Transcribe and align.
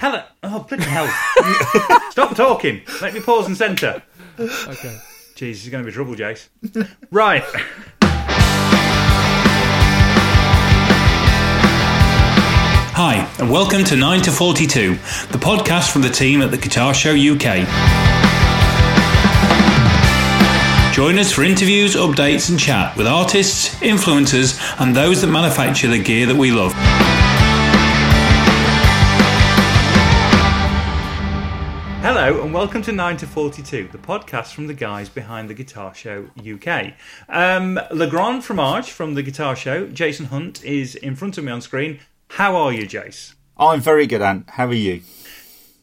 Hello. 0.00 0.22
Oh, 0.44 0.60
bloody 0.60 0.84
hell. 0.84 1.08
Stop 2.12 2.36
talking. 2.36 2.82
Let 3.02 3.14
me 3.14 3.20
pause 3.20 3.48
and 3.48 3.56
centre. 3.56 4.00
Okay. 4.38 4.96
Jeez, 5.34 5.38
this 5.38 5.64
is 5.64 5.70
going 5.70 5.82
to 5.82 5.90
be 5.90 5.92
trouble, 5.92 6.14
Jace. 6.14 6.48
Right. 7.10 7.42
Hi, 12.94 13.28
and 13.40 13.50
welcome 13.50 13.82
to 13.84 13.96
9 13.96 14.22
to 14.22 14.30
42, 14.30 14.94
the 14.94 15.38
podcast 15.38 15.92
from 15.92 16.02
the 16.02 16.08
team 16.10 16.42
at 16.42 16.52
the 16.52 16.58
Guitar 16.58 16.94
Show 16.94 17.10
UK. 17.10 17.66
Join 20.94 21.18
us 21.18 21.32
for 21.32 21.42
interviews, 21.42 21.96
updates, 21.96 22.50
and 22.50 22.58
chat 22.58 22.96
with 22.96 23.08
artists, 23.08 23.74
influencers, 23.80 24.60
and 24.80 24.94
those 24.94 25.22
that 25.22 25.28
manufacture 25.28 25.88
the 25.88 26.02
gear 26.02 26.26
that 26.26 26.36
we 26.36 26.52
love. 26.52 26.72
Hello 32.10 32.42
and 32.42 32.54
welcome 32.54 32.80
to 32.80 32.90
9 32.90 33.18
to 33.18 33.26
42, 33.26 33.90
the 33.92 33.98
podcast 33.98 34.54
from 34.54 34.66
the 34.66 34.72
guys 34.72 35.10
behind 35.10 35.50
the 35.50 35.52
Guitar 35.52 35.94
Show 35.94 36.30
UK. 36.38 36.94
Um, 37.28 37.78
Legrand 37.90 38.44
Fromage 38.44 38.44
from 38.44 38.58
Arch 38.58 38.90
from 38.90 39.12
the 39.12 39.22
Guitar 39.22 39.54
Show, 39.54 39.88
Jason 39.88 40.24
Hunt, 40.24 40.64
is 40.64 40.94
in 40.94 41.16
front 41.16 41.36
of 41.36 41.44
me 41.44 41.52
on 41.52 41.60
screen. 41.60 42.00
How 42.28 42.56
are 42.56 42.72
you, 42.72 42.86
Jace? 42.86 43.34
I'm 43.58 43.82
very 43.82 44.06
good, 44.06 44.22
Ant. 44.22 44.48
How 44.48 44.68
are 44.68 44.72
you? 44.72 45.02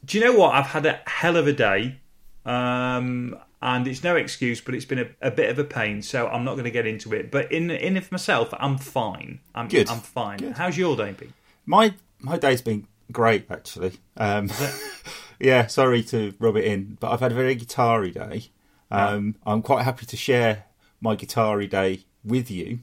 Do 0.03 0.17
you 0.17 0.23
know 0.23 0.33
what? 0.33 0.55
I've 0.55 0.65
had 0.65 0.87
a 0.87 0.99
hell 1.05 1.37
of 1.37 1.45
a 1.45 1.53
day. 1.53 1.97
Um, 2.43 3.37
and 3.61 3.87
it's 3.87 4.03
no 4.03 4.15
excuse, 4.15 4.59
but 4.61 4.73
it's 4.73 4.85
been 4.85 4.97
a, 4.97 5.09
a 5.21 5.29
bit 5.29 5.51
of 5.51 5.59
a 5.59 5.63
pain, 5.63 6.01
so 6.01 6.27
I'm 6.27 6.43
not 6.43 6.53
going 6.53 6.63
to 6.63 6.71
get 6.71 6.87
into 6.87 7.13
it. 7.13 7.29
But 7.29 7.51
in 7.51 7.69
in 7.69 7.97
of 7.97 8.11
myself, 8.11 8.51
I'm 8.57 8.79
fine. 8.79 9.41
I'm 9.53 9.67
Good. 9.67 9.91
I'm 9.91 9.99
fine. 9.99 10.39
Good. 10.39 10.53
How's 10.53 10.75
your 10.75 10.97
day 10.97 11.11
been? 11.11 11.33
My 11.67 11.93
my 12.19 12.39
day's 12.39 12.63
been 12.63 12.87
great, 13.11 13.45
actually. 13.49 13.93
Um, 14.17 14.49
yeah, 15.39 15.67
sorry 15.67 16.03
to 16.03 16.33
rub 16.39 16.55
it 16.55 16.65
in, 16.65 16.97
but 16.99 17.11
I've 17.11 17.19
had 17.19 17.31
a 17.31 17.35
very 17.35 17.55
guitar-y 17.55 18.09
day. 18.09 18.45
Um, 18.91 19.35
I'm 19.45 19.61
quite 19.61 19.83
happy 19.83 20.05
to 20.05 20.15
share 20.15 20.65
my 21.01 21.15
guitar-y 21.15 21.65
day 21.65 22.05
with 22.23 22.49
you. 22.49 22.79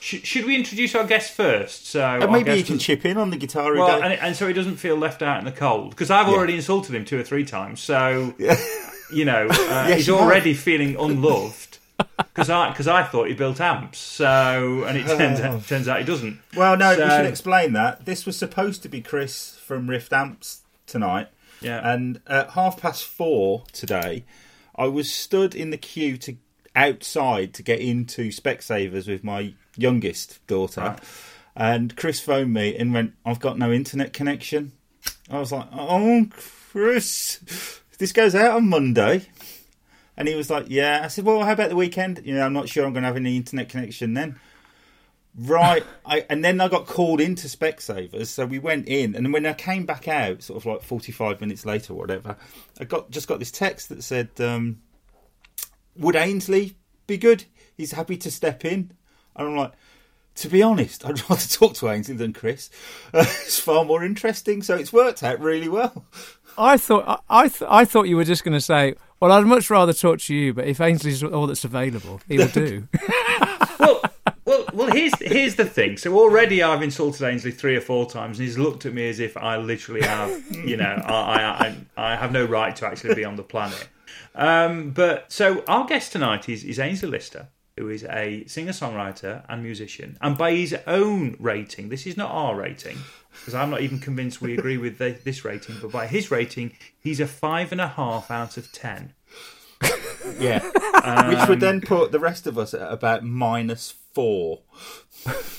Sh- 0.00 0.24
should 0.24 0.46
we 0.46 0.56
introduce 0.56 0.94
our 0.94 1.04
guest 1.04 1.32
first? 1.32 1.86
So 1.86 2.02
And 2.02 2.32
maybe 2.32 2.54
you 2.54 2.64
can 2.64 2.78
chip 2.78 3.04
in 3.04 3.18
on 3.18 3.30
the 3.30 3.36
guitar-y 3.36 3.78
Well, 3.78 4.02
and, 4.02 4.14
and 4.14 4.34
so 4.34 4.48
he 4.48 4.54
doesn't 4.54 4.76
feel 4.76 4.96
left 4.96 5.22
out 5.22 5.38
in 5.38 5.44
the 5.44 5.52
cold 5.52 5.90
because 5.90 6.10
I've 6.10 6.28
already 6.28 6.56
insulted 6.56 6.94
him 6.94 7.04
two 7.04 7.18
or 7.18 7.22
three 7.22 7.44
times. 7.44 7.80
So 7.80 8.34
you 9.12 9.24
know, 9.24 9.46
uh, 9.48 9.54
Yes, 9.88 9.96
he's 9.96 10.08
already 10.08 10.54
feeling 10.54 10.96
unloved 10.98 11.69
because 12.18 12.50
I 12.50 12.70
because 12.70 12.88
I 12.88 13.02
thought 13.02 13.28
he 13.28 13.34
built 13.34 13.60
amps. 13.60 13.98
So 13.98 14.84
and 14.84 14.96
it 14.98 15.06
turns 15.06 15.40
out, 15.40 15.66
turns 15.66 15.88
out 15.88 15.98
he 16.00 16.04
doesn't. 16.04 16.38
well, 16.56 16.76
no, 16.76 16.94
so- 16.96 17.04
we 17.04 17.10
should 17.10 17.26
explain 17.26 17.72
that. 17.74 18.04
This 18.06 18.26
was 18.26 18.36
supposed 18.36 18.82
to 18.82 18.88
be 18.88 19.00
Chris 19.00 19.56
from 19.56 19.88
Rift 19.88 20.12
Amps 20.12 20.62
tonight. 20.86 21.28
Yeah. 21.60 21.80
And 21.92 22.20
at 22.26 22.50
half 22.50 22.80
past 22.80 23.04
four 23.04 23.64
today, 23.72 24.24
I 24.76 24.86
was 24.86 25.12
stood 25.12 25.54
in 25.54 25.70
the 25.70 25.76
queue 25.76 26.16
to 26.18 26.36
outside 26.74 27.52
to 27.54 27.62
get 27.62 27.80
into 27.80 28.30
Specsavers 28.30 29.06
with 29.08 29.22
my 29.24 29.54
youngest 29.76 30.44
daughter. 30.46 30.80
Right. 30.80 30.98
And 31.56 31.96
Chris 31.96 32.20
phoned 32.20 32.54
me 32.54 32.74
and 32.76 32.94
went, 32.94 33.12
I've 33.26 33.40
got 33.40 33.58
no 33.58 33.72
internet 33.72 34.12
connection. 34.12 34.72
I 35.30 35.38
was 35.38 35.52
like, 35.52 35.66
Oh, 35.72 36.26
Chris, 36.70 37.40
this 37.98 38.12
goes 38.12 38.34
out 38.34 38.52
on 38.56 38.68
Monday. 38.68 39.26
And 40.20 40.28
he 40.28 40.34
was 40.34 40.50
like, 40.50 40.66
Yeah. 40.68 41.00
I 41.02 41.08
said, 41.08 41.24
Well, 41.24 41.42
how 41.42 41.52
about 41.52 41.70
the 41.70 41.76
weekend? 41.76 42.20
You 42.24 42.34
know, 42.34 42.44
I'm 42.44 42.52
not 42.52 42.68
sure 42.68 42.84
I'm 42.84 42.92
going 42.92 43.04
to 43.04 43.06
have 43.08 43.16
any 43.16 43.38
internet 43.38 43.70
connection 43.70 44.12
then. 44.12 44.38
Right, 45.34 45.82
I, 46.04 46.26
and 46.28 46.44
then 46.44 46.60
I 46.60 46.68
got 46.68 46.86
called 46.86 47.22
into 47.22 47.46
Specsavers, 47.46 48.26
so 48.26 48.44
we 48.44 48.58
went 48.58 48.86
in, 48.86 49.14
and 49.14 49.32
when 49.32 49.46
I 49.46 49.54
came 49.54 49.86
back 49.86 50.08
out, 50.08 50.42
sort 50.42 50.58
of 50.58 50.66
like 50.66 50.82
forty-five 50.82 51.40
minutes 51.40 51.64
later, 51.64 51.94
or 51.94 51.96
whatever, 51.96 52.36
I 52.78 52.84
got 52.84 53.10
just 53.10 53.28
got 53.28 53.38
this 53.38 53.50
text 53.50 53.88
that 53.88 54.02
said, 54.02 54.28
um, 54.40 54.82
"Would 55.96 56.16
Aynsley 56.16 56.74
be 57.06 57.16
good? 57.16 57.44
He's 57.76 57.92
happy 57.92 58.16
to 58.18 58.30
step 58.30 58.64
in." 58.64 58.92
And 59.36 59.48
I'm 59.48 59.56
like, 59.56 59.72
to 60.34 60.48
be 60.48 60.62
honest, 60.62 61.06
I'd 61.06 61.20
rather 61.30 61.46
talk 61.46 61.74
to 61.74 61.86
Aynsley 61.86 62.18
than 62.18 62.34
Chris. 62.34 62.68
Uh, 63.14 63.20
it's 63.26 63.58
far 63.58 63.86
more 63.86 64.04
interesting, 64.04 64.62
so 64.62 64.74
it's 64.74 64.92
worked 64.92 65.22
out 65.22 65.40
really 65.40 65.68
well. 65.68 66.04
I 66.58 66.76
thought 66.76 67.04
I 67.06 67.44
I, 67.44 67.48
th- 67.48 67.70
I 67.70 67.84
thought 67.84 68.08
you 68.08 68.16
were 68.16 68.24
just 68.24 68.44
going 68.44 68.52
to 68.52 68.60
say, 68.60 68.96
"Well, 69.20 69.32
I'd 69.32 69.46
much 69.46 69.70
rather 69.70 69.92
talk 69.92 70.18
to 70.20 70.34
you, 70.34 70.54
but 70.54 70.66
if 70.66 70.78
Aynsley's 70.78 71.22
all 71.22 71.46
that's 71.46 71.64
available, 71.64 72.20
he 72.26 72.38
will 72.38 72.48
do." 72.48 72.88
well, 73.78 74.02
well, 74.44 74.64
well. 74.72 74.90
Here's 74.90 75.12
here's 75.20 75.54
the 75.56 75.64
thing. 75.64 75.96
So 75.96 76.16
already 76.18 76.62
I've 76.62 76.82
insulted 76.82 77.22
Aynsley 77.22 77.54
three 77.54 77.76
or 77.76 77.80
four 77.80 78.08
times, 78.10 78.38
and 78.38 78.46
he's 78.46 78.58
looked 78.58 78.86
at 78.86 78.94
me 78.94 79.08
as 79.08 79.20
if 79.20 79.36
I 79.36 79.56
literally 79.56 80.02
have, 80.02 80.30
you 80.64 80.76
know, 80.76 81.02
I 81.04 81.12
I, 81.12 81.76
I, 81.96 82.12
I 82.12 82.16
have 82.16 82.32
no 82.32 82.44
right 82.44 82.74
to 82.76 82.86
actually 82.86 83.14
be 83.14 83.24
on 83.24 83.36
the 83.36 83.42
planet. 83.42 83.88
Um, 84.34 84.90
but 84.90 85.30
so 85.30 85.64
our 85.66 85.86
guest 85.86 86.12
tonight 86.12 86.48
is 86.48 86.64
is 86.64 86.78
Aynsley 86.78 87.10
Lister, 87.10 87.48
who 87.76 87.88
is 87.88 88.04
a 88.04 88.44
singer 88.46 88.72
songwriter 88.72 89.44
and 89.48 89.62
musician, 89.62 90.18
and 90.20 90.36
by 90.36 90.52
his 90.52 90.76
own 90.86 91.36
rating, 91.38 91.88
this 91.88 92.06
is 92.06 92.16
not 92.16 92.30
our 92.30 92.54
rating. 92.54 92.98
Because 93.32 93.54
I'm 93.54 93.70
not 93.70 93.80
even 93.80 94.00
convinced 94.00 94.42
we 94.42 94.58
agree 94.58 94.76
with 94.76 94.98
the, 94.98 95.16
this 95.24 95.44
rating, 95.44 95.76
but 95.80 95.92
by 95.92 96.08
his 96.08 96.32
rating, 96.32 96.72
he's 96.98 97.20
a 97.20 97.28
five 97.28 97.70
and 97.70 97.80
a 97.80 97.86
half 97.86 98.28
out 98.28 98.56
of 98.56 98.72
ten. 98.72 99.14
Yeah, 100.38 100.60
which 101.28 101.48
would 101.48 101.60
then 101.60 101.80
put 101.80 102.10
the 102.12 102.18
rest 102.18 102.46
of 102.46 102.58
us 102.58 102.74
at 102.74 102.92
about 102.92 103.24
minus 103.24 103.94
four. 104.12 104.62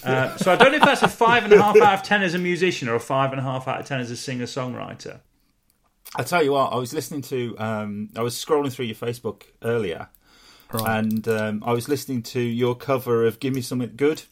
Uh, 0.04 0.36
so 0.36 0.52
I 0.52 0.58
don't 0.58 0.72
know 0.72 0.78
if 0.78 0.84
that's 0.84 1.02
a 1.02 1.08
five 1.08 1.46
and 1.46 1.54
a 1.54 1.62
half 1.62 1.78
out 1.78 1.94
of 1.94 2.04
ten 2.04 2.22
as 2.22 2.34
a 2.34 2.40
musician 2.40 2.90
or 2.90 2.96
a 2.96 3.00
five 3.00 3.32
and 3.32 3.40
a 3.40 3.44
half 3.44 3.68
out 3.68 3.80
of 3.80 3.86
ten 3.86 4.02
as 4.02 4.12
a 4.12 4.18
singer 4.18 4.46
songwriter. 4.46 5.22
I 6.18 6.24
tell 6.24 6.44
you 6.44 6.52
what, 6.52 6.74
I 6.74 6.76
was 6.76 6.94
listening 6.94 7.22
to, 7.24 7.56
um, 7.58 8.10
I 8.18 8.22
was 8.22 8.36
scrolling 8.36 8.72
through 8.72 8.86
your 8.86 8.96
Facebook 8.96 9.44
earlier, 9.64 10.10
and 10.74 11.28
um, 11.28 11.64
I 11.66 11.74
was 11.74 11.88
listening 11.90 12.24
to 12.24 12.40
your 12.42 12.76
cover 12.76 13.26
of 13.26 13.40
"Give 13.40 13.54
Me 13.54 13.62
Something 13.62 13.94
Good" 13.96 14.24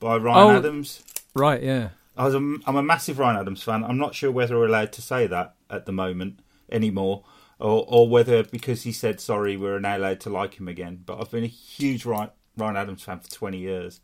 by 0.00 0.16
Ryan 0.16 0.46
Oh. 0.54 0.58
Adams. 0.58 1.02
right? 1.34 1.62
Yeah. 1.62 1.90
I 2.16 2.24
was 2.24 2.34
a, 2.34 2.38
I'm 2.38 2.76
a 2.76 2.82
massive 2.82 3.18
Ryan 3.18 3.36
Adams 3.40 3.62
fan. 3.62 3.84
I'm 3.84 3.98
not 3.98 4.14
sure 4.14 4.30
whether 4.30 4.56
we're 4.58 4.66
allowed 4.66 4.92
to 4.94 5.02
say 5.02 5.26
that 5.28 5.54
at 5.70 5.86
the 5.86 5.92
moment 5.92 6.40
anymore, 6.70 7.22
or, 7.60 7.84
or 7.88 8.08
whether 8.08 8.42
because 8.42 8.82
he 8.82 8.90
said 8.92 9.20
sorry 9.20 9.56
we're 9.56 9.78
now 9.78 9.96
allowed 9.96 10.20
to 10.20 10.30
like 10.30 10.54
him 10.58 10.66
again. 10.68 11.02
But 11.06 11.20
I've 11.20 11.30
been 11.30 11.44
a 11.44 11.48
huge 11.48 12.04
Ryan, 12.04 12.30
Ryan 12.56 12.76
Adams 12.76 13.02
fan 13.02 13.20
for 13.20 13.30
20 13.30 13.58
years, 13.58 14.00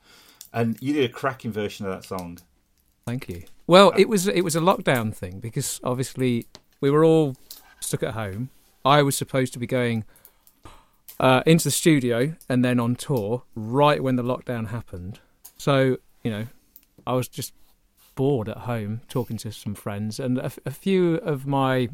and 0.53 0.77
you 0.81 0.93
did 0.93 1.05
a 1.11 1.13
cracking 1.13 1.51
version 1.53 1.87
of 1.87 1.93
that 1.93 2.05
song. 2.05 2.39
Thank 3.07 3.29
you. 3.29 3.43
Well, 3.67 3.93
it 3.97 4.09
was 4.09 4.29
it 4.29 4.43
was 4.43 4.55
a 4.57 4.61
lockdown 4.61 5.13
thing 5.15 5.41
because 5.41 5.81
obviously 5.83 6.47
we 6.81 6.91
were 6.91 7.05
all 7.05 7.37
stuck 7.81 8.03
at 8.05 8.15
home. 8.15 8.51
I 8.85 9.03
was 9.03 9.17
supposed 9.17 9.53
to 9.55 9.59
be 9.59 9.67
going 9.67 10.05
uh, 11.21 11.43
into 11.47 11.65
the 11.65 11.71
studio 11.71 12.35
and 12.49 12.65
then 12.65 12.81
on 12.81 12.97
tour 12.97 13.43
right 13.55 14.03
when 14.03 14.17
the 14.17 14.23
lockdown 14.23 14.69
happened. 14.69 15.21
So 15.57 15.99
you 16.23 16.31
know, 16.31 16.47
I 17.07 17.13
was 17.13 17.29
just 17.29 17.53
bored 18.15 18.49
at 18.49 18.59
home 18.59 19.03
talking 19.09 19.37
to 19.39 19.53
some 19.53 19.75
friends, 19.75 20.19
and 20.19 20.39
a, 20.39 20.45
f- 20.45 20.59
a 20.65 20.71
few 20.71 21.17
of 21.17 21.47
my 21.47 21.89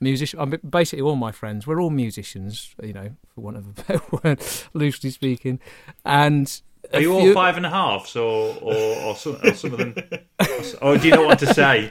musicians, 0.00 0.56
basically 0.68 1.02
all 1.02 1.16
my 1.16 1.32
friends, 1.32 1.66
we're 1.66 1.80
all 1.80 1.90
musicians, 1.90 2.74
you 2.82 2.92
know, 2.92 3.10
for 3.34 3.40
want 3.40 3.56
of 3.56 3.66
a 3.66 3.70
better 3.82 4.02
word, 4.22 4.42
loosely 4.72 5.10
speaking, 5.10 5.60
and. 6.04 6.60
Are 6.92 7.00
you 7.00 7.14
all 7.14 7.32
five 7.32 7.56
and 7.56 7.64
a 7.64 7.70
halfs, 7.70 8.14
or 8.14 8.54
or, 8.60 8.74
or, 8.74 9.16
some, 9.16 9.38
or 9.42 9.54
some 9.54 9.72
of 9.72 9.78
them, 9.78 9.94
or 10.82 10.98
do 10.98 11.08
you 11.08 11.14
not 11.14 11.24
want 11.24 11.38
to 11.40 11.54
say? 11.54 11.90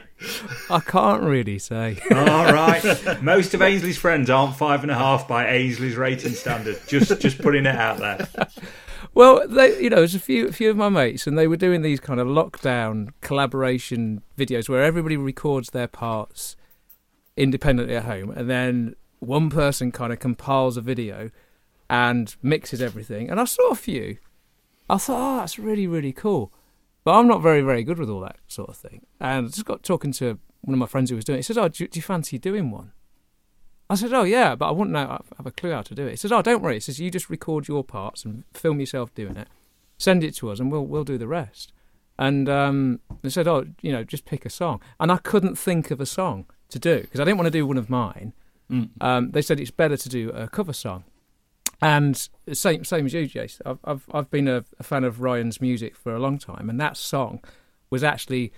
I 0.70 0.80
can't 0.80 1.24
really 1.24 1.60
say. 1.60 2.00
All 2.12 2.54
right, 2.54 2.84
most 3.22 3.54
of 3.54 3.60
Aynsley's 3.60 3.98
friends 3.98 4.30
aren't 4.30 4.56
five 4.56 4.82
and 4.84 4.92
a 4.92 4.96
half 4.96 5.28
by 5.28 5.46
Aynsley's 5.46 5.96
rating 5.96 6.34
standard. 6.34 6.80
Just 6.88 7.20
just 7.20 7.42
putting 7.42 7.66
it 7.66 7.76
out 7.76 7.98
there. 7.98 8.28
Well, 9.16 9.48
they, 9.48 9.80
you 9.80 9.90
know, 9.90 9.98
there's 9.98 10.16
a 10.16 10.20
few, 10.20 10.48
a 10.48 10.52
few 10.52 10.72
of 10.72 10.78
my 10.78 10.90
mates, 10.90 11.28
and 11.28 11.38
they 11.38 11.48
were 11.48 11.58
doing 11.58 11.84
these 11.84 12.00
kind 12.00 12.20
of 12.20 12.28
lockdown 12.28 13.10
collaboration 13.22 14.24
videos 14.38 14.68
where 14.68 14.84
everybody 14.84 15.18
records 15.18 15.70
their 15.70 15.88
parts 15.88 16.56
independently 17.38 17.96
at 17.96 18.06
home, 18.06 18.32
and 18.32 18.50
then 18.50 18.96
one 19.20 19.50
person 19.50 19.92
kind 19.92 20.12
of 20.12 20.20
compiles 20.20 20.78
a 20.78 20.82
video 20.82 21.30
and 21.90 22.36
mixes 22.42 22.82
everything. 22.82 23.30
And 23.30 23.40
I 23.40 23.46
saw 23.46 23.70
a 23.70 23.76
few. 23.76 24.18
I 24.90 24.98
thought, 24.98 25.36
oh, 25.36 25.38
that's 25.38 25.60
really, 25.60 25.88
really 25.88 26.12
cool. 26.12 26.52
But 27.04 27.14
I'm 27.14 27.28
not 27.28 27.42
very, 27.42 27.62
very 27.62 27.84
good 27.84 28.00
with 28.00 28.10
all 28.10 28.22
that 28.22 28.38
sort 28.48 28.70
of 28.70 28.78
thing. 28.78 29.06
And 29.20 29.46
I 29.46 29.50
just 29.50 29.66
got 29.66 29.84
talking 29.84 30.12
to 30.14 30.40
one 30.64 30.74
of 30.74 30.80
my 30.80 30.86
friends 30.88 31.10
who 31.10 31.16
was 31.16 31.26
doing 31.26 31.38
it. 31.38 31.40
He 31.40 31.44
said, 31.44 31.58
oh, 31.58 31.68
do 31.68 31.84
you, 31.84 31.88
do 31.88 31.98
you 31.98 32.02
fancy 32.04 32.38
doing 32.38 32.72
one? 32.72 32.92
I 33.90 33.96
said, 33.96 34.14
"Oh 34.14 34.24
yeah, 34.24 34.56
but 34.56 34.70
I 34.70 34.72
wouldn't 34.72 34.92
know, 34.92 35.06
I 35.06 35.22
have 35.38 35.46
a 35.46 35.52
clue 35.52 35.72
how 35.72 35.82
to 35.84 35.94
do 35.94 36.08
it." 36.08 36.12
He 36.12 36.16
says, 36.16 36.32
"Oh, 36.32 36.42
don't 36.42 36.64
worry." 36.64 36.76
He 36.76 36.80
says, 36.80 37.00
"You 37.00 37.12
just 37.12 37.30
record 37.30 37.68
your 37.68 37.84
parts 37.84 38.26
and 38.26 38.44
film 38.54 38.80
yourself 38.80 39.14
doing 39.14 39.38
it, 39.38 39.48
send 39.98 40.24
it 40.24 40.34
to 40.36 40.50
us, 40.50 40.60
and 40.60 40.72
we'll 40.72 40.86
we'll 40.86 41.04
do 41.04 41.18
the 41.18 41.28
rest." 41.28 41.74
And 42.18 42.48
um, 42.50 43.02
they 43.22 43.30
said, 43.30 43.48
"Oh, 43.48 43.66
you 43.82 43.92
know, 43.92 44.04
just 44.04 44.26
pick 44.26 44.46
a 44.46 44.50
song." 44.50 44.82
And 45.00 45.12
I 45.12 45.18
couldn't 45.18 45.58
think 45.58 45.92
of 45.92 46.00
a 46.00 46.06
song 46.06 46.46
to 46.70 46.80
do 46.80 47.02
because 47.02 47.20
I 47.20 47.24
didn't 47.24 47.38
want 47.38 47.48
to 47.48 47.52
do 47.52 47.68
one 47.68 47.78
of 47.78 47.90
mine. 47.90 48.34
Um, 49.02 49.32
they 49.32 49.42
said 49.42 49.60
it's 49.60 49.72
better 49.72 49.98
to 49.98 50.10
do 50.10 50.30
a 50.32 50.48
cover 50.48 50.74
song. 50.74 51.04
And 51.82 52.30
same 52.52 52.86
same 52.86 53.06
as 53.06 53.14
you, 53.14 53.28
Jace. 53.28 53.62
I've 53.66 53.80
I've 53.84 54.06
I've 54.14 54.32
been 54.32 54.48
a, 54.48 54.64
a 54.80 54.84
fan 54.84 55.04
of 55.04 55.22
Ryan's 55.22 55.60
music 55.62 55.96
for 55.96 56.16
a 56.16 56.20
long 56.20 56.40
time, 56.40 56.70
and 56.70 56.80
that 56.80 56.98
song 56.98 57.42
was 57.90 58.04
actually 58.04 58.54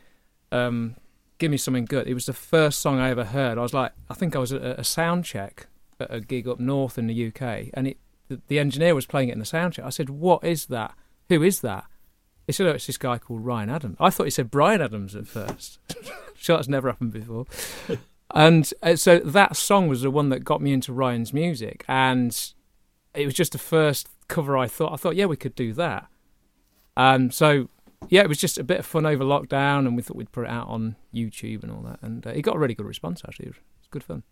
um, 0.52 0.96
"Give 1.38 1.52
Me 1.52 1.58
Something 1.58 1.86
Good." 1.86 2.08
It 2.08 2.14
was 2.14 2.26
the 2.26 2.34
first 2.34 2.80
song 2.80 3.00
I 3.00 3.10
ever 3.10 3.26
heard. 3.26 3.58
I 3.58 3.62
was 3.62 3.74
like, 3.74 3.92
I 4.10 4.14
think 4.14 4.36
I 4.36 4.40
was 4.40 4.52
at 4.52 4.62
a, 4.62 4.84
sound 4.84 5.26
check 5.26 5.68
at 6.00 6.14
a 6.14 6.20
gig 6.20 6.48
up 6.48 6.60
north 6.60 6.98
in 6.98 7.08
the 7.08 7.28
UK, 7.28 7.70
and 7.74 7.88
it 7.88 7.98
the, 8.28 8.42
the 8.48 8.60
engineer 8.60 8.96
was 8.96 9.06
playing 9.06 9.30
it 9.30 9.34
in 9.34 9.40
the 9.40 9.46
sound 9.46 9.74
check. 9.74 9.86
I 9.86 9.90
said, 9.90 10.10
"What 10.10 10.44
is 10.44 10.68
that? 10.68 10.96
Who 11.30 11.44
is 11.44 11.62
that?" 11.62 11.86
He 12.48 12.54
said, 12.54 12.68
"Oh, 12.68 12.72
it's 12.72 12.88
this 12.88 12.98
guy 12.98 13.18
called 13.18 13.46
Ryan 13.46 13.70
Adams." 13.70 13.98
I 14.00 14.10
thought 14.10 14.26
he 14.26 14.32
said 14.32 14.52
Brian 14.52 14.82
Adams 14.82 15.16
at 15.16 15.28
first. 15.28 15.80
sure, 16.36 16.58
that's 16.58 16.68
never 16.68 16.90
happened 16.90 17.14
before. 17.14 17.46
and 18.34 18.72
uh, 18.84 18.96
so 18.96 19.20
that 19.20 19.56
song 19.56 19.88
was 19.88 20.02
the 20.02 20.12
one 20.12 20.30
that 20.30 20.44
got 20.44 20.62
me 20.62 20.74
into 20.74 20.94
Ryan's 20.94 21.34
music, 21.34 21.84
and 21.88 22.54
it 23.14 23.26
was 23.26 23.34
just 23.34 23.54
the 23.54 23.58
first 23.58 24.10
cover 24.28 24.58
I 24.58 24.68
thought. 24.68 24.94
I 24.94 24.98
thought, 24.98 25.16
yeah, 25.16 25.26
we 25.26 25.38
could 25.38 25.56
do 25.56 25.74
that. 25.74 26.08
Um, 26.98 27.32
so 27.32 27.70
yeah, 28.10 28.22
it 28.22 28.30
was 28.30 28.38
just 28.38 28.58
a 28.58 28.64
bit 28.64 28.80
of 28.80 28.86
fun 28.86 29.06
over 29.06 29.24
lockdown, 29.24 29.80
and 29.80 29.96
we 29.96 30.02
thought 30.02 30.18
we'd 30.18 30.32
put 30.32 30.46
it 30.46 30.50
out 30.50 30.68
on 30.68 30.96
YouTube 31.14 31.64
and 31.64 31.72
all 31.72 31.82
that, 31.82 32.00
and 32.02 32.26
uh, 32.26 32.32
it 32.32 32.42
got 32.42 32.56
a 32.56 32.60
really 32.60 32.76
good 32.76 32.86
response. 32.86 33.22
Actually, 33.28 33.48
it 33.48 33.50
was, 33.50 33.58
good 33.92 34.04
fun. 34.04 34.24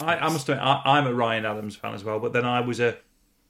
I, 0.00 0.16
I 0.16 0.28
must 0.28 0.48
admit, 0.48 0.62
I, 0.62 0.82
I'm 0.84 1.06
a 1.06 1.14
Ryan 1.14 1.44
Adams 1.44 1.76
fan 1.76 1.94
as 1.94 2.04
well, 2.04 2.20
but 2.20 2.32
then 2.32 2.44
I 2.44 2.60
was 2.60 2.78
a 2.80 2.96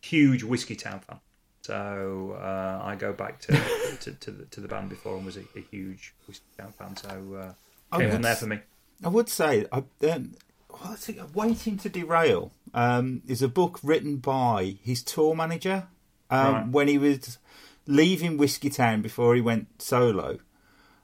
huge 0.00 0.42
Whiskeytown 0.44 1.02
fan. 1.04 1.20
So 1.62 2.38
uh, 2.40 2.80
I 2.82 2.94
go 2.94 3.12
back 3.12 3.40
to 3.40 3.52
to, 4.00 4.12
to, 4.12 4.30
the, 4.30 4.44
to 4.46 4.60
the 4.60 4.68
band 4.68 4.88
before 4.88 5.16
and 5.16 5.26
was 5.26 5.36
a, 5.36 5.42
a 5.54 5.60
huge 5.70 6.14
Whiskey 6.26 6.46
Town 6.58 6.72
fan. 6.72 6.96
So 6.96 7.08
uh, 7.08 7.52
I 7.92 7.98
came 7.98 8.06
would 8.06 8.12
from 8.14 8.22
there 8.22 8.36
for 8.36 8.46
me. 8.46 8.60
I 9.04 9.08
would 9.08 9.28
say, 9.28 9.66
I, 9.70 9.82
um, 10.10 10.34
well, 10.70 10.96
I 10.96 11.24
Waiting 11.34 11.76
to 11.78 11.88
Derail 11.90 12.52
um, 12.72 13.22
is 13.26 13.42
a 13.42 13.48
book 13.48 13.80
written 13.82 14.16
by 14.16 14.76
his 14.82 15.02
tour 15.02 15.34
manager 15.34 15.88
um, 16.30 16.54
Right. 16.54 16.68
when 16.68 16.88
he 16.88 16.96
was 16.96 17.38
leaving 17.88 18.38
Whiskeytown 18.38 19.02
before 19.02 19.34
he 19.34 19.40
went 19.40 19.82
solo. 19.82 20.38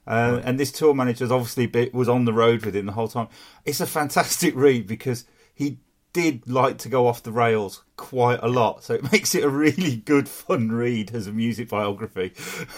Uh, 0.07 0.41
And 0.45 0.61
this 0.61 0.71
tour 0.71 0.95
manager 0.95 1.25
was 1.25 1.33
obviously 1.33 1.91
was 1.93 2.09
on 2.09 2.27
the 2.27 2.33
road 2.33 2.65
with 2.65 2.77
him 2.77 2.87
the 2.87 2.93
whole 2.93 3.09
time. 3.09 3.29
It's 3.65 3.81
a 3.81 3.87
fantastic 3.87 4.55
read 4.55 4.87
because 4.87 5.25
he 5.55 5.79
did 6.13 6.47
like 6.47 6.79
to 6.79 6.89
go 6.89 7.07
off 7.09 7.23
the 7.23 7.33
rails 7.33 7.83
quite 7.97 8.39
a 8.43 8.49
lot, 8.49 8.85
so 8.85 8.95
it 8.95 9.03
makes 9.13 9.35
it 9.35 9.43
a 9.43 9.49
really 9.49 9.97
good, 9.97 10.29
fun 10.29 10.71
read 10.71 11.15
as 11.15 11.27
a 11.27 11.33
music 11.33 11.69
biography. 11.71 12.33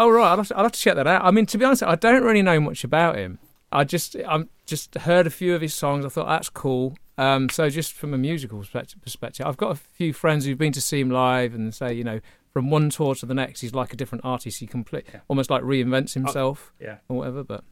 Oh 0.00 0.08
right, 0.10 0.30
I'll 0.30 0.36
have, 0.36 0.46
to, 0.46 0.56
I'll 0.56 0.62
have 0.62 0.70
to 0.70 0.80
check 0.80 0.94
that 0.94 1.08
out. 1.08 1.24
I 1.24 1.32
mean, 1.32 1.44
to 1.46 1.58
be 1.58 1.64
honest, 1.64 1.82
I 1.82 1.96
don't 1.96 2.22
really 2.22 2.40
know 2.40 2.60
much 2.60 2.84
about 2.84 3.16
him. 3.16 3.40
I 3.72 3.82
just 3.82 4.14
I'm 4.28 4.48
just 4.64 4.94
heard 4.94 5.26
a 5.26 5.30
few 5.30 5.56
of 5.56 5.60
his 5.60 5.74
songs. 5.74 6.04
I 6.04 6.08
thought 6.08 6.28
that's 6.28 6.48
cool. 6.48 6.96
Um, 7.16 7.48
so 7.48 7.68
just 7.68 7.94
from 7.94 8.14
a 8.14 8.18
musical 8.18 8.60
perspective, 8.60 9.02
perspective, 9.02 9.44
I've 9.44 9.56
got 9.56 9.72
a 9.72 9.74
few 9.74 10.12
friends 10.12 10.44
who've 10.44 10.56
been 10.56 10.72
to 10.74 10.80
see 10.80 11.00
him 11.00 11.10
live 11.10 11.52
and 11.52 11.74
say, 11.74 11.92
you 11.94 12.04
know, 12.04 12.20
from 12.58 12.70
one 12.70 12.90
tour 12.90 13.14
to 13.14 13.24
the 13.24 13.34
next, 13.34 13.60
he's 13.60 13.72
like 13.72 13.92
a 13.92 13.96
different 13.96 14.24
artist. 14.24 14.58
He 14.58 14.66
complete, 14.66 15.06
Yeah. 15.14 15.20
almost 15.28 15.48
like 15.48 15.62
reinvents 15.62 16.14
himself 16.14 16.72
Yeah. 16.80 16.96
or 17.08 17.18
whatever. 17.18 17.44
But 17.44 17.62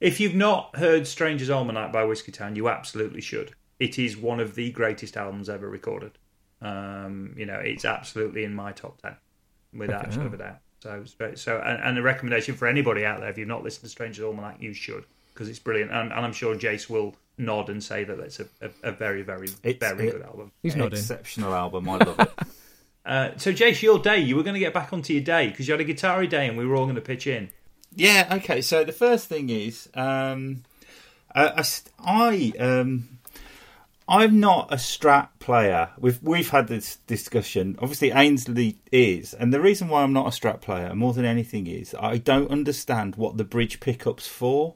If 0.00 0.20
you've 0.20 0.34
not 0.34 0.76
heard 0.76 1.06
Stranger's 1.06 1.48
Almanac 1.50 1.92
by 1.92 2.02
Whiskeytown, 2.04 2.54
you 2.56 2.68
absolutely 2.68 3.22
should. 3.22 3.52
It 3.78 3.98
is 3.98 4.16
one 4.18 4.38
of 4.38 4.54
the 4.54 4.70
greatest 4.70 5.16
albums 5.16 5.48
ever 5.48 5.66
recorded. 5.68 6.18
Um, 6.60 7.34
you 7.38 7.46
know, 7.46 7.54
it's 7.58 7.84
absolutely 7.86 8.44
in 8.44 8.52
my 8.54 8.72
top 8.72 9.00
ten, 9.00 9.16
without 9.72 10.04
a 10.04 10.06
Okay, 10.08 10.16
shadow 10.16 10.26
of 10.26 10.34
a 10.34 10.36
doubt. 10.36 10.58
So, 10.82 11.04
so, 11.34 11.58
and, 11.64 11.82
and 11.82 11.98
a 11.98 12.02
recommendation 12.02 12.54
for 12.54 12.68
anybody 12.68 13.04
out 13.04 13.20
there: 13.20 13.30
if 13.30 13.38
you've 13.38 13.48
not 13.48 13.62
listened 13.62 13.84
to 13.84 13.88
Stranger's 13.88 14.24
Almanac, 14.24 14.60
you 14.60 14.72
should 14.74 15.04
because 15.32 15.48
it's 15.48 15.58
brilliant. 15.60 15.90
And, 15.92 16.12
and 16.12 16.24
I'm 16.26 16.32
sure 16.32 16.54
Jace 16.56 16.90
will 16.90 17.14
nod 17.38 17.70
and 17.70 17.82
say 17.82 18.02
that 18.04 18.18
it's 18.18 18.40
a, 18.40 18.46
a, 18.60 18.70
a 18.88 18.92
very, 18.92 19.22
very, 19.22 19.46
It's- 19.62 19.76
very 19.78 20.08
it- 20.08 20.12
good 20.12 20.22
album. 20.22 20.50
he's 20.62 20.74
not 20.76 20.92
in. 20.92 20.98
Exceptional 20.98 21.54
album, 21.54 21.88
I 21.88 21.96
love 21.98 22.18
it. 22.20 22.30
Uh, 23.08 23.30
so, 23.38 23.52
Jace, 23.52 23.80
your 23.80 23.98
day, 23.98 24.18
you 24.18 24.36
were 24.36 24.42
going 24.42 24.54
to 24.54 24.60
get 24.60 24.74
back 24.74 24.92
onto 24.92 25.14
your 25.14 25.22
day 25.22 25.48
because 25.48 25.66
you 25.66 25.72
had 25.72 25.80
a 25.80 25.84
guitar 25.84 26.24
day, 26.26 26.46
and 26.46 26.58
we 26.58 26.66
were 26.66 26.76
all 26.76 26.84
going 26.84 26.94
to 26.96 27.00
pitch 27.00 27.26
in. 27.26 27.48
Yeah. 27.96 28.28
Okay. 28.30 28.60
So 28.60 28.84
the 28.84 28.92
first 28.92 29.28
thing 29.28 29.48
is, 29.48 29.88
um, 29.94 30.62
uh, 31.34 31.62
I, 31.64 31.64
I, 31.98 32.52
um, 32.60 33.18
I'm 34.06 34.40
not 34.40 34.72
a 34.72 34.76
Strat 34.76 35.28
player. 35.38 35.90
We've 35.98 36.22
we've 36.22 36.50
had 36.50 36.68
this 36.68 36.96
discussion. 37.06 37.78
Obviously, 37.80 38.10
Aynsley 38.10 38.76
is, 38.92 39.34
and 39.34 39.52
the 39.52 39.60
reason 39.60 39.88
why 39.88 40.02
I'm 40.02 40.12
not 40.12 40.26
a 40.26 40.30
Strat 40.30 40.60
player 40.60 40.94
more 40.94 41.14
than 41.14 41.24
anything 41.24 41.66
is 41.66 41.94
I 41.98 42.18
don't 42.18 42.50
understand 42.50 43.16
what 43.16 43.38
the 43.38 43.44
bridge 43.44 43.80
pickups 43.80 44.26
for. 44.26 44.74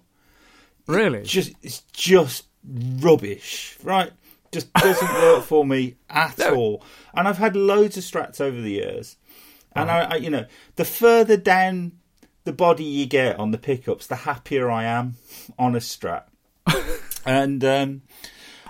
really, 0.86 1.22
Just 1.22 1.52
it's 1.62 1.80
just 1.92 2.46
rubbish, 2.64 3.76
right? 3.82 4.12
Just 4.52 4.72
doesn't 4.74 5.12
work 5.14 5.44
for 5.44 5.64
me 5.64 5.96
at 6.10 6.38
all. 6.52 6.84
And 7.14 7.26
I've 7.26 7.38
had 7.38 7.56
loads 7.56 7.96
of 7.96 8.04
Strats 8.04 8.40
over 8.40 8.60
the 8.60 8.72
years, 8.72 9.16
and 9.74 9.90
I, 9.90 10.00
I, 10.02 10.14
you 10.16 10.28
know, 10.30 10.44
the 10.76 10.84
further 10.84 11.36
down 11.36 11.92
the 12.44 12.52
body 12.52 12.84
you 12.84 13.06
get 13.06 13.38
on 13.38 13.50
the 13.50 13.58
pickups, 13.58 14.06
the 14.06 14.16
happier 14.16 14.70
I 14.70 14.84
am 14.84 15.16
on 15.58 15.74
a 15.74 15.78
Strat. 15.78 16.24
and 17.26 17.64
um, 17.64 18.02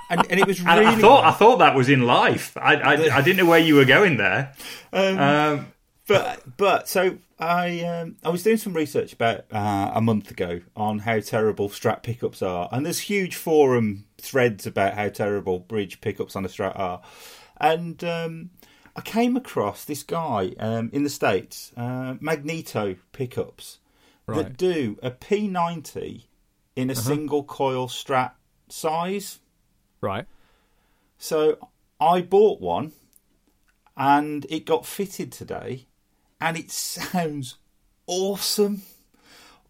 and 0.08 0.26
and 0.30 0.40
it 0.40 0.46
was 0.46 0.60
And 0.60 0.68
really. 0.68 0.86
I 0.86 1.00
thought, 1.00 1.24
I 1.24 1.32
thought 1.32 1.58
that 1.58 1.74
was 1.74 1.88
in 1.88 2.02
life. 2.02 2.56
I, 2.56 2.74
I, 2.76 2.92
I 3.16 3.22
didn't 3.22 3.38
know 3.38 3.46
where 3.46 3.58
you 3.58 3.74
were 3.74 3.84
going 3.84 4.18
there. 4.18 4.52
um, 4.92 5.18
Um, 5.18 5.66
but 6.06 6.56
but 6.56 6.88
so 6.88 7.18
I 7.42 7.80
um, 7.80 8.16
I 8.22 8.28
was 8.28 8.44
doing 8.44 8.56
some 8.56 8.72
research 8.72 9.12
about 9.12 9.46
uh, 9.50 9.90
a 9.94 10.00
month 10.00 10.30
ago 10.30 10.60
on 10.76 11.00
how 11.00 11.18
terrible 11.18 11.68
Strat 11.68 12.04
pickups 12.04 12.40
are, 12.40 12.68
and 12.70 12.86
there's 12.86 13.00
huge 13.00 13.34
forum 13.34 14.04
threads 14.16 14.64
about 14.64 14.94
how 14.94 15.08
terrible 15.08 15.58
bridge 15.58 16.00
pickups 16.00 16.36
on 16.36 16.44
a 16.44 16.48
Strat 16.48 16.78
are, 16.78 17.02
and 17.60 18.04
um, 18.04 18.50
I 18.94 19.00
came 19.00 19.36
across 19.36 19.84
this 19.84 20.04
guy 20.04 20.54
um, 20.60 20.88
in 20.92 21.02
the 21.02 21.10
states, 21.10 21.72
uh, 21.76 22.14
Magneto 22.20 22.94
pickups 23.10 23.78
that 24.28 24.56
do 24.56 24.98
a 25.02 25.10
P90 25.10 26.26
in 26.76 26.90
a 26.90 26.94
single 26.94 27.42
coil 27.42 27.88
Strat 27.88 28.32
size. 28.68 29.40
Right. 30.00 30.26
So 31.18 31.58
I 32.00 32.22
bought 32.22 32.60
one 32.60 32.92
and 33.96 34.46
it 34.48 34.64
got 34.64 34.86
fitted 34.86 35.32
today 35.32 35.86
and 36.42 36.56
it 36.56 36.70
sounds 36.70 37.56
awesome. 38.06 38.82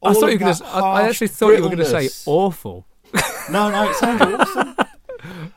I 0.03 0.15
thought 0.15 0.33
you 0.33 0.39
were 0.39 0.39
gonna, 0.39 0.65
I, 0.65 0.81
I 0.81 1.03
actually 1.09 1.29
thought 1.29 1.51
you 1.51 1.63
were 1.63 1.69
going 1.69 1.79
to 1.79 1.85
say 1.85 2.09
awful. 2.27 2.87
No, 3.51 3.71
no, 3.71 3.91
it 3.91 3.97
sounds 3.97 4.21
awesome. 4.57 4.77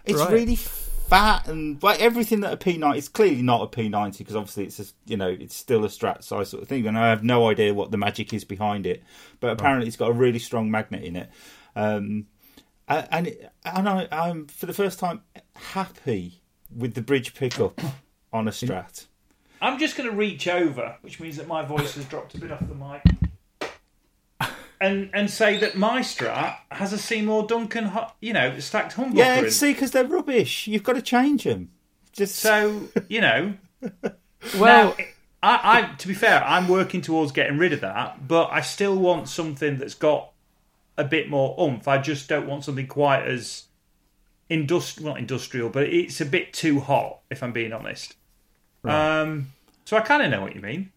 It's 0.06 0.20
Right. 0.20 0.32
really 0.32 0.56
fat 0.56 1.48
and 1.48 1.82
like 1.84 2.02
everything 2.02 2.40
that 2.40 2.52
a 2.52 2.58
P90 2.58 2.98
it's 2.98 3.08
clearly 3.08 3.44
not 3.44 3.62
a 3.62 3.68
P90 3.68 4.18
because 4.18 4.36
obviously 4.36 4.66
it's 4.66 4.80
a, 4.80 4.86
you 5.06 5.16
know 5.16 5.28
it's 5.30 5.56
still 5.56 5.86
a 5.86 5.88
strat 5.88 6.24
size 6.24 6.50
sort 6.50 6.64
of 6.64 6.68
thing 6.68 6.88
and 6.88 6.98
I 6.98 7.10
have 7.12 7.24
no 7.24 7.48
idea 7.48 7.76
what 7.76 7.92
the 7.92 7.98
magic 7.98 8.34
is 8.34 8.44
behind 8.44 8.88
it 8.88 9.04
but 9.40 9.52
apparently 9.52 9.88
it's 9.88 9.98
got 9.98 10.10
a 10.10 10.14
really 10.14 10.40
strong 10.40 10.72
magnet 10.72 11.04
in 11.04 11.16
it 11.16 11.30
um 11.76 12.26
and 12.88 13.28
it, 13.28 13.52
and 13.64 13.88
I, 13.88 14.08
I'm 14.12 14.48
for 14.48 14.66
the 14.66 14.74
first 14.74 14.98
time 14.98 15.22
happy 15.56 16.42
with 16.76 16.96
the 16.96 17.02
bridge 17.04 17.36
pickup 17.36 17.80
on 18.34 18.48
a 18.48 18.52
strat 18.52 19.06
I'm 19.62 19.80
just 19.80 19.98
going 19.98 20.10
to 20.10 20.16
reach 20.16 20.48
over, 20.48 20.98
which 21.02 21.20
means 21.20 21.38
that 21.38 21.48
my 21.48 21.64
voice 21.64 21.96
has 21.96 22.06
dropped 22.06 22.36
a 22.36 22.40
bit 22.40 22.52
off 22.52 22.62
the 22.68 22.76
mic, 22.76 24.52
and 24.82 25.10
and 25.14 25.30
say 25.30 25.58
that 25.58 25.76
my 25.76 26.02
Strat 26.02 26.58
has 26.72 26.94
a 26.94 26.98
Seymour 26.98 27.48
Duncan, 27.48 27.92
you 28.20 28.34
know, 28.34 28.60
stacked 28.60 28.96
humbucker. 28.96 29.18
yeah 29.18 29.40
in. 29.40 29.52
see 29.52 29.74
because 29.74 29.92
they're 29.92 30.06
rubbish 30.06 30.68
you've 30.68 30.84
got 30.84 30.94
to 30.94 31.02
change 31.02 31.44
them 31.44 31.70
just 32.12 32.36
So 32.36 32.90
you 33.08 33.22
know, 33.22 33.54
Well, 34.58 34.96
now, 34.98 35.06
I, 35.42 35.80
I 35.80 35.96
to 35.98 36.08
be 36.08 36.14
fair, 36.14 36.44
I'm 36.44 36.68
working 36.68 37.02
towards 37.02 37.32
getting 37.32 37.58
rid 37.58 37.74
of 37.74 37.82
that, 37.82 38.28
but 38.28 38.50
I 38.52 38.62
still 38.62 38.98
want 38.98 39.28
something 39.28 39.78
that's 39.78 39.96
got 39.96 40.32
a 40.98 41.04
bit 41.04 41.30
more 41.30 41.56
oomph. 41.60 41.88
I 41.88 41.98
just 41.98 42.30
don't 42.30 42.48
want 42.48 42.64
something 42.64 42.88
quite 42.88 43.24
as 43.24 43.66
industrial, 44.50 45.10
not 45.10 45.20
industrial, 45.20 45.70
but 45.70 45.84
it's 45.84 46.22
a 46.22 46.26
bit 46.26 46.54
too 46.54 46.80
hot. 46.80 47.20
If 47.30 47.44
I'm 47.44 47.52
being 47.52 47.74
honest. 47.74 48.16
Um, 48.90 49.52
so 49.86 49.98
I 49.98 50.02
kind 50.02 50.24
of 50.24 50.30
know 50.32 50.42
what 50.42 50.56
you 50.56 50.62
mean. 50.62 50.92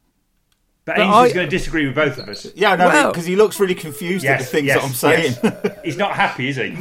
But, 0.84 0.96
But 0.96 1.02
Aynsley's 1.06 1.32
I- 1.32 1.34
going 1.34 1.46
to 1.46 1.50
disagree 1.50 1.86
with 1.86 1.94
both 1.94 2.16
of 2.18 2.28
us. 2.28 2.46
yeah 2.54 2.74
no 2.74 2.86
Well- 2.88 3.10
because 3.12 3.26
he 3.26 3.36
looks 3.36 3.60
really 3.60 3.74
confused 3.74 4.24
at 4.24 4.38
the 4.40 4.44
things 4.46 4.66
yes, 4.68 4.76
that 4.76 4.84
I'm 4.86 4.94
saying 4.94 5.36
yes. 5.42 5.78
He's 5.84 5.96
not 5.98 6.12
happy, 6.12 6.48
is 6.48 6.56
he? 6.56 6.76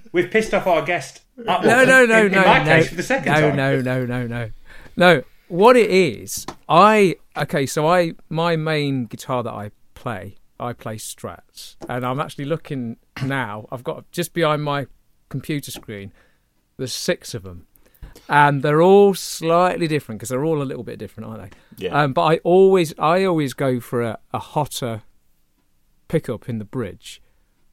We've 0.12 0.30
pissed 0.30 0.52
off 0.52 0.66
our 0.66 0.82
guest. 0.82 1.22
Uh, 1.38 1.58
no, 1.64 1.84
no, 1.84 2.04
no, 2.04 2.26
in, 2.26 2.32
no, 2.32 2.40
in 2.42 2.46
my 2.46 2.58
no, 2.58 2.64
case, 2.64 2.88
for 2.90 2.96
the 2.96 3.02
second 3.02 3.32
no, 3.32 3.40
time. 3.40 3.56
no, 3.56 3.80
no, 3.80 4.04
no, 4.04 4.26
no, 4.26 4.50
no. 4.96 5.22
What 5.48 5.76
it 5.76 5.90
is, 5.90 6.44
I 6.68 7.16
okay. 7.36 7.64
So 7.64 7.88
I 7.88 8.12
my 8.28 8.56
main 8.56 9.06
guitar 9.06 9.42
that 9.42 9.52
I 9.52 9.70
play, 9.94 10.36
I 10.60 10.74
play 10.74 10.96
Strats, 10.96 11.76
and 11.88 12.04
I'm 12.04 12.20
actually 12.20 12.44
looking 12.44 12.98
now. 13.24 13.66
I've 13.72 13.82
got 13.82 14.10
just 14.12 14.34
behind 14.34 14.62
my 14.62 14.86
computer 15.30 15.70
screen. 15.70 16.12
There's 16.76 16.92
six 16.92 17.32
of 17.34 17.42
them, 17.42 17.66
and 18.28 18.62
they're 18.62 18.82
all 18.82 19.14
slightly 19.14 19.88
different 19.88 20.18
because 20.18 20.28
they're 20.28 20.44
all 20.44 20.62
a 20.62 20.64
little 20.64 20.84
bit 20.84 20.98
different, 20.98 21.30
aren't 21.30 21.50
they? 21.50 21.86
yeah 21.88 22.02
Um, 22.02 22.12
but 22.12 22.24
I 22.24 22.36
always, 22.38 22.94
I 22.98 23.24
always 23.24 23.54
go 23.54 23.80
for 23.80 24.02
a, 24.02 24.18
a 24.32 24.38
hotter 24.38 25.02
pickup 26.08 26.48
in 26.48 26.58
the 26.58 26.64
bridge. 26.64 27.22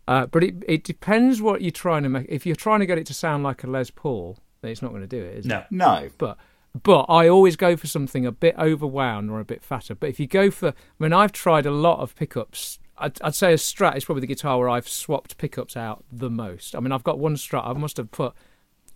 Uh, 0.08 0.26
but 0.26 0.44
it 0.44 0.56
it 0.68 0.84
depends 0.84 1.42
what 1.42 1.62
you're 1.62 1.72
trying 1.72 2.04
to 2.04 2.10
make. 2.10 2.26
If 2.30 2.46
you're 2.46 2.56
trying 2.56 2.80
to 2.80 2.86
get 2.86 2.98
it 2.98 3.06
to 3.08 3.14
sound 3.14 3.44
like 3.44 3.64
a 3.64 3.68
Les 3.68 3.90
Paul, 3.90 4.38
then 4.62 4.72
it's 4.72 4.82
not 4.82 4.92
going 4.92 5.02
to 5.02 5.08
do 5.08 5.22
it. 5.22 5.40
Is 5.40 5.46
it? 5.46 5.50
No. 5.50 5.64
no 5.70 6.10
But 6.18 6.38
but 6.82 7.06
I 7.10 7.28
always 7.28 7.58
go 7.58 7.76
for 7.76 7.88
something 7.88 8.26
a 8.26 8.32
bit 8.32 8.56
overwound 8.56 9.30
or 9.32 9.40
a 9.42 9.46
bit 9.46 9.64
fatter. 9.64 9.96
But 9.96 10.10
if 10.10 10.20
you 10.20 10.28
go 10.28 10.50
for, 10.50 10.70
I 10.70 10.74
mean, 11.00 11.12
I've 11.12 11.34
tried 11.34 11.66
a 11.66 11.72
lot 11.72 12.00
of 12.00 12.16
pickups 12.16 12.80
I'd, 12.98 13.22
I'd 13.22 13.36
say 13.36 13.54
a 13.54 13.58
Strat 13.58 13.96
is 13.96 14.06
probably 14.06 14.22
the 14.22 14.28
guitar 14.28 14.58
where 14.58 14.70
I've 14.70 14.90
swapped 14.90 15.38
pickups 15.38 15.78
out 15.78 16.04
the 16.12 16.30
most. 16.30 16.76
I 16.76 16.80
mean, 16.80 16.92
I've 16.92 17.04
got 17.04 17.20
one 17.20 17.36
Strat. 17.36 17.66
I 17.66 17.74
must 17.74 17.98
have 17.98 18.12
put, 18.12 18.34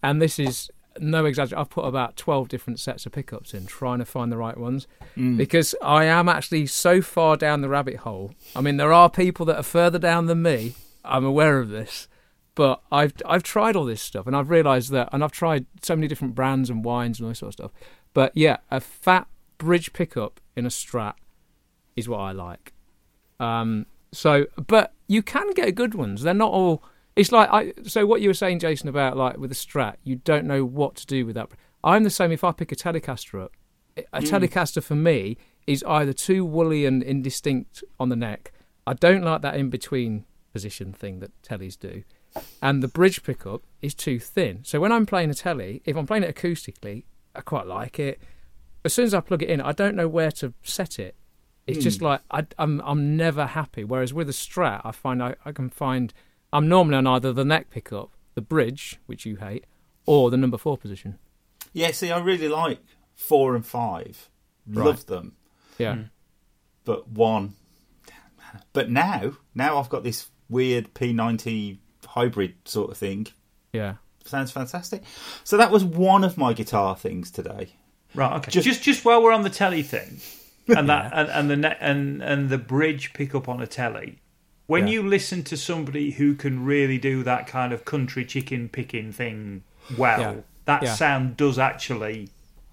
and 0.01 0.21
this 0.21 0.39
is 0.39 0.71
no 0.99 1.25
exaggeration. 1.25 1.61
I've 1.61 1.69
put 1.69 1.85
about 1.85 2.17
twelve 2.17 2.49
different 2.49 2.79
sets 2.79 3.05
of 3.05 3.11
pickups 3.11 3.53
in, 3.53 3.65
trying 3.65 3.99
to 3.99 4.05
find 4.05 4.31
the 4.31 4.37
right 4.37 4.57
ones, 4.57 4.87
because 5.37 5.73
I 5.81 6.05
am 6.05 6.27
actually 6.27 6.65
so 6.67 7.01
far 7.01 7.37
down 7.37 7.61
the 7.61 7.69
rabbit 7.69 7.97
hole. 7.97 8.33
I 8.55 8.61
mean, 8.61 8.77
there 8.77 8.93
are 8.93 9.09
people 9.09 9.45
that 9.47 9.57
are 9.57 9.63
further 9.63 9.99
down 9.99 10.25
than 10.25 10.41
me. 10.41 10.73
I'm 11.03 11.25
aware 11.25 11.59
of 11.59 11.69
this, 11.69 12.07
but 12.55 12.81
I've 12.91 13.13
I've 13.25 13.43
tried 13.43 13.75
all 13.75 13.85
this 13.85 14.01
stuff, 14.01 14.27
and 14.27 14.35
I've 14.35 14.49
realised 14.49 14.91
that, 14.91 15.09
and 15.11 15.23
I've 15.23 15.31
tried 15.31 15.65
so 15.81 15.95
many 15.95 16.07
different 16.07 16.35
brands 16.35 16.69
and 16.69 16.83
wines 16.83 17.19
and 17.19 17.25
all 17.25 17.31
this 17.31 17.39
sort 17.39 17.49
of 17.49 17.53
stuff. 17.53 17.71
But 18.13 18.31
yeah, 18.35 18.57
a 18.69 18.79
fat 18.79 19.27
bridge 19.57 19.93
pickup 19.93 20.39
in 20.55 20.65
a 20.65 20.69
Strat 20.69 21.15
is 21.95 22.09
what 22.09 22.19
I 22.19 22.31
like. 22.31 22.73
Um, 23.39 23.85
so, 24.11 24.47
but 24.67 24.93
you 25.07 25.23
can 25.23 25.53
get 25.53 25.73
good 25.75 25.95
ones. 25.95 26.23
They're 26.23 26.33
not 26.33 26.51
all. 26.51 26.83
It's 27.15 27.31
like 27.31 27.49
I. 27.51 27.73
So 27.83 28.05
what 28.05 28.21
you 28.21 28.29
were 28.29 28.33
saying, 28.33 28.59
Jason, 28.59 28.87
about 28.87 29.17
like 29.17 29.37
with 29.37 29.51
a 29.51 29.55
Strat, 29.55 29.95
you 30.03 30.15
don't 30.17 30.45
know 30.45 30.63
what 30.63 30.95
to 30.95 31.05
do 31.05 31.25
with 31.25 31.35
that. 31.35 31.49
I'm 31.83 32.03
the 32.03 32.09
same. 32.09 32.31
If 32.31 32.43
I 32.43 32.51
pick 32.51 32.71
a 32.71 32.75
Telecaster 32.75 33.43
up, 33.43 33.51
a 33.97 34.21
mm. 34.21 34.29
Telecaster 34.29 34.81
for 34.81 34.95
me 34.95 35.37
is 35.67 35.83
either 35.87 36.13
too 36.13 36.45
woolly 36.45 36.85
and 36.85 37.03
indistinct 37.03 37.83
on 37.99 38.09
the 38.09 38.15
neck. 38.15 38.51
I 38.87 38.93
don't 38.93 39.23
like 39.23 39.41
that 39.41 39.55
in 39.55 39.69
between 39.69 40.25
position 40.53 40.93
thing 40.93 41.19
that 41.19 41.39
tellies 41.41 41.77
do, 41.77 42.03
and 42.61 42.81
the 42.81 42.87
bridge 42.87 43.23
pickup 43.23 43.63
is 43.81 43.93
too 43.93 44.19
thin. 44.19 44.61
So 44.63 44.79
when 44.79 44.91
I'm 44.91 45.05
playing 45.05 45.29
a 45.29 45.33
telly, 45.35 45.81
if 45.85 45.97
I'm 45.97 46.07
playing 46.07 46.23
it 46.23 46.35
acoustically, 46.35 47.03
I 47.35 47.41
quite 47.41 47.67
like 47.67 47.99
it. 47.99 48.21
As 48.83 48.93
soon 48.93 49.05
as 49.05 49.13
I 49.13 49.19
plug 49.19 49.43
it 49.43 49.49
in, 49.49 49.61
I 49.61 49.73
don't 49.73 49.95
know 49.95 50.07
where 50.07 50.31
to 50.31 50.53
set 50.63 50.97
it. 50.97 51.15
It's 51.67 51.83
just 51.83 51.99
mm. 51.99 52.03
like 52.03 52.21
I, 52.31 52.45
I'm 52.57 52.81
I'm 52.85 53.15
never 53.15 53.45
happy. 53.45 53.83
Whereas 53.83 54.13
with 54.13 54.29
a 54.29 54.33
Strat, 54.33 54.81
I 54.83 54.91
find 54.91 55.21
I, 55.21 55.35
I 55.45 55.51
can 55.51 55.69
find 55.69 56.13
I'm 56.53 56.67
normally 56.67 56.97
on 56.97 57.07
either 57.07 57.31
the 57.33 57.45
neck 57.45 57.69
pickup, 57.69 58.11
the 58.35 58.41
bridge, 58.41 58.99
which 59.05 59.25
you 59.25 59.37
hate, 59.37 59.65
or 60.05 60.29
the 60.29 60.37
number 60.37 60.57
four 60.57 60.77
position. 60.77 61.17
Yeah, 61.73 61.91
see, 61.91 62.11
I 62.11 62.19
really 62.19 62.47
like 62.49 62.79
four 63.15 63.55
and 63.55 63.65
five. 63.65 64.29
Love 64.67 65.05
them. 65.05 65.33
Yeah, 65.77 65.95
hmm. 65.95 66.01
But 66.85 67.07
one. 67.09 67.53
But 68.73 68.89
now, 68.91 69.33
now 69.55 69.77
I've 69.77 69.89
got 69.89 70.03
this 70.03 70.27
weird 70.49 70.93
P90 70.93 71.77
hybrid 72.05 72.55
sort 72.65 72.91
of 72.91 72.97
thing. 72.97 73.27
yeah. 73.73 73.95
Sounds 74.23 74.51
fantastic. 74.51 75.01
So 75.43 75.57
that 75.57 75.71
was 75.71 75.83
one 75.83 76.23
of 76.23 76.37
my 76.37 76.53
guitar 76.53 76.95
things 76.95 77.31
today. 77.31 77.69
Right. 78.13 78.33
Okay. 78.37 78.51
Just- 78.51 78.67
Just 78.67 78.83
just, 78.83 79.03
while 79.05 79.23
we're 79.23 79.31
on 79.31 79.41
the 79.41 79.49
telly 79.49 79.81
thing, 79.81 80.21
and 80.67 80.87
that 80.89 81.11
and, 81.13 81.27
and 81.29 81.49
the 81.49 81.55
ne- 81.57 81.77
and 81.79 82.21
and 82.21 82.49
the 82.49 82.59
bridge 82.59 83.13
pickup 83.13 83.49
on 83.49 83.61
a 83.61 83.67
telly. 83.67 84.19
When 84.71 84.87
Yeah. 84.87 84.93
you 84.93 85.03
listen 85.03 85.43
to 85.43 85.57
somebody 85.57 86.11
who 86.11 86.33
can 86.33 86.63
really 86.63 86.97
do 86.97 87.23
that 87.23 87.45
kind 87.45 87.73
of 87.73 87.83
country 87.83 88.23
chicken 88.23 88.69
picking 88.69 89.11
thing 89.11 89.63
well, 89.97 90.19
Yeah. 90.21 90.33
that 90.63 90.83
Yeah. 90.83 90.93
sound 90.95 91.35
does 91.35 91.59
actually 91.59 92.29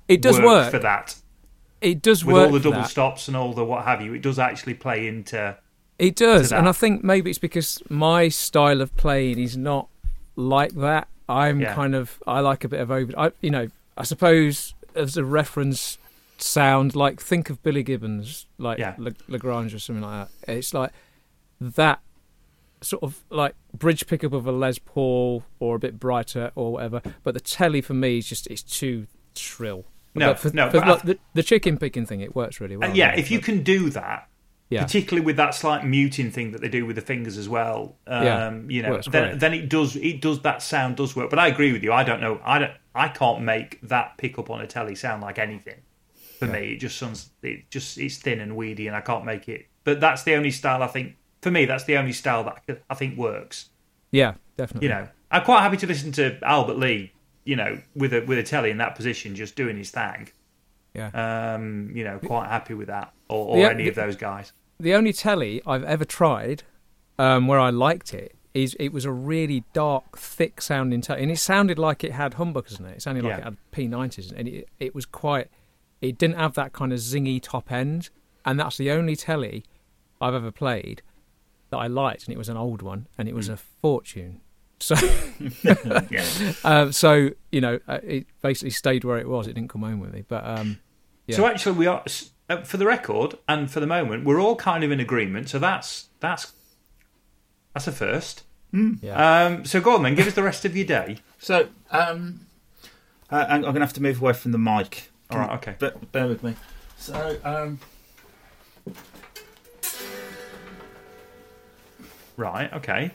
It 0.07 0.23
does 0.23 0.37
work, 0.39 0.47
work. 0.47 0.71
for 0.71 0.79
that. 0.79 1.17
It 1.81 2.01
does 2.01 2.25
With 2.25 2.35
work. 2.35 2.53
With 2.53 2.67
all 2.67 2.71
the 2.71 2.77
double 2.77 2.83
that. 2.83 2.91
stops 2.91 3.27
and 3.27 3.37
all 3.37 3.53
the 3.53 3.65
what 3.65 3.85
have 3.85 4.01
you, 4.01 4.15
it 4.15 4.23
does 4.23 4.39
actually 4.39 4.75
play 4.75 5.09
into. 5.09 5.57
It 5.99 6.15
does, 6.15 6.53
and. 6.53 6.69
I 6.69 6.73
think 6.73 7.03
maybe 7.03 7.31
it's 7.31 7.41
because 7.41 7.83
my 7.91 8.29
style 8.29 8.81
of 8.81 8.97
playing 8.97 9.41
is 9.41 9.57
not 9.57 9.89
like 10.37 10.75
that. 10.75 11.09
I'm 11.29 11.61
kind 11.61 11.97
of 11.97 12.23
I 12.29 12.39
like 12.39 12.63
a 12.63 12.69
bit 12.69 12.79
of 12.81 12.93
over. 12.93 13.13
I, 13.19 13.33
you 13.41 13.51
know, 13.51 13.67
I 13.97 14.05
suppose 14.05 14.73
as 14.95 15.17
a 15.17 15.25
reference 15.25 15.99
sound, 16.39 16.95
like 16.95 17.21
think 17.21 17.51
of 17.51 17.61
Billy 17.65 17.83
Gibbons, 17.83 18.47
like 18.57 18.79
Yeah. 18.79 18.95
La- 18.99 19.11
Lagrange 19.27 19.75
or 19.75 19.81
something 19.81 20.05
like 20.05 20.29
that. 20.47 20.53
It's 20.57 20.73
like 20.73 20.93
that 21.61 22.01
sort 22.81 23.03
of 23.03 23.25
like 23.31 23.55
bridge 23.75 24.07
pickup 24.07 24.33
of 24.33 24.47
a 24.47 24.53
Les 24.53 24.79
Paul 24.79 25.45
or 25.59 25.77
a 25.77 25.79
bit 25.79 25.99
brighter 25.99 26.53
or 26.55 26.73
whatever. 26.73 27.03
But 27.23 27.35
the 27.35 27.41
telly 27.41 27.81
for 27.81 27.95
me 27.95 28.19
is 28.19 28.29
just 28.29 28.47
it's 28.47 28.63
too 28.63 29.07
shrill. 29.35 29.85
No, 30.15 30.31
but 30.31 30.39
for, 30.39 30.51
no, 30.51 30.71
for 30.71 30.81
but 30.81 30.89
like, 30.89 31.03
the, 31.03 31.19
the 31.35 31.43
chicken 31.43 31.79
picking 31.79 32.07
thing, 32.07 32.21
it 32.21 32.35
works 32.35 32.61
really 32.61 32.77
well. 32.77 32.89
And 32.89 32.97
yeah, 32.97 33.15
if 33.15 33.31
you 33.31 33.41
can 33.41 33.63
do 33.63 33.91
that, 33.91 34.29
yeah, 34.71 34.83
particularly 34.83 35.25
with 35.25 35.37
that 35.37 35.55
slight 35.55 35.85
muting 35.85 36.31
thing 36.31 36.53
that 36.53 36.61
they 36.61 36.69
do 36.69 36.85
with 36.87 36.97
the 36.97 37.03
fingers 37.03 37.39
as 37.39 37.49
well. 37.49 37.97
Um, 38.07 38.25
Yeah, 38.25 38.53
you 38.69 38.83
know, 38.83 39.01
then, 39.11 39.39
then 39.39 39.55
it 39.55 39.69
does 39.69 39.97
it 39.97 40.21
does 40.21 40.41
that 40.43 40.63
sound 40.63 40.97
does 40.97 41.15
work. 41.15 41.31
But 41.31 41.39
I 41.39 41.49
agree 41.49 41.73
with 41.73 41.83
you. 41.83 41.93
I 41.93 42.05
don't 42.05 42.21
know. 42.21 42.41
I 42.45 42.59
don't. 42.59 42.73
I 42.95 43.09
can't 43.09 43.43
make 43.43 43.81
that 43.83 44.17
pickup 44.19 44.51
on 44.51 44.61
a 44.61 44.67
telly 44.67 44.95
sound 44.95 45.23
like 45.23 45.39
anything. 45.39 45.81
For 46.39 46.47
me, 46.47 46.73
it 46.73 46.77
just 46.77 46.99
sounds 46.99 47.31
it 47.43 47.69
just 47.71 47.99
it's 47.99 48.17
thin 48.19 48.41
and 48.41 48.57
weedy, 48.57 48.87
and 48.87 48.97
I 48.97 49.01
can't 49.01 49.25
make 49.25 49.49
it. 49.49 49.67
But 49.85 50.01
that's 50.01 50.23
the 50.23 50.35
only 50.35 50.51
style 50.51 50.83
I 50.83 50.87
think. 50.87 51.17
For 51.43 51.51
me, 51.51 51.65
that's 51.67 51.85
the 51.85 51.97
only 51.97 52.13
style 52.13 52.45
that 52.45 52.83
I 52.91 52.95
think 52.95 53.17
works. 53.19 53.71
yeah, 54.11 54.35
definitely. 54.57 54.89
You 54.89 54.95
know, 54.95 55.09
I'm 55.31 55.45
quite 55.45 55.61
happy 55.63 55.77
to 55.79 55.87
listen 55.87 56.13
to 56.13 56.39
Albert 56.43 56.79
Lee. 56.79 57.13
You 57.45 57.57
know, 57.57 57.79
with 57.95 58.13
a 58.13 58.21
with 58.23 58.39
a 58.39 58.43
telly 58.43 58.71
in 58.71 58.79
that 58.79 58.95
position, 58.95 59.35
just 59.35 59.57
doing 59.57 59.77
his 59.79 59.91
thing. 59.91 60.29
yeah. 60.95 61.55
Um, 61.55 61.91
you 61.95 62.05
know, 62.05 62.19
quite 62.19 62.49
happy 62.49 62.75
with 62.75 62.89
that, 62.89 63.13
or, 63.29 63.47
or 63.49 63.57
The- 63.57 63.71
any 63.71 63.85
the- 63.85 63.89
of 63.91 63.95
those 63.95 64.17
guys. 64.17 64.53
the 64.81 64.95
only 64.95 65.13
telly 65.13 65.63
I've 65.67 65.85
ever 65.85 66.05
tried 66.05 66.65
um, 67.19 67.47
where 67.49 67.59
I 67.61 67.71
liked 67.71 68.13
it 68.15 68.35
is 68.55 68.77
it 68.81 68.93
was 68.93 69.05
a 69.05 69.13
really 69.13 69.65
dark, 69.73 70.19
thick 70.19 70.61
sounding 70.61 71.01
telly, 71.01 71.23
and 71.23 71.31
it 71.31 71.39
sounded 71.39 71.79
like 71.79 72.03
it 72.05 72.13
had 72.13 72.33
humbuckers 72.35 72.79
in 72.81 72.87
it. 72.87 72.97
It 72.97 73.03
sounded 73.03 73.25
like 73.25 73.33
Yeah. 73.35 73.39
it 73.39 73.45
had 73.45 73.57
P90s, 73.73 74.33
and 74.37 74.49
it, 74.49 74.69
it 74.79 74.95
was 74.95 75.07
quite. 75.07 75.49
It 76.01 76.19
didn't 76.19 76.37
have 76.37 76.55
that 76.55 76.73
kind 76.73 76.93
of 76.93 76.99
zingy 76.99 77.41
top 77.43 77.71
end, 77.73 78.11
and 78.45 78.59
that's 78.61 78.77
the 78.77 78.91
only 78.91 79.17
telly 79.17 79.65
I've 80.21 80.35
ever 80.35 80.51
played 80.51 81.03
that 81.71 81.77
I 81.79 81.87
liked, 81.87 82.25
and 82.25 82.35
it 82.35 82.39
was 82.39 82.49
an 82.49 82.57
old 82.57 82.83
one, 82.83 83.07
and 83.17 83.29
it 83.29 83.35
was 83.35 83.49
a 83.49 83.57
fortune. 83.57 84.41
So, 84.81 84.95
Yeah. 86.11 86.25
uh, 86.65 86.91
so 86.93 87.31
you 87.51 87.61
know, 87.61 87.81
uh, 87.89 87.99
it 88.03 88.27
basically 88.43 88.71
stayed 88.71 89.05
where 89.05 89.19
it 89.19 89.29
was. 89.29 89.47
It 89.49 89.55
didn't 89.55 89.71
come 89.71 89.83
home 89.83 90.01
with 90.01 90.13
me, 90.13 90.25
but 90.27 90.45
um, 90.47 90.79
yeah. 91.27 91.37
So 91.37 91.47
actually, 91.47 91.77
we 91.77 91.87
are 91.87 92.05
uh, 92.49 92.63
for 92.63 92.77
the 92.77 92.87
record 92.87 93.37
and 93.49 93.71
for 93.71 93.81
the 93.81 93.87
moment, 93.87 94.25
we're 94.25 94.41
all 94.41 94.57
kind 94.57 94.85
of 94.85 94.91
in 94.93 95.01
agreement. 95.01 95.49
So 95.49 95.59
that's 95.59 96.09
that's 96.21 96.53
that's 97.75 97.87
a 97.87 97.93
first. 97.93 98.45
yeah. 98.73 99.45
Um, 99.47 99.65
so 99.65 99.81
go 99.81 99.95
on 99.95 100.03
then, 100.03 100.15
give 100.15 100.27
us 100.27 100.35
the 100.35 100.43
rest 100.43 100.65
of 100.65 100.77
your 100.77 100.87
day. 100.87 101.19
So, 101.39 101.69
um, 101.91 102.41
uh, 103.31 103.47
I'm 103.49 103.63
going 103.63 103.75
to 103.75 103.81
have 103.81 103.93
to 103.95 104.03
move 104.03 104.21
away 104.21 104.33
from 104.33 104.53
the 104.53 104.59
mic. 104.59 105.11
All 105.31 105.39
right, 105.39 105.51
okay. 105.57 105.75
But 105.79 106.13
bear 106.13 106.27
with 106.27 106.43
me. 106.43 106.55
So, 106.99 107.39
um, 107.45 107.79
Right, 112.39 112.73
okay. 112.73 113.11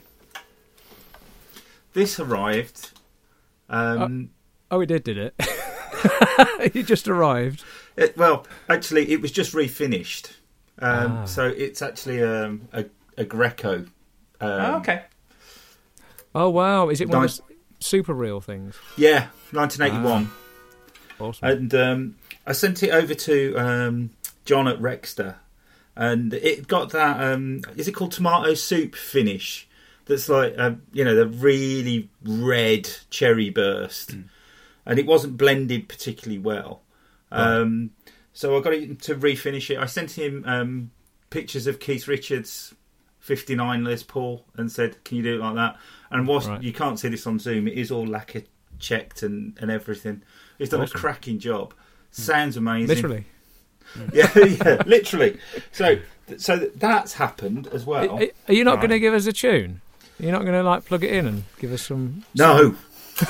this 1.94 2.20
arrived. 2.20 2.92
Um, 3.70 4.32
oh, 4.70 4.82
it 4.82 4.88
did, 4.88 5.04
did 5.06 5.18
it? 5.18 5.34
it 6.76 6.86
just 6.86 7.08
arrived. 7.08 7.64
it, 7.96 8.18
well, 8.18 8.46
actually, 8.68 9.10
it 9.14 9.22
was 9.22 9.32
just 9.32 9.54
refinished. 9.54 10.34
Um, 10.80 11.12
Ah. 11.20 11.26
So 11.26 11.48
it's 11.48 11.82
actually 11.82 12.22
um, 12.22 12.68
a, 12.74 12.86
a 13.18 13.24
Greco. 13.24 13.76
Um, 13.78 13.88
oh, 14.42 14.76
okay. 14.80 15.04
Oh 16.36 16.50
wow! 16.50 16.90
Is 16.90 17.00
it 17.00 17.08
one 17.08 17.22
Nice. 17.22 17.40
of 17.40 17.48
the 17.48 17.54
super 17.80 18.14
real 18.14 18.42
things? 18.42 18.76
Yeah, 18.98 19.28
1981. 19.52 20.30
Awesome. 21.20 21.48
and 21.48 21.74
um, 21.76 22.16
I 22.46 22.52
sent 22.52 22.84
it 22.84 22.90
over 22.90 23.14
to 23.14 23.56
um, 23.56 24.10
John 24.44 24.68
at 24.68 24.80
Rexter, 24.82 25.36
and 25.96 26.34
it 26.34 26.68
got 26.68 26.92
that. 26.92 27.22
Um, 27.22 27.62
is 27.76 27.88
it 27.88 27.94
called 27.94 28.12
tomato 28.12 28.54
soup 28.54 28.96
finish? 28.96 29.68
That's 30.06 30.28
like 30.30 30.56
um, 30.58 30.82
you 30.92 31.04
know 31.06 31.16
the 31.16 31.28
really 31.28 32.10
red 32.24 32.90
cherry 33.10 33.50
burst, 33.50 34.16
and 34.86 35.00
it 35.00 35.06
wasn't 35.06 35.38
blended 35.38 35.88
particularly 35.88 36.40
well. 36.40 36.82
Um, 37.32 37.92
so 38.34 38.58
I 38.58 38.62
got 38.62 38.74
him 38.74 38.96
to 38.98 39.16
refinish 39.16 39.70
it. 39.70 39.78
I 39.78 39.86
sent 39.86 40.12
him 40.18 40.44
um, 40.46 40.92
pictures 41.30 41.68
of 41.68 41.80
Keith 41.80 42.08
Richards. 42.08 42.74
59 43.20 43.86
Les 43.86 44.04
Paul 44.04 44.44
and 44.58 44.70
said, 44.70 45.02
"Can 45.06 45.16
you 45.16 45.24
do 45.24 45.36
it 45.36 45.40
like 45.40 45.56
that?" 45.56 45.78
And 46.12 46.28
whilst 46.28 46.50
Right. 46.50 46.62
you 46.62 46.74
can't 46.74 47.00
see 47.00 47.08
this 47.08 47.26
on 47.26 47.40
Zoom, 47.40 47.70
it 47.70 47.76
is 47.78 47.90
all 47.90 48.06
lacquer 48.06 48.42
checked 48.80 49.24
and, 49.24 49.58
and 49.62 49.72
everything. 49.72 50.24
He's 50.58 50.68
done 50.68 50.82
Awesome. 50.82 50.98
a 50.98 51.00
cracking 51.00 51.40
job. 51.40 51.74
Sounds 52.12 52.58
amazing. 52.58 52.94
Literally. 52.94 53.26
Yeah, 54.14 54.30
yeah, 54.38 54.82
literally. 54.86 55.38
So, 55.72 55.98
so 56.38 56.58
that's 56.76 57.14
happened 57.14 57.68
as 57.68 57.86
well. 57.86 58.10
Are, 58.20 58.24
are 58.48 58.54
you 58.54 58.64
not 58.64 58.76
Right. 58.76 58.82
going 58.82 58.92
to 58.92 59.00
give 59.00 59.14
us 59.14 59.26
a 59.28 59.34
tune? 59.34 59.82
You're 60.20 60.32
not 60.32 60.42
going 60.42 60.54
to 60.54 60.64
like 60.64 60.86
plug 60.86 61.04
it 61.04 61.12
in 61.12 61.28
and 61.28 61.44
give 61.60 61.72
us 61.74 61.82
some? 61.84 62.24
no, 62.36 62.76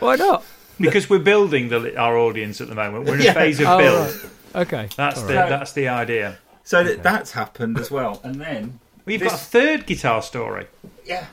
Why 0.00 0.16
not? 0.16 0.44
Because 0.80 1.08
we're 1.08 1.18
building 1.20 1.68
the, 1.68 1.96
our 1.96 2.16
audience 2.16 2.60
at 2.60 2.68
the 2.68 2.74
moment. 2.74 3.04
We're 3.06 3.14
in 3.14 3.20
a 3.20 3.24
Yeah. 3.24 3.34
phase 3.34 3.60
of 3.60 3.66
Oh, 3.66 3.78
build. 3.78 4.08
right. 4.54 4.62
Okay. 4.66 4.88
That's 4.96 5.20
All 5.20 5.26
the 5.26 5.34
right. 5.34 5.48
that's 5.48 5.72
the 5.72 5.88
idea. 5.88 6.38
so 6.64 6.82
that 6.84 7.02
that's 7.02 7.32
happened 7.32 7.78
as 7.78 7.90
well. 7.90 8.20
And 8.24 8.36
then, 8.40 8.80
Well, 9.04 9.12
you've 9.12 9.20
This- 9.22 9.32
got 9.32 9.40
a 9.40 9.44
third 9.44 9.86
guitar 9.86 10.22
story. 10.22 10.66
yeah, 11.04 11.26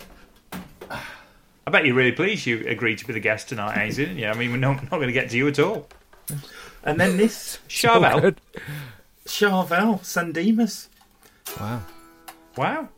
I 1.65 1.71
bet 1.71 1.85
you're 1.85 1.95
really 1.95 2.11
pleased 2.11 2.45
you 2.47 2.65
agreed 2.67 2.97
to 2.99 3.05
be 3.05 3.13
the 3.13 3.19
guest 3.19 3.49
tonight, 3.49 3.77
Aynsley, 3.77 3.95
didn't 3.97 4.17
you? 4.19 4.27
I 4.27 4.33
mean, 4.33 4.51
we're 4.51 4.57
not, 4.57 4.81
not 4.83 4.89
going 4.91 5.07
to 5.07 5.13
get 5.13 5.29
to 5.31 5.37
you 5.37 5.47
at 5.47 5.59
all. 5.59 5.87
And 6.83 6.99
then 6.99 7.17
this 7.17 7.57
All 7.57 7.67
Charvel. 8.01 8.21
good. 8.21 8.41
Charvel 9.25 10.03
San 10.03 10.31
Dimas. 10.31 10.89
Wow. 11.59 11.81
Wow. 12.55 12.89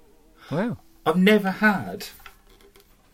Wow. 0.51 0.77
I've 1.05 1.17
never 1.17 1.49
had. 1.51 2.07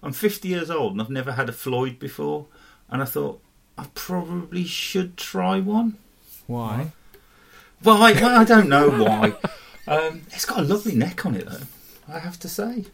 I'm 0.03 0.13
50 0.13 0.47
years 0.47 0.69
old 0.69 0.93
and 0.93 1.01
I've 1.01 1.09
never 1.09 1.33
had 1.33 1.49
a 1.49 1.53
Floyd 1.53 1.99
before, 1.99 2.45
and 2.89 3.01
I 3.01 3.05
thought 3.05 3.41
I 3.77 3.87
probably 3.95 4.63
should 4.65 5.17
try 5.17 5.59
one. 5.59 5.97
Why? 6.45 6.91
Well, 7.83 8.01
I, 8.01 8.13
well, 8.13 8.39
I 8.39 8.43
don't 8.43 8.69
know 8.69 8.89
why. 9.03 9.33
Um, 9.87 10.23
it's 10.31 10.45
got 10.45 10.59
a 10.59 10.63
lovely 10.63 10.95
neck 10.95 11.25
on 11.25 11.35
it, 11.35 11.45
though. 11.47 11.59
I 12.13 12.19
have 12.19 12.39
to 12.39 12.49
say. 12.49 12.85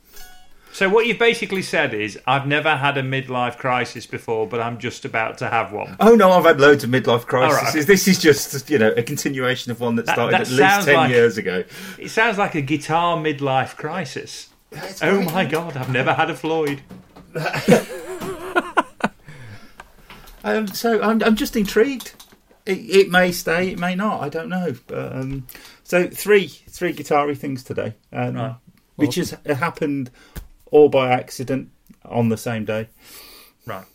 So 0.73 0.89
what 0.89 1.05
you've 1.05 1.19
basically 1.19 1.61
said 1.61 1.93
is, 1.93 2.19
I've 2.25 2.47
never 2.47 2.75
had 2.75 2.97
a 2.97 3.03
midlife 3.03 3.57
crisis 3.57 4.07
before, 4.07 4.47
but 4.47 4.59
I'm 4.59 4.79
just 4.79 5.05
about 5.05 5.37
to 5.37 5.47
have 5.49 5.71
one. 5.71 5.95
Oh 5.99 6.15
no, 6.15 6.31
I've 6.31 6.45
had 6.45 6.59
loads 6.59 6.83
of 6.83 6.89
midlife 6.89 7.27
crises. 7.27 7.75
right. 7.75 7.85
This 7.87 8.07
is 8.07 8.19
just 8.19 8.69
you 8.71 8.79
know 8.79 8.91
a 8.97 9.03
continuation 9.03 9.71
of 9.71 9.79
one 9.79 9.95
that 9.97 10.07
That- 10.07 10.15
started 10.15 10.33
that 10.33 10.41
at 10.41 10.49
least 10.49 10.87
ten 10.87 10.95
like- 10.95 11.11
years 11.11 11.37
ago. 11.37 11.63
It 11.99 12.09
sounds 12.09 12.37
like 12.39 12.55
a 12.55 12.61
guitar 12.61 13.17
midlife 13.17 13.75
crisis. 13.77 14.49
It's 14.71 15.03
Oh 15.03 15.17
great. 15.17 15.31
my 15.31 15.45
god, 15.45 15.77
I've 15.77 15.91
never 15.91 16.11
had 16.13 16.29
a 16.31 16.35
Floyd. 16.35 16.81
Um, 20.45 20.67
so 20.67 21.01
I'm, 21.01 21.23
I'm 21.23 21.37
just 21.37 21.55
intrigued. 21.55 22.15
It, 22.65 22.79
it 22.79 23.09
may 23.09 23.31
stay, 23.31 23.69
it 23.69 23.79
may 23.79 23.95
not. 23.95 24.21
I 24.21 24.27
don't 24.27 24.49
know. 24.49 24.73
But 24.87 25.13
um, 25.15 25.47
so 25.85 26.07
three 26.09 26.47
three 26.47 26.91
guitar 26.91 27.33
things 27.33 27.63
today, 27.63 27.93
um, 28.11 28.35
Right. 28.35 28.55
which 28.97 29.15
has 29.15 29.37
happened 29.45 30.11
all 30.73 30.89
by 30.89 31.11
accident 31.11 31.69
on 32.03 32.29
the 32.29 32.37
same 32.37 32.65
day. 32.65 32.89
Right. 33.65 33.85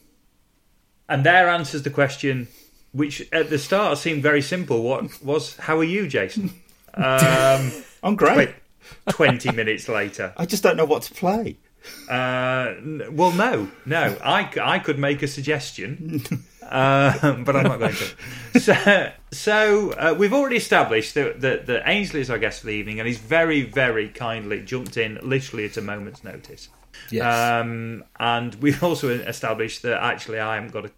And 1.09 1.25
there 1.25 1.49
answers 1.49 1.83
the 1.83 1.91
question, 1.91 2.49
which 2.93 3.29
at 3.33 3.51
the 3.51 3.59
start 3.59 3.99
seemed 3.99 4.23
very 4.23 4.41
simple. 4.41 4.83
What 4.83 5.23
was, 5.23 5.57
how 5.57 5.79
are 5.79 5.85
you, 5.85 6.09
Jason? 6.09 6.51
Um, 6.95 7.71
I'm 8.03 8.17
great. 8.17 8.37
wait, 8.37 8.55
20 9.11 9.53
minutes 9.53 9.89
later. 9.89 10.33
I 10.37 10.47
just 10.47 10.65
don't 10.65 10.77
know 10.77 10.87
what 10.87 11.03
to 11.03 11.15
play. 11.15 11.59
Uh, 12.09 12.75
well, 13.11 13.33
no, 13.33 13.71
no. 13.85 14.17
I, 14.23 14.51
I 14.61 14.79
could 14.79 14.99
make 14.99 15.23
a 15.23 15.29
suggestion, 15.29 16.23
um, 16.63 17.45
but 17.45 17.57
I'm 17.57 17.65
not 17.65 17.79
going 17.79 17.95
to. 17.95 18.61
So, 18.61 19.13
so 19.33 19.91
uh, 19.93 20.15
we've 20.19 20.33
already 20.33 20.57
established 20.57 21.15
that, 21.15 21.41
that, 21.41 21.67
that 21.67 21.85
Aynsley 21.85 22.21
is 22.21 22.31
our 22.31 22.39
guest 22.39 22.61
for 22.61 22.67
the 22.67 22.73
evening, 22.73 22.99
and 22.99 23.07
he's 23.07 23.19
very, 23.19 23.63
very 23.63 24.09
kindly 24.09 24.63
jumped 24.63 24.97
in 24.97 25.19
literally 25.23 25.67
at 25.67 25.77
a 25.77 25.83
moment's 25.83 26.25
notice. 26.25 26.69
Um, 27.61 28.05
and 28.19 28.55
we've 28.57 28.83
also 28.83 29.09
established 29.11 29.83
that 29.83 30.03
actually 30.03 30.41
I 30.41 30.57
haven't 30.57 30.73
got 30.73 30.87
a 30.87 30.91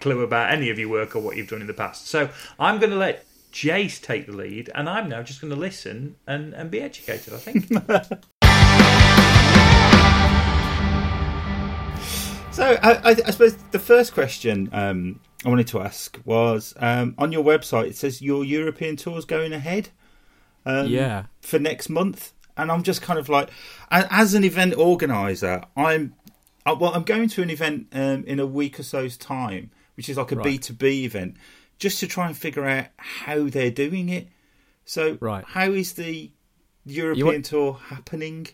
clue 0.00 0.22
about 0.22 0.52
any 0.52 0.70
of 0.70 0.78
your 0.78 0.88
work 0.88 1.16
or 1.16 1.20
what 1.20 1.36
you've 1.36 1.48
done 1.48 1.60
in 1.60 1.66
the 1.66 1.74
past. 1.74 2.08
So 2.08 2.28
I'm 2.58 2.78
going 2.78 2.90
to 2.90 2.96
let 2.96 3.24
Jace 3.52 4.00
take 4.00 4.26
the 4.26 4.32
lead, 4.32 4.70
and 4.74 4.88
I'm 4.88 5.08
now 5.08 5.22
just 5.22 5.40
going 5.40 5.52
to 5.52 5.58
listen 5.58 6.16
and, 6.26 6.54
and 6.54 6.70
be 6.70 6.80
educated, 6.80 7.34
I 7.34 7.38
think. 7.38 7.70
So 12.52 12.78
I, 12.82 12.92
I, 12.92 13.10
I 13.10 13.30
suppose 13.30 13.56
the 13.70 13.78
first 13.78 14.12
question 14.12 14.68
um, 14.72 15.20
I 15.44 15.48
wanted 15.48 15.68
to 15.68 15.80
ask 15.80 16.18
was 16.26 16.74
um, 16.76 17.14
on 17.16 17.32
your 17.32 17.42
website. 17.42 17.86
It 17.88 17.96
says 17.96 18.20
your 18.20 18.44
European 18.44 18.96
tour 18.96 19.16
is 19.18 19.24
going 19.24 19.52
ahead. 19.54 19.88
Um, 20.66 20.86
Yeah. 20.88 21.24
For 21.40 21.58
next 21.58 21.88
month, 21.88 22.34
and 22.56 22.70
I'm 22.70 22.82
just 22.82 23.00
kind 23.00 23.18
of 23.18 23.28
like, 23.30 23.48
as 23.90 24.34
an 24.34 24.44
event 24.44 24.74
organizer, 24.76 25.62
I'm 25.76 26.14
I, 26.66 26.72
well, 26.74 26.94
I'm 26.94 27.02
going 27.02 27.28
to 27.30 27.42
an 27.42 27.50
event 27.50 27.88
um, 27.92 28.22
in 28.24 28.38
a 28.38 28.46
week 28.46 28.78
or 28.78 28.82
so's 28.84 29.16
time, 29.16 29.70
which 29.96 30.08
is 30.08 30.16
like 30.18 30.30
a 30.30 30.36
Right. 30.36 30.46
B2B 30.60 31.02
event, 31.04 31.36
just 31.78 31.98
to 32.00 32.06
try 32.06 32.26
and 32.28 32.36
figure 32.36 32.66
out 32.66 32.86
how 32.98 33.44
they're 33.48 33.70
doing 33.72 34.08
it. 34.10 34.28
So, 34.84 35.16
Right. 35.20 35.44
how 35.44 35.72
is 35.72 35.94
the 35.94 36.30
European 36.84 37.26
want- 37.26 37.44
tour 37.46 37.72
happening? 37.86 38.46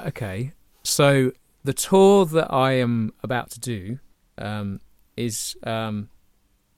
Okay. 0.00 0.52
So 0.82 1.32
the 1.64 1.72
tour 1.72 2.26
that 2.26 2.52
I 2.52 2.72
am 2.72 3.12
about 3.22 3.50
to 3.52 3.60
do 3.60 3.98
um, 4.38 4.80
is 5.16 5.56
um, 5.64 6.10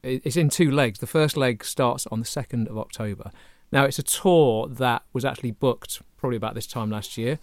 it's 0.03 0.37
in 0.37 0.49
two 0.49 0.71
legs. 0.71 1.01
The 1.01 1.07
first 1.07 1.37
leg 1.37 1.65
starts 1.65 2.07
on 2.07 2.21
the 2.21 2.25
second 2.27 2.69
of 2.69 2.79
October. 2.79 3.33
Now 3.73 3.85
it's 3.85 3.99
a 3.99 4.05
tour 4.05 4.69
that 4.69 5.03
was 5.13 5.25
actually 5.25 5.51
booked 5.51 6.01
probably 6.17 6.37
about 6.37 6.55
this 6.55 6.69
time 6.69 6.91
last 6.91 7.19
year, 7.19 7.41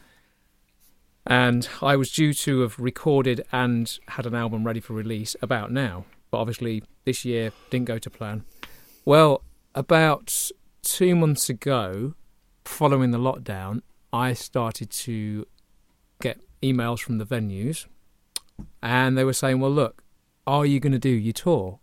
and 1.27 1.67
I 1.81 1.97
was 1.97 2.11
due 2.11 2.33
to 2.33 2.61
have 2.61 2.79
recorded 2.79 3.45
and 3.51 3.99
had 4.07 4.25
an 4.25 4.33
album 4.33 4.63
ready 4.63 4.79
for 4.79 4.93
release 4.93 5.35
about 5.41 5.71
now. 5.71 6.05
But 6.31 6.39
obviously 6.39 6.83
this 7.03 7.25
year 7.25 7.51
didn't 7.69 7.85
go 7.85 7.99
to 7.99 8.09
plan. 8.09 8.45
Well, 9.05 9.43
about 9.75 10.51
two 10.81 11.15
months 11.15 11.49
ago, 11.49 12.13
following 12.63 13.11
the 13.11 13.17
lockdown, 13.17 13.81
I 14.13 14.33
started 14.33 14.89
to 14.91 15.45
get 16.21 16.39
emails 16.63 16.99
from 16.99 17.17
the 17.17 17.25
venues 17.25 17.85
and 18.81 19.17
they 19.17 19.23
were 19.23 19.33
saying, 19.33 19.59
Well, 19.59 19.71
look, 19.71 20.03
are 20.45 20.65
you 20.65 20.79
going 20.79 20.93
to 20.93 20.99
do 20.99 21.09
your 21.09 21.33
tour? 21.33 21.79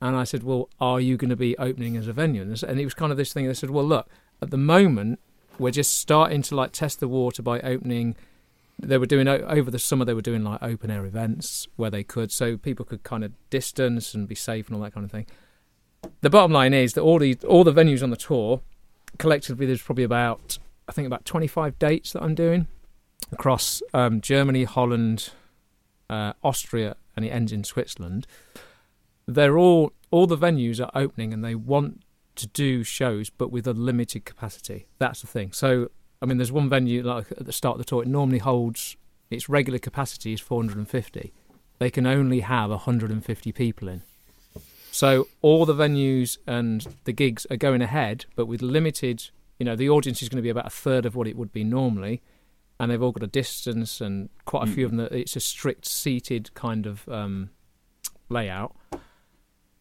And 0.00 0.16
I 0.16 0.24
said, 0.24 0.42
Well, 0.42 0.68
are 0.80 1.00
you 1.00 1.16
going 1.16 1.30
to 1.30 1.36
be 1.36 1.56
opening 1.58 1.96
as 1.96 2.08
a 2.08 2.12
venue? 2.12 2.42
And 2.42 2.80
it 2.80 2.84
was 2.84 2.94
kind 2.94 3.10
of 3.10 3.18
this 3.18 3.32
thing. 3.32 3.46
They 3.46 3.54
said, 3.54 3.70
Well, 3.70 3.84
look, 3.84 4.08
at 4.40 4.50
the 4.50 4.58
moment, 4.58 5.20
we're 5.58 5.70
just 5.70 5.98
starting 5.98 6.42
to 6.42 6.54
like 6.54 6.72
test 6.72 7.00
the 7.00 7.08
water 7.08 7.42
by 7.42 7.60
opening. 7.60 8.16
They 8.80 8.98
were 8.98 9.06
doing 9.06 9.26
over 9.26 9.70
the 9.70 9.78
summer, 9.78 10.04
they 10.04 10.14
were 10.14 10.22
doing 10.22 10.44
like 10.44 10.62
open 10.62 10.90
air 10.90 11.04
events 11.04 11.66
where 11.76 11.90
they 11.90 12.04
could, 12.04 12.30
so 12.30 12.56
people 12.56 12.84
could 12.84 13.02
kind 13.02 13.24
of 13.24 13.32
distance 13.50 14.14
and 14.14 14.28
be 14.28 14.36
safe 14.36 14.68
and 14.68 14.76
all 14.76 14.82
that 14.82 14.94
kind 14.94 15.04
of 15.04 15.10
thing. 15.10 15.26
The 16.20 16.30
bottom 16.30 16.52
line 16.52 16.74
is 16.74 16.92
that 16.94 17.00
all 17.00 17.18
the 17.18 17.36
all 17.46 17.64
the 17.64 17.72
venues 17.72 18.04
on 18.04 18.10
the 18.10 18.16
tour, 18.16 18.60
collectively, 19.18 19.66
there's 19.66 19.82
probably 19.82 20.04
about 20.04 20.58
I 20.88 20.92
think 20.92 21.06
about 21.06 21.24
25 21.24 21.78
dates 21.78 22.12
that 22.12 22.22
I'm 22.22 22.36
doing 22.36 22.68
across 23.32 23.82
um, 23.92 24.20
Germany, 24.20 24.64
Holland, 24.64 25.30
uh, 26.08 26.32
Austria, 26.42 26.96
and 27.16 27.24
it 27.24 27.28
ends 27.28 27.52
in 27.52 27.64
Switzerland. 27.64 28.26
They're 29.26 29.58
all 29.58 29.92
all 30.10 30.26
the 30.26 30.38
venues 30.38 30.80
are 30.80 30.90
opening, 30.94 31.32
and 31.32 31.44
they 31.44 31.54
want 31.54 32.02
to 32.36 32.46
do 32.46 32.82
shows, 32.84 33.30
but 33.30 33.50
with 33.50 33.66
a 33.66 33.72
limited 33.72 34.24
capacity. 34.24 34.86
That's 34.98 35.20
the 35.20 35.26
thing. 35.26 35.52
So, 35.52 35.90
I 36.22 36.26
mean, 36.26 36.38
there's 36.38 36.52
one 36.52 36.68
venue 36.68 37.02
like 37.02 37.30
at 37.32 37.44
the 37.44 37.52
start 37.52 37.74
of 37.74 37.78
the 37.78 37.84
tour. 37.84 38.02
It 38.02 38.08
normally 38.08 38.38
holds 38.38 38.96
its 39.30 39.48
regular 39.48 39.78
capacity 39.78 40.32
is 40.32 40.40
450. 40.40 41.32
They 41.78 41.90
can 41.90 42.06
only 42.06 42.40
have 42.40 42.70
150 42.70 43.52
people 43.52 43.88
in. 43.88 44.02
So 44.90 45.28
all 45.42 45.66
the 45.66 45.74
venues 45.74 46.38
and 46.46 46.86
the 47.04 47.12
gigs 47.12 47.46
are 47.50 47.56
going 47.56 47.82
ahead, 47.82 48.24
but 48.34 48.46
with 48.46 48.62
limited. 48.62 49.30
You 49.58 49.64
know, 49.64 49.76
the 49.76 49.90
audience 49.90 50.22
is 50.22 50.28
going 50.28 50.38
to 50.38 50.42
be 50.42 50.48
about 50.48 50.66
a 50.66 50.70
third 50.70 51.04
of 51.04 51.14
what 51.14 51.26
it 51.26 51.36
would 51.36 51.52
be 51.52 51.64
normally 51.64 52.22
and 52.80 52.90
they've 52.90 53.02
all 53.02 53.12
got 53.12 53.22
a 53.22 53.28
distance 53.28 54.00
and 54.00 54.28
quite 54.44 54.68
a 54.68 54.70
few 54.70 54.84
of 54.84 54.92
them 54.92 55.08
it's 55.10 55.36
a 55.36 55.40
strict 55.40 55.84
seated 55.84 56.52
kind 56.54 56.86
of 56.86 57.08
um, 57.08 57.50
layout. 58.28 58.76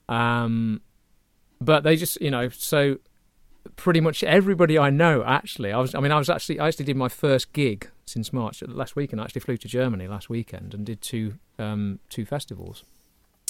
Um, 0.10 0.81
but 1.60 1.83
they 1.83 1.95
just 1.95 2.19
you 2.21 2.31
know 2.31 2.49
so 2.49 2.97
pretty 3.75 3.99
much 3.99 4.23
everybody 4.23 4.79
i 4.79 4.89
know 4.89 5.23
actually 5.25 5.73
i 5.73 5.77
was 5.77 5.93
i 5.93 5.99
mean 5.99 6.12
i 6.12 6.17
was 6.17 6.29
actually 6.29 6.60
i 6.60 6.67
actually 6.67 6.86
did 6.86 6.95
my 6.95 7.10
first 7.10 7.51
gig 7.51 7.89
since 8.05 8.31
march 8.31 8.63
last 8.65 8.95
weekend. 8.95 9.19
I 9.19 9.25
actually 9.25 9.41
flew 9.41 9.57
to 9.57 9.67
germany 9.67 10.07
last 10.07 10.29
weekend 10.29 10.73
and 10.73 10.86
did 10.86 11.01
two 11.01 11.36
um, 11.60 11.99
two 12.10 12.25
festivals. 12.25 12.83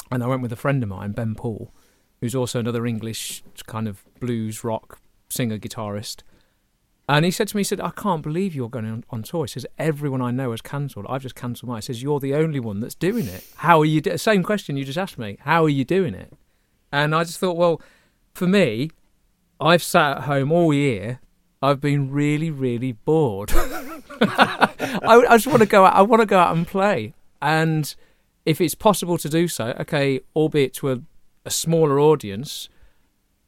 And 0.09 0.23
i 0.23 0.27
went 0.27 0.41
with 0.41 0.51
a 0.51 0.57
friend 0.57 0.81
of 0.81 0.89
mine 0.89 1.11
Ben 1.11 1.35
Poole 1.35 1.73
who's 2.21 2.33
also 2.33 2.59
another 2.59 2.85
english 2.85 3.43
kind 3.67 3.87
of 3.87 4.03
blues 4.19 4.63
rock 4.63 4.99
singer 5.29 5.59
guitarist 5.59 6.23
and 7.09 7.23
he 7.23 7.31
said 7.31 7.47
to 7.49 7.55
me, 7.55 7.61
he 7.61 7.63
said, 7.63 7.79
I 7.79 7.91
can't 7.91 8.21
believe 8.21 8.53
you're 8.53 8.69
going 8.69 8.85
on, 8.85 9.03
on 9.09 9.23
tour. 9.23 9.45
He 9.45 9.51
says, 9.51 9.65
everyone 9.77 10.21
I 10.21 10.31
know 10.31 10.51
has 10.51 10.61
cancelled. 10.61 11.05
I've 11.07 11.21
just 11.21 11.35
cancelled 11.35 11.69
mine. 11.69 11.77
He 11.77 11.83
says, 11.83 12.03
you're 12.03 12.19
the 12.19 12.35
only 12.35 12.59
one 12.59 12.81
that's 12.81 12.95
doing 12.95 13.27
it. 13.27 13.45
How 13.57 13.79
are 13.79 13.85
you 13.85 14.01
doing 14.01 14.17
Same 14.17 14.43
question 14.43 14.75
you 14.75 14.83
just 14.83 14.97
asked 14.97 15.17
me. 15.17 15.37
How 15.41 15.63
are 15.63 15.69
you 15.69 15.85
doing 15.85 16.13
it? 16.13 16.33
And 16.91 17.15
I 17.15 17.23
just 17.23 17.39
thought, 17.39 17.55
well, 17.55 17.81
for 18.33 18.45
me, 18.45 18.91
I've 19.59 19.83
sat 19.83 20.17
at 20.17 20.23
home 20.23 20.51
all 20.51 20.73
year. 20.73 21.21
I've 21.61 21.79
been 21.79 22.11
really, 22.11 22.51
really 22.51 22.91
bored. 22.91 23.51
I, 24.21 24.73
I 25.01 25.37
just 25.37 25.47
want 25.47 25.61
to 25.61 25.65
go 25.65 25.85
out. 25.85 25.95
I 25.95 26.01
want 26.01 26.21
to 26.21 26.25
go 26.25 26.37
out 26.37 26.55
and 26.55 26.67
play. 26.67 27.13
And 27.41 27.93
if 28.45 28.59
it's 28.59 28.75
possible 28.75 29.17
to 29.17 29.29
do 29.29 29.47
so, 29.47 29.73
okay, 29.79 30.19
albeit 30.35 30.73
to 30.75 30.91
a, 30.91 31.01
a 31.45 31.49
smaller 31.49 31.99
audience, 31.99 32.69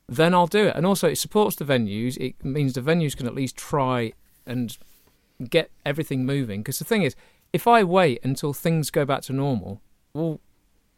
then 0.10 0.34
I'll 0.34 0.48
do 0.48 0.67
it. 0.67 0.76
And 0.76 0.86
also, 0.86 1.08
it 1.08 1.17
supports 1.17 1.56
the 1.56 1.65
venues. 1.65 2.17
It 2.17 2.43
means 2.43 2.74
the 2.74 2.82
venues 2.82 3.15
can 3.15 3.28
at 3.28 3.36
least 3.36 3.56
try 3.56 4.13
and 4.45 4.76
get 5.50 5.72
everything 5.86 6.26
moving. 6.26 6.62
Because 6.62 6.80
the 6.80 6.86
thing 6.86 7.04
is, 7.04 7.15
if 7.54 7.67
I 7.67 7.84
wait 7.84 8.19
until 8.24 8.52
things 8.54 8.89
go 8.89 9.06
back 9.06 9.22
to 9.24 9.34
normal, 9.34 9.82
well, 10.13 10.39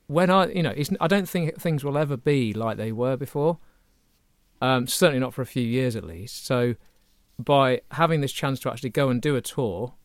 when 0.07 0.29
I, 0.29 0.47
you 0.47 0.63
know, 0.63 0.73
I 0.99 1.07
don't 1.07 1.27
think 1.27 1.59
things 1.59 1.83
will 1.83 1.97
ever 1.97 2.17
be 2.17 2.53
like 2.53 2.77
they 2.77 2.91
were 2.91 3.17
before. 3.17 3.59
Um, 4.61 4.87
certainly 4.87 5.19
not 5.19 5.33
for 5.33 5.41
a 5.41 5.45
few 5.45 5.63
years 5.63 5.95
at 5.95 6.03
least. 6.03 6.45
So, 6.45 6.75
by 7.39 7.81
having 7.91 8.21
this 8.21 8.31
chance 8.31 8.59
to 8.61 8.71
actually 8.71 8.91
go 8.91 9.09
and 9.09 9.21
do 9.21 9.35
a 9.35 9.41
tour 9.41 9.95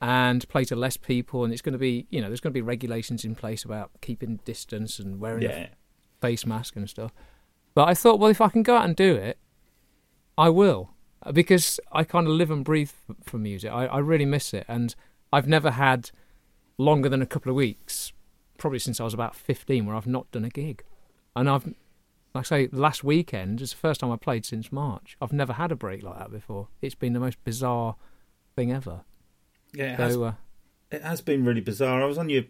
and 0.00 0.46
play 0.48 0.64
to 0.64 0.76
less 0.76 0.96
people, 0.96 1.44
and 1.44 1.52
it's 1.52 1.62
going 1.62 1.74
to 1.74 1.78
be, 1.78 2.06
you 2.10 2.20
know, 2.20 2.26
there's 2.26 2.40
going 2.40 2.52
to 2.52 2.54
be 2.54 2.62
regulations 2.62 3.24
in 3.24 3.34
place 3.34 3.64
about 3.64 3.92
keeping 4.00 4.40
distance 4.44 4.98
and 4.98 5.20
wearing 5.20 5.44
a 5.44 5.70
face 6.20 6.44
mask 6.44 6.74
and 6.76 6.90
stuff. 6.90 7.12
But 7.74 7.88
I 7.88 7.94
thought, 7.94 8.18
well, 8.18 8.30
if 8.30 8.40
I 8.40 8.48
can 8.48 8.62
go 8.62 8.76
out 8.76 8.84
and 8.84 8.96
do 8.96 9.14
it, 9.14 9.38
I 10.36 10.48
will. 10.48 10.90
because 11.32 11.78
I 11.92 12.04
kind 12.04 12.26
of 12.26 12.32
live 12.32 12.50
and 12.50 12.64
breathe 12.64 12.90
for 13.24 13.38
music. 13.38 13.70
I, 13.70 13.86
I 13.86 13.98
really 13.98 14.24
miss 14.24 14.54
it, 14.54 14.64
and 14.68 14.94
I've 15.32 15.46
never 15.48 15.72
had 15.72 16.10
longer 16.78 17.08
than 17.08 17.22
a 17.22 17.26
couple 17.26 17.50
of 17.50 17.56
weeks, 17.56 18.12
probably 18.58 18.78
since 18.78 19.00
I 19.00 19.04
was 19.04 19.14
about 19.14 19.36
fifteen, 19.36 19.86
where 19.86 19.94
I've 19.96 20.06
not 20.06 20.30
done 20.32 20.44
a 20.44 20.48
gig. 20.50 20.82
And 21.36 21.48
I've, 21.48 21.66
like 21.66 21.74
I 22.36 22.42
say, 22.42 22.68
last 22.72 23.04
weekend 23.04 23.60
is 23.60 23.70
the 23.70 23.76
first 23.76 24.00
time 24.00 24.10
I 24.10 24.16
played 24.16 24.44
since 24.44 24.72
March. 24.72 25.16
I've 25.20 25.32
never 25.32 25.52
had 25.52 25.70
a 25.70 25.76
break 25.76 26.02
like 26.02 26.18
that 26.18 26.30
before. 26.32 26.68
It's 26.80 26.94
been 26.94 27.12
the 27.12 27.20
most 27.20 27.42
bizarre 27.44 27.96
thing 28.56 28.72
ever. 28.72 29.02
Yeah, 29.72 29.92
it 29.92 30.00
has, 30.00 30.14
So 30.14 30.24
uh, 30.24 30.32
it 30.90 31.02
has 31.02 31.20
been 31.20 31.44
really 31.44 31.60
bizarre. 31.60 32.02
I 32.02 32.06
was 32.06 32.18
on 32.18 32.28
your 32.28 32.44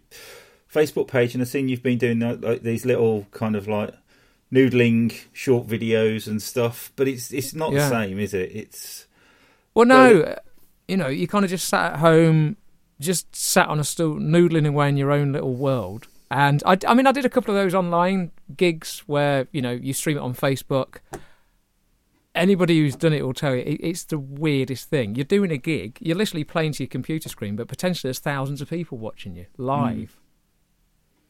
Facebook 0.73 1.09
page 1.09 1.35
and 1.35 1.43
I've 1.43 1.49
seen 1.49 1.69
you've 1.69 1.83
been 1.83 1.99
doing 1.99 2.23
uh, 2.23 2.39
like 2.41 2.63
these 2.63 2.87
little 2.87 3.27
kind 3.33 3.55
of 3.57 3.69
like 3.69 3.93
noodling 4.53 5.13
short 5.33 5.67
videos 5.67 6.27
and 6.27 6.43
stuff, 6.43 6.93
but 6.97 7.07
it's 7.09 7.33
it's 7.33 7.55
not 7.55 7.73
Yeah. 7.73 7.89
the 7.89 7.89
same, 7.89 8.19
is 8.19 8.35
it? 8.35 8.51
It's 8.55 9.07
Well, 9.75 9.87
no, 9.87 10.37
you 10.89 10.97
know, 10.97 11.09
you 11.09 11.29
kind 11.29 11.45
of 11.45 11.51
just 11.51 11.69
sat 11.69 11.93
at 11.95 11.99
home, 12.01 12.57
just 12.99 13.35
sat 13.35 13.69
on 13.69 13.79
a 13.79 13.85
stool, 13.85 14.17
noodling 14.17 14.67
away 14.67 14.89
in 14.89 14.97
your 14.97 15.13
own 15.13 15.33
little 15.33 15.55
world. 15.55 16.09
And 16.33 16.63
I, 16.65 16.79
I 16.87 16.95
mean, 16.95 17.07
I 17.07 17.13
did 17.13 17.25
a 17.25 17.29
couple 17.29 17.55
of 17.55 17.61
those 17.61 17.75
online 17.75 18.31
gigs 18.57 19.03
where 19.07 19.49
you 19.53 19.63
know 19.63 19.73
you 19.73 19.93
stream 19.93 20.17
it 20.17 20.21
on 20.21 20.35
Facebook. 20.35 20.97
Anybody 22.33 22.79
who's 22.79 22.95
done 22.95 23.13
it 23.13 23.25
will 23.27 23.35
tell 23.35 23.57
you 23.57 23.63
it, 23.63 23.81
it's 23.83 24.05
the 24.05 24.19
weirdest 24.19 24.89
thing. 24.89 25.17
You're 25.17 25.25
doing 25.25 25.51
a 25.51 25.57
gig, 25.57 25.99
you're 26.01 26.17
literally 26.17 26.45
playing 26.45 26.73
to 26.75 26.85
your 26.85 26.89
computer 26.89 27.29
screen, 27.29 27.57
but 27.57 27.67
potentially 27.67 28.09
there's 28.09 28.21
thousands 28.21 28.61
of 28.61 28.71
people 28.71 28.99
watching 28.99 29.35
you 29.35 29.47
live. 29.59 30.13
Hmm. 30.13 30.20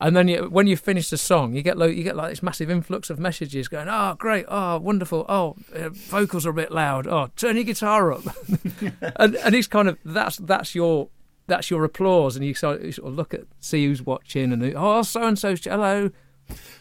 And 0.00 0.16
then 0.16 0.28
you, 0.28 0.48
when 0.48 0.66
you 0.66 0.76
finish 0.78 1.10
the 1.10 1.18
song, 1.18 1.52
you 1.54 1.60
get 1.60 1.76
lo- 1.76 1.86
you 1.86 2.02
get 2.02 2.16
like 2.16 2.30
this 2.30 2.42
massive 2.42 2.70
influx 2.70 3.10
of 3.10 3.18
messages 3.18 3.68
going, 3.68 3.86
"Oh, 3.88 4.14
great! 4.18 4.46
Oh, 4.48 4.78
wonderful! 4.78 5.26
Oh, 5.28 5.56
uh, 5.74 5.90
vocals 5.90 6.46
are 6.46 6.50
a 6.50 6.54
bit 6.54 6.72
loud! 6.72 7.06
Oh, 7.06 7.28
turn 7.36 7.56
your 7.56 7.64
guitar 7.64 8.12
up!" 8.12 8.22
and 9.16 9.36
and 9.36 9.54
it's 9.54 9.68
kind 9.68 9.88
of 9.88 9.98
that's 10.04 10.38
that's 10.38 10.74
your 10.74 11.10
that's 11.46 11.70
your 11.70 11.84
applause, 11.84 12.34
and 12.34 12.44
you 12.46 12.54
sort 12.54 12.80
of, 12.80 12.86
you 12.86 12.92
sort 12.92 13.08
of 13.08 13.14
look 13.14 13.34
at 13.34 13.42
see 13.60 13.84
who's 13.84 14.00
watching, 14.00 14.52
and 14.52 14.74
oh, 14.74 15.02
so 15.02 15.22
and 15.22 15.38
so's 15.38 15.64
hello. 15.64 16.10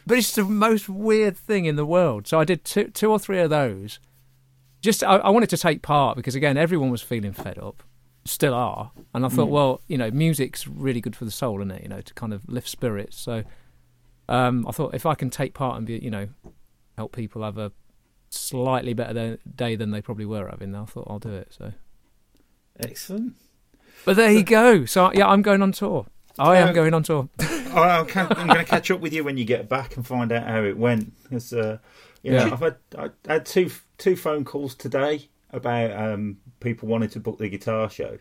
But 0.07 0.17
it's 0.17 0.33
the 0.33 0.45
most 0.45 0.87
weird 0.87 1.37
thing 1.37 1.65
in 1.65 1.75
the 1.75 1.85
world. 1.85 2.25
So 2.25 2.39
I 2.39 2.45
did 2.45 2.63
two 2.63 2.85
two 2.85 3.11
or 3.11 3.19
three 3.19 3.39
of 3.39 3.49
those. 3.49 3.99
Just 4.81 5.03
I, 5.03 5.17
I 5.17 5.29
wanted 5.29 5.49
to 5.49 5.57
take 5.57 5.81
part 5.81 6.15
because 6.15 6.35
again, 6.35 6.55
everyone 6.55 6.89
was 6.89 7.01
feeling 7.01 7.33
fed 7.33 7.57
up, 7.57 7.83
still 8.25 8.53
are, 8.53 8.91
and 9.13 9.25
I 9.25 9.29
thought, 9.29 9.49
well, 9.49 9.81
you 9.87 9.97
know, 9.97 10.11
music's 10.11 10.67
really 10.67 11.01
good 11.01 11.15
for 11.15 11.25
the 11.25 11.31
soul, 11.31 11.59
isn't 11.61 11.71
it? 11.71 11.83
You 11.83 11.89
know, 11.89 12.01
to 12.01 12.13
kind 12.13 12.33
of 12.33 12.47
lift 12.47 12.67
spirits. 12.67 13.17
So 13.19 13.43
um, 14.27 14.65
I 14.67 14.71
thought 14.71 14.93
if 14.93 15.05
I 15.05 15.15
can 15.15 15.29
take 15.29 15.53
part 15.53 15.77
and 15.77 15.85
be, 15.87 15.97
you 15.97 16.11
know, 16.11 16.27
help 16.97 17.11
people 17.15 17.43
have 17.43 17.57
a 17.57 17.71
slightly 18.29 18.93
better 18.93 19.37
day 19.55 19.75
than 19.75 19.91
they 19.91 20.01
probably 20.01 20.25
were 20.25 20.47
having, 20.49 20.75
I 20.75 20.85
thought 20.85 21.07
I'll 21.09 21.19
do 21.19 21.33
it. 21.33 21.47
So. 21.57 21.73
excellent. 22.79 23.33
But 24.05 24.15
there 24.15 24.31
you 24.31 24.43
go. 24.43 24.85
So 24.85 25.11
yeah, 25.13 25.27
I'm 25.27 25.41
going 25.41 25.61
on 25.61 25.71
tour. 25.71 26.05
I 26.37 26.57
am 26.57 26.69
Uh, 26.69 26.71
going 26.73 26.93
on 26.93 27.03
tour. 27.03 27.27
I- 27.39 28.05
I'm, 28.15 28.27
I'm 28.31 28.47
going 28.47 28.59
to 28.59 28.65
catch 28.65 28.89
up 28.91 28.99
with 29.01 29.13
you 29.13 29.23
when 29.23 29.37
you 29.37 29.45
get 29.45 29.67
back 29.67 29.95
and 29.97 30.05
find 30.07 30.31
out 30.31 30.47
how 30.47 30.63
it 30.63 30.77
went. 30.77 31.13
'Cause, 31.29 31.51
uh, 31.53 31.79
you 32.23 32.31
know, 32.31 32.45
Yeah. 32.45 32.53
I've 32.53 32.59
had 32.59 32.75
I 32.97 33.09
had 33.27 33.45
two 33.45 33.69
two 33.97 34.15
phone 34.15 34.45
calls 34.45 34.73
today 34.75 35.29
about 35.51 35.91
um, 35.91 36.37
people 36.59 36.87
wanting 36.89 37.09
to 37.09 37.19
book 37.19 37.37
the 37.37 37.49
guitar 37.49 37.89
show, 37.89 38.17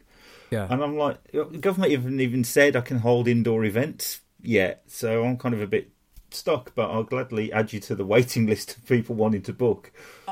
Yeah. 0.51 0.67
and 0.71 0.83
I'm 0.83 0.97
like, 0.97 1.19
the 1.33 1.45
government 1.61 1.93
haven't 1.93 2.21
even 2.21 2.45
said 2.45 2.77
I 2.77 2.81
can 2.81 2.99
hold 2.99 3.29
indoor 3.29 3.65
events 3.65 4.21
yet, 4.43 4.83
so 4.87 5.25
I'm 5.25 5.37
kind 5.37 5.55
of 5.55 5.61
a 5.61 5.67
bit 5.67 5.91
stuck. 6.31 6.75
But 6.75 6.91
I'll 6.91 7.05
gladly 7.05 7.53
add 7.53 7.73
you 7.73 7.81
to 7.81 7.95
the 7.95 8.05
waiting 8.05 8.47
list 8.53 8.77
of 8.77 8.87
people 8.87 9.15
wanting 9.15 9.43
to 9.43 9.53
book. 9.53 9.91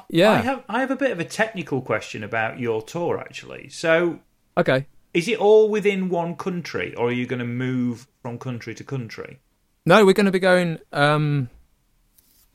Yeah. 0.08 0.32
I 0.32 0.36
have 0.36 0.64
I 0.68 0.80
have 0.80 0.90
a 0.90 0.96
bit 0.96 1.10
of 1.10 1.20
a 1.20 1.24
technical 1.24 1.80
question 1.80 2.22
about 2.22 2.60
your 2.60 2.82
tour 2.82 3.18
actually. 3.18 3.68
So 3.70 4.20
Okay. 4.58 4.86
is 5.14 5.26
it 5.28 5.38
all 5.38 5.68
within 5.70 6.08
one 6.08 6.36
country 6.36 6.94
or 6.94 7.08
are 7.08 7.12
you 7.12 7.26
going 7.26 7.38
to 7.40 7.44
move 7.46 8.06
from 8.22 8.38
country 8.38 8.74
to 8.74 8.84
country? 8.84 9.38
No, 9.86 10.04
we're 10.04 10.12
going 10.14 10.26
to 10.26 10.32
be 10.32 10.38
going. 10.38 10.78
Um, 10.92 11.48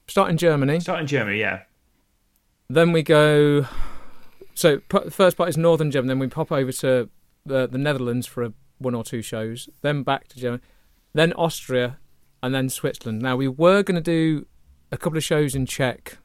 start 0.08 0.30
in 0.30 0.38
Germany. 0.38 0.80
Start 0.82 1.00
in 1.02 1.08
Germany, 1.08 1.40
yeah. 1.40 1.64
Then 2.70 2.92
we 2.92 3.04
go. 3.04 3.66
So 4.54 4.78
p- 4.78 5.06
the 5.06 5.12
first 5.12 5.38
part 5.38 5.50
is 5.50 5.58
northern 5.58 5.92
Germany. 5.92 6.10
Then 6.10 6.20
we 6.20 6.28
pop 6.28 6.52
over 6.52 6.72
to 6.72 7.10
the 7.46 7.68
the 7.68 7.78
Netherlands 7.78 8.28
for 8.28 8.44
a, 8.44 8.54
one 8.78 8.96
or 8.96 9.04
two 9.04 9.22
shows. 9.22 9.70
Then 9.82 10.04
back 10.04 10.28
to 10.30 10.40
Germany. 10.40 10.62
Then 11.14 11.34
Austria, 11.34 11.98
and 12.44 12.54
then 12.54 12.70
Switzerland. 12.70 13.22
Now 13.22 13.36
we 13.36 13.48
were 13.48 13.84
going 13.84 13.96
to 13.96 14.02
do 14.02 14.48
a 14.92 14.98
couple 14.98 15.18
of 15.18 15.24
shows 15.24 15.56
in 15.56 15.66
Czech. 15.66 16.18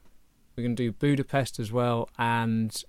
We're 0.55 0.63
going 0.63 0.75
to 0.75 0.83
do 0.83 0.91
Budapest 0.91 1.59
as 1.59 1.71
well 1.71 2.09
and 2.17 2.83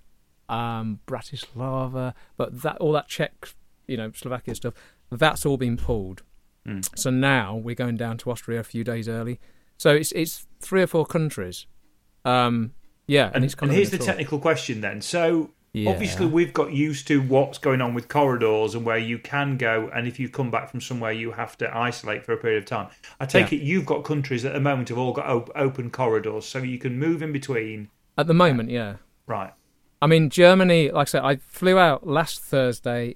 um, 0.47 0.99
Bratislava, 1.05 2.13
but 2.35 2.61
that 2.63 2.77
all 2.77 2.93
that 2.93 3.07
Czech, 3.07 3.53
you 3.87 3.95
know, 3.95 4.11
Slovakia 4.15 4.55
stuff, 4.55 4.73
that's 5.11 5.45
all 5.45 5.57
been 5.57 5.77
pulled. 5.77 6.23
Mm. 6.67 6.87
So 6.97 7.09
now 7.11 7.55
we're 7.55 7.75
going 7.75 7.97
down 7.97 8.17
to 8.19 8.31
Austria 8.31 8.59
a 8.59 8.63
few 8.63 8.83
days 8.83 9.07
early. 9.07 9.39
So 9.77 9.91
it's 9.91 10.11
it's 10.13 10.47
three 10.59 10.81
or 10.81 10.87
four 10.87 11.05
countries. 11.05 11.67
Um, 12.25 12.73
yeah, 13.09 13.27
and, 13.27 13.35
And, 13.37 13.45
it's 13.45 13.55
and 13.61 13.71
here's 13.71 13.89
the 13.89 13.97
technical 13.97 14.39
question 14.39 14.81
then. 14.81 15.01
So 15.01 15.49
Yeah. 15.73 15.89
obviously 15.91 16.25
we've 16.25 16.53
got 16.53 16.71
used 16.73 17.07
to 17.09 17.21
what's 17.21 17.57
going 17.57 17.81
on 17.81 17.93
with 17.93 18.07
corridors 18.07 18.73
and 18.75 18.83
where 18.85 18.97
you 18.97 19.19
can 19.19 19.57
go 19.57 19.89
and 19.93 20.07
if 20.07 20.19
you 20.19 20.27
come 20.29 20.49
back 20.49 20.69
from 20.71 20.81
somewhere 20.81 21.11
you 21.11 21.31
have 21.33 21.57
to 21.59 21.77
isolate 21.77 22.23
for 22.25 22.33
a 22.33 22.37
period 22.37 22.57
of 22.63 22.65
time. 22.65 22.87
I 23.19 23.25
take 23.25 23.51
Yeah. 23.51 23.59
it 23.59 23.63
you've 23.63 23.85
got 23.85 24.03
countries 24.03 24.45
at 24.45 24.53
the 24.53 24.59
moment 24.59 24.89
have 24.89 24.97
all 24.97 25.13
got 25.13 25.27
op- 25.27 25.51
open 25.55 25.89
corridors 25.91 26.45
so 26.45 26.59
you 26.59 26.79
can 26.79 26.97
move 26.97 27.21
in 27.21 27.31
between. 27.31 27.89
At 28.17 28.27
the 28.27 28.33
moment, 28.33 28.69
yeah. 28.71 28.95
Right. 29.27 29.53
I 30.01 30.07
mean, 30.07 30.29
Germany, 30.29 30.89
like 30.91 31.07
I 31.09 31.11
said, 31.11 31.23
I 31.23 31.35
flew 31.35 31.77
out 31.77 32.07
last 32.07 32.41
Thursday 32.41 33.15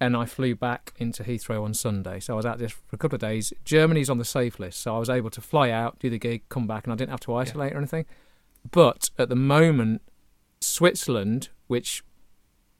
and 0.00 0.16
I 0.16 0.26
flew 0.26 0.54
back 0.54 0.92
into 0.98 1.22
Heathrow 1.22 1.62
on 1.64 1.72
Sunday. 1.72 2.20
So 2.20 2.34
I 2.34 2.36
was 2.36 2.44
out 2.44 2.58
there 2.58 2.68
for 2.68 2.82
a 2.92 2.98
couple 2.98 3.16
of 3.16 3.20
days. 3.20 3.52
Germany's 3.64 4.10
on 4.10 4.18
the 4.18 4.24
safe 4.24 4.58
list. 4.58 4.80
So 4.82 4.94
I 4.96 4.98
was 4.98 5.08
able 5.08 5.30
to 5.30 5.40
fly 5.40 5.70
out, 5.70 5.98
do 6.00 6.10
the 6.10 6.18
gig, 6.18 6.42
come 6.48 6.66
back, 6.66 6.84
and 6.84 6.92
I 6.92 6.96
didn't 6.96 7.12
have 7.12 7.20
to 7.20 7.34
isolate 7.34 7.72
or 7.72 7.78
anything. 7.78 8.04
But 8.70 9.10
at 9.18 9.28
the 9.28 9.36
moment, 9.36 10.02
Switzerland, 10.60 11.50
which 11.66 12.02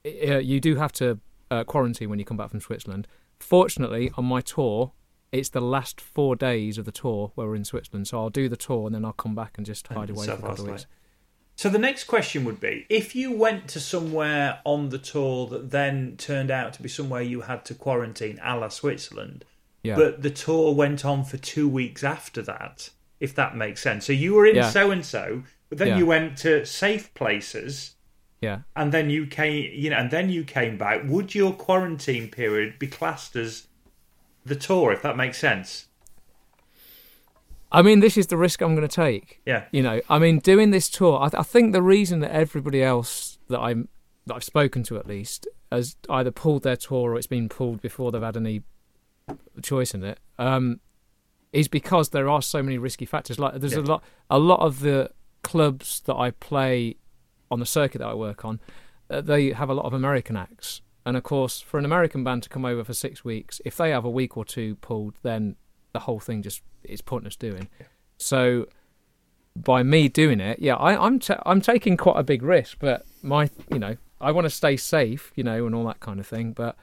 uh, 0.05 0.37
you 0.37 0.59
do 0.59 0.75
have 0.75 0.91
to 0.93 1.19
uh, 1.51 1.63
quarantine 1.63 2.09
when 2.09 2.19
you 2.19 2.25
come 2.25 2.37
back 2.37 2.49
from 2.49 2.59
Switzerland, 2.59 3.07
fortunately, 3.39 4.11
on 4.17 4.25
my 4.25 4.41
tour, 4.41 4.93
it's 5.31 5.49
the 5.49 5.61
last 5.61 5.99
four 6.01 6.35
days 6.35 6.77
of 6.77 6.85
the 6.85 6.91
tour 6.91 7.31
where 7.35 7.47
we're 7.47 7.55
in 7.55 7.65
Switzerland. 7.65 8.07
So 8.07 8.19
I'll 8.19 8.29
do 8.29 8.47
the 8.49 8.57
tour 8.57 8.85
and 8.87 8.95
then 8.95 9.05
I'll 9.05 9.13
come 9.13 9.35
back 9.35 9.57
and 9.57 9.65
just 9.65 9.87
hide 9.87 10.09
And 10.09 10.17
away 10.17 10.25
for 10.25 10.31
a 10.33 10.37
couple 10.37 10.65
of 10.65 10.71
weeks. 10.71 10.85
So 11.57 11.69
the 11.69 11.79
next 11.79 12.03
question 12.03 12.43
would 12.45 12.59
be 12.59 12.85
if 12.89 13.15
you 13.15 13.31
went 13.31 13.69
to 13.69 13.79
somewhere 13.79 14.59
on 14.65 14.89
the 14.89 14.97
tour 14.97 15.47
that 15.47 15.71
then 15.71 16.15
turned 16.17 16.51
out 16.51 16.73
to 16.73 16.83
be 16.83 16.89
somewhere 16.89 17.21
you 17.21 17.41
had 17.41 17.63
to 17.65 17.73
quarantine 17.73 18.39
a 18.43 18.57
la 18.57 18.67
Switzerland, 18.67 19.45
Yeah. 19.81 19.95
but 19.95 20.21
the 20.21 20.29
tour 20.29 20.75
went 20.75 21.05
on 21.05 21.23
for 21.23 21.37
two 21.37 21.69
weeks 21.69 22.03
after 22.03 22.41
that, 22.41 22.89
if 23.21 23.33
that 23.35 23.55
makes 23.55 23.81
sense. 23.81 24.05
So 24.05 24.11
you 24.11 24.33
were 24.33 24.45
in 24.45 24.61
so 24.69 24.91
and 24.91 25.05
so, 25.05 25.43
but 25.75 25.79
then 25.79 25.87
Yeah. 25.89 25.97
you 25.97 26.05
went 26.05 26.37
to 26.39 26.65
safe 26.65 27.13
places 27.13 27.95
yeah. 28.41 28.59
and 28.75 28.91
then 28.91 29.09
you 29.09 29.27
came 29.27 29.69
you 29.73 29.89
know 29.89 29.97
and 29.97 30.09
then 30.11 30.29
you 30.29 30.43
came 30.43 30.77
back. 30.77 31.01
Would 31.05 31.35
your 31.35 31.53
quarantine 31.53 32.29
period 32.29 32.79
be 32.79 32.87
classed 32.87 33.35
as 33.35 33.67
the 34.45 34.55
tour, 34.55 34.91
if 34.91 35.01
that 35.01 35.17
makes 35.17 35.37
sense? 35.37 35.87
I 37.71 37.81
mean, 37.81 37.99
this 37.99 38.15
is 38.15 38.27
the 38.27 38.37
risk 38.37 38.61
I'm 38.61 38.75
going 38.75 38.87
to 38.87 38.95
take. 38.95 39.41
Yeah. 39.45 39.65
You 39.71 39.83
know, 39.83 39.99
I 40.09 40.17
mean, 40.19 40.39
doing 40.39 40.71
this 40.71 40.89
tour, 40.89 41.19
I, 41.19 41.39
I 41.39 41.43
think 41.43 41.73
the 41.73 41.81
reason 41.81 42.19
that 42.21 42.31
everybody 42.31 42.81
else 42.81 43.37
that 43.49 43.59
I'm 43.59 43.89
that 44.27 44.35
I've 44.35 44.43
spoken 44.43 44.83
to 44.83 44.97
at 44.97 45.05
least 45.07 45.47
has 45.71 45.95
either 46.09 46.31
pulled 46.31 46.63
their 46.63 46.77
tour 46.77 47.11
or 47.11 47.17
it's 47.17 47.27
been 47.27 47.49
pulled 47.49 47.81
before 47.81 48.11
they've 48.11 48.21
had 48.21 48.37
any 48.37 48.63
choice 49.61 49.93
in 49.93 50.03
it, 50.03 50.19
um, 50.39 50.79
is 51.51 51.67
because 51.67 52.09
there 52.09 52.29
are 52.29 52.41
so 52.41 52.61
many 52.63 52.77
risky 52.77 53.05
factors. 53.05 53.39
Like, 53.39 53.55
there's 53.55 53.73
a 53.73 53.81
lot, 53.81 54.03
a 54.29 54.39
lot 54.39 54.59
of 54.61 54.79
the 54.81 55.11
clubs 55.49 56.01
that 56.07 56.15
I 56.15 56.31
play 56.31 56.95
on 57.51 57.59
the 57.59 57.65
circuit 57.65 57.99
that 57.99 58.07
I 58.07 58.13
work 58.13 58.43
on, 58.43 58.59
uh, 59.09 59.21
they 59.21 59.51
have 59.51 59.69
a 59.69 59.73
lot 59.73 59.85
of 59.85 59.93
American 59.93 60.35
acts. 60.35 60.81
And 61.05 61.15
of 61.15 61.23
course, 61.23 61.61
for 61.61 61.77
an 61.77 61.85
American 61.85 62.23
band 62.23 62.43
to 62.43 62.49
come 62.49 62.65
over 62.65 62.83
for 62.83 62.93
six 62.93 63.23
weeks, 63.23 63.61
if 63.63 63.77
they 63.77 63.91
have 63.91 64.05
a 64.05 64.09
week 64.09 64.35
or 64.37 64.43
two 64.43 64.75
pulled, 64.75 65.13
then 65.21 65.55
the 65.93 65.99
whole 65.99 66.19
thing 66.19 66.41
just 66.41 66.61
is 66.83 67.01
pointless 67.01 67.35
doing. 67.35 67.69
So, 68.17 68.67
by 69.55 69.83
me 69.83 70.09
doing 70.09 70.39
it, 70.39 70.57
yeah, 70.59 70.75
I, 70.75 71.05
I'm 71.05 71.19
ta- 71.19 71.43
I'm 71.45 71.61
taking 71.61 71.95
quite 71.95 72.17
a 72.19 72.23
big 72.23 72.41
risk, 72.41 72.77
but 72.79 73.05
my 73.21 73.49
you 73.71 73.79
know 73.79 73.95
I 74.19 74.31
want 74.31 74.45
to 74.45 74.49
stay 74.49 74.75
safe, 74.77 75.31
you 75.35 75.43
know, 75.43 75.65
and 75.67 75.75
all 75.75 75.85
that 75.85 75.99
kind 75.99 76.19
of 76.19 76.25
thing. 76.27 76.53
But 76.53 76.75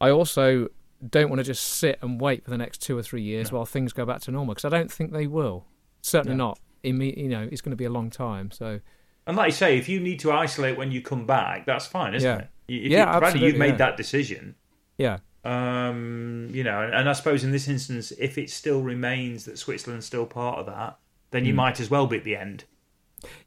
I 0.00 0.08
also 0.10 0.68
don't 1.06 1.28
want 1.28 1.40
to 1.40 1.44
just 1.44 1.62
sit 1.62 1.98
and 2.02 2.18
wait 2.20 2.42
for 2.44 2.50
the 2.50 2.58
next 2.58 2.80
two 2.80 2.96
or 2.96 3.02
three 3.02 3.22
years 3.22 3.52
while 3.52 3.66
things 3.66 3.92
go 3.92 4.06
back 4.06 4.20
to 4.22 4.30
normal 4.30 4.54
because 4.54 4.64
I 4.64 4.70
don't 4.76 4.90
think 4.90 5.12
they 5.12 5.26
will. 5.26 5.66
Certainly 6.00 6.36
No. 6.38 6.46
not. 6.48 6.58
You 6.82 7.28
know, 7.28 7.48
it's 7.50 7.60
going 7.60 7.70
to 7.72 7.76
be 7.76 7.84
a 7.84 7.90
long 7.90 8.10
time. 8.10 8.50
So 8.50 8.80
And 9.26 9.36
like 9.36 9.48
you 9.48 9.52
say, 9.56 9.78
if 9.78 9.88
you 9.88 9.98
need 10.00 10.20
to 10.20 10.32
isolate 10.32 10.76
when 10.76 10.92
you 10.92 11.00
come 11.02 11.26
back, 11.26 11.66
that's 11.66 11.86
fine, 11.86 12.14
isn't 12.14 12.28
Yeah. 12.28 12.38
it? 12.44 12.48
If 12.86 12.92
Yeah, 12.92 12.98
you, 12.98 13.04
absolutely, 13.22 13.46
you've 13.48 13.58
made 13.58 13.70
yeah. 13.70 13.76
that 13.76 13.96
decision. 13.96 14.54
yeah, 14.98 15.18
Um, 15.44 16.48
you 16.52 16.64
know, 16.64 16.82
and 16.92 17.08
I 17.08 17.12
suppose 17.12 17.44
in 17.44 17.52
this 17.52 17.68
instance, 17.68 18.12
if 18.18 18.36
it 18.38 18.50
still 18.50 18.82
remains 18.82 19.44
that 19.44 19.58
Switzerland's 19.58 20.06
still 20.06 20.26
part 20.26 20.58
of 20.58 20.66
that, 20.66 20.98
then 21.30 21.44
you 21.44 21.52
Hmm. 21.52 21.56
might 21.58 21.80
as 21.80 21.90
well 21.90 22.06
be 22.06 22.16
at 22.18 22.24
the 22.24 22.36
end. 22.36 22.64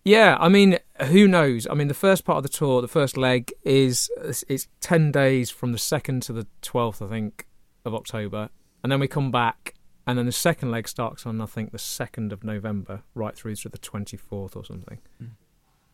Yeah, 0.04 0.36
I 0.40 0.50
mean, 0.50 0.80
who 1.08 1.28
knows? 1.28 1.68
I 1.70 1.74
mean, 1.74 1.88
the 1.88 1.94
first 1.94 2.26
part 2.26 2.38
of 2.38 2.44
the 2.44 2.50
tour, 2.50 2.82
the 2.82 2.88
first 2.88 3.16
leg 3.18 3.52
is 3.64 4.10
it's, 4.22 4.44
it's 4.50 4.68
ten 4.82 5.12
days 5.12 5.50
from 5.52 5.72
the 5.72 5.78
second 5.78 6.24
to 6.24 6.34
the 6.34 6.48
twelfth, 6.62 7.02
I 7.02 7.08
think, 7.08 7.48
of 7.86 7.94
October, 7.94 8.50
and 8.84 8.92
then 8.92 9.00
we 9.00 9.08
come 9.08 9.32
back, 9.32 9.76
and 10.10 10.18
then 10.18 10.26
the 10.26 10.32
second 10.32 10.72
leg 10.72 10.88
starts 10.88 11.26
on 11.26 11.40
I 11.40 11.46
think 11.46 11.72
the 11.72 11.78
second 11.78 12.34
of 12.34 12.44
November, 12.44 13.04
right 13.14 13.36
through 13.36 13.56
to 13.58 13.70
the 13.70 13.78
twenty 13.78 14.18
fourth 14.18 14.56
or 14.56 14.66
something. 14.66 15.00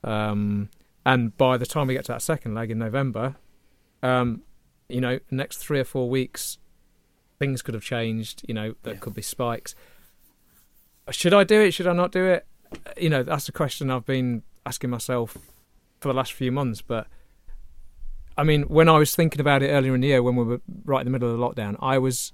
Um, 0.04 0.70
and 1.06 1.36
by 1.38 1.58
the 1.58 1.66
time 1.66 1.88
we 1.88 1.94
get 1.94 2.06
to 2.06 2.12
that 2.14 2.22
second 2.22 2.56
leg 2.56 2.72
in 2.72 2.80
November, 2.80 3.36
um, 4.02 4.44
you 4.90 5.02
know, 5.02 5.20
next 5.32 5.58
three 5.58 5.80
or 5.80 5.84
four 5.84 6.10
weeks, 6.10 6.58
things 7.40 7.62
could 7.62 7.74
have 7.74 7.84
changed. 7.84 8.44
You 8.48 8.54
know, 8.54 8.76
there 8.84 8.94
Yeah. 8.94 9.00
could 9.00 9.14
be 9.16 9.22
spikes. 9.22 9.76
Should 11.12 11.34
I 11.34 11.44
do 11.44 11.60
it? 11.62 11.72
Should 11.72 11.88
I 11.88 11.94
not 11.94 12.12
do 12.12 12.26
it? 12.26 12.48
You 12.98 13.10
know, 13.10 13.24
that's 13.24 13.48
a 13.50 13.52
question 13.52 13.92
I've 13.92 14.06
been 14.06 14.44
asking 14.66 14.90
myself 14.90 15.38
for 16.00 16.08
the 16.08 16.14
last 16.14 16.34
few 16.34 16.52
months. 16.52 16.82
But 16.82 17.08
I 18.38 18.44
mean, 18.44 18.64
when 18.64 18.90
I 18.90 18.98
was 18.98 19.16
thinking 19.16 19.40
about 19.42 19.62
it 19.64 19.70
earlier 19.70 19.94
in 19.96 20.02
the 20.02 20.08
year, 20.08 20.24
when 20.24 20.36
we 20.36 20.44
were 20.44 20.62
right 20.84 21.02
in 21.02 21.06
the 21.06 21.12
middle 21.12 21.32
of 21.32 21.38
the 21.38 21.44
lockdown, 21.62 21.76
I 21.82 21.98
was 22.00 22.34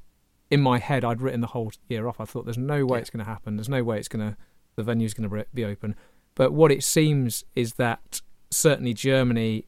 in 0.52 0.62
my 0.62 0.78
head. 0.78 1.04
I'd 1.04 1.22
written 1.22 1.42
the 1.42 1.48
whole 1.48 1.72
year 1.88 2.08
off. 2.08 2.20
I 2.20 2.26
thought, 2.26 2.46
"There's 2.46 2.58
no 2.58 2.86
way 2.86 2.98
Yeah. 2.98 3.02
it's 3.02 3.10
going 3.10 3.26
to 3.26 3.32
happen. 3.32 3.56
There's 3.56 3.70
no 3.70 3.84
way 3.84 3.98
it's 3.98 4.08
going 4.08 4.30
to 4.32 4.38
the 4.76 4.84
venue's 4.84 5.14
going 5.16 5.28
to 5.30 5.46
be 5.54 5.66
open." 5.66 5.96
But 6.36 6.52
what 6.54 6.72
it 6.72 6.84
seems 6.84 7.44
is 7.56 7.74
that 7.74 8.22
certainly 8.52 8.94
Germany 8.94 9.66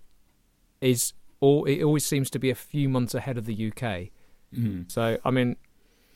is 0.81 1.13
all. 1.39 1.65
It 1.65 1.81
always 1.81 2.05
seems 2.05 2.29
to 2.31 2.39
be 2.39 2.49
a 2.49 2.55
few 2.55 2.87
months 2.89 3.15
ahead 3.15 3.37
of 3.37 3.45
the 3.45 3.55
UK. 3.55 4.11
Mm. 4.53 4.91
So 4.91 5.17
I 5.25 5.31
mean, 5.31 5.55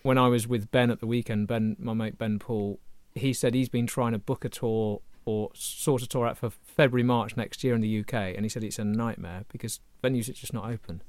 when 0.04 0.18
I 0.18 0.28
was 0.28 0.48
with 0.48 0.70
Ben 0.72 0.92
at 0.92 1.00
the 1.00 1.08
weekend, 1.08 1.48
Ben, 1.48 1.76
my 1.80 1.94
mate 1.94 2.18
Ben 2.18 2.38
Poole, 2.40 2.80
he 3.16 3.34
said 3.34 3.54
he's 3.54 3.70
been 3.70 3.88
trying 3.88 4.12
to 4.12 4.20
book 4.20 4.46
a 4.46 4.50
tour 4.50 5.02
or 5.26 5.50
sort 5.54 6.02
a 6.02 6.08
tour 6.08 6.26
out 6.28 6.38
for 6.38 6.50
February 6.50 7.04
March 7.04 7.36
next 7.36 7.62
year 7.64 7.76
in 7.76 7.82
the 7.82 8.00
UK, 8.00 8.14
and 8.36 8.46
he 8.46 8.50
said 8.50 8.64
it's 8.64 8.80
a 8.80 8.86
nightmare 8.86 9.44
because 9.50 9.82
venues 10.04 10.30
are 10.30 10.34
just 10.34 10.54
not 10.54 10.70
open. 10.70 11.02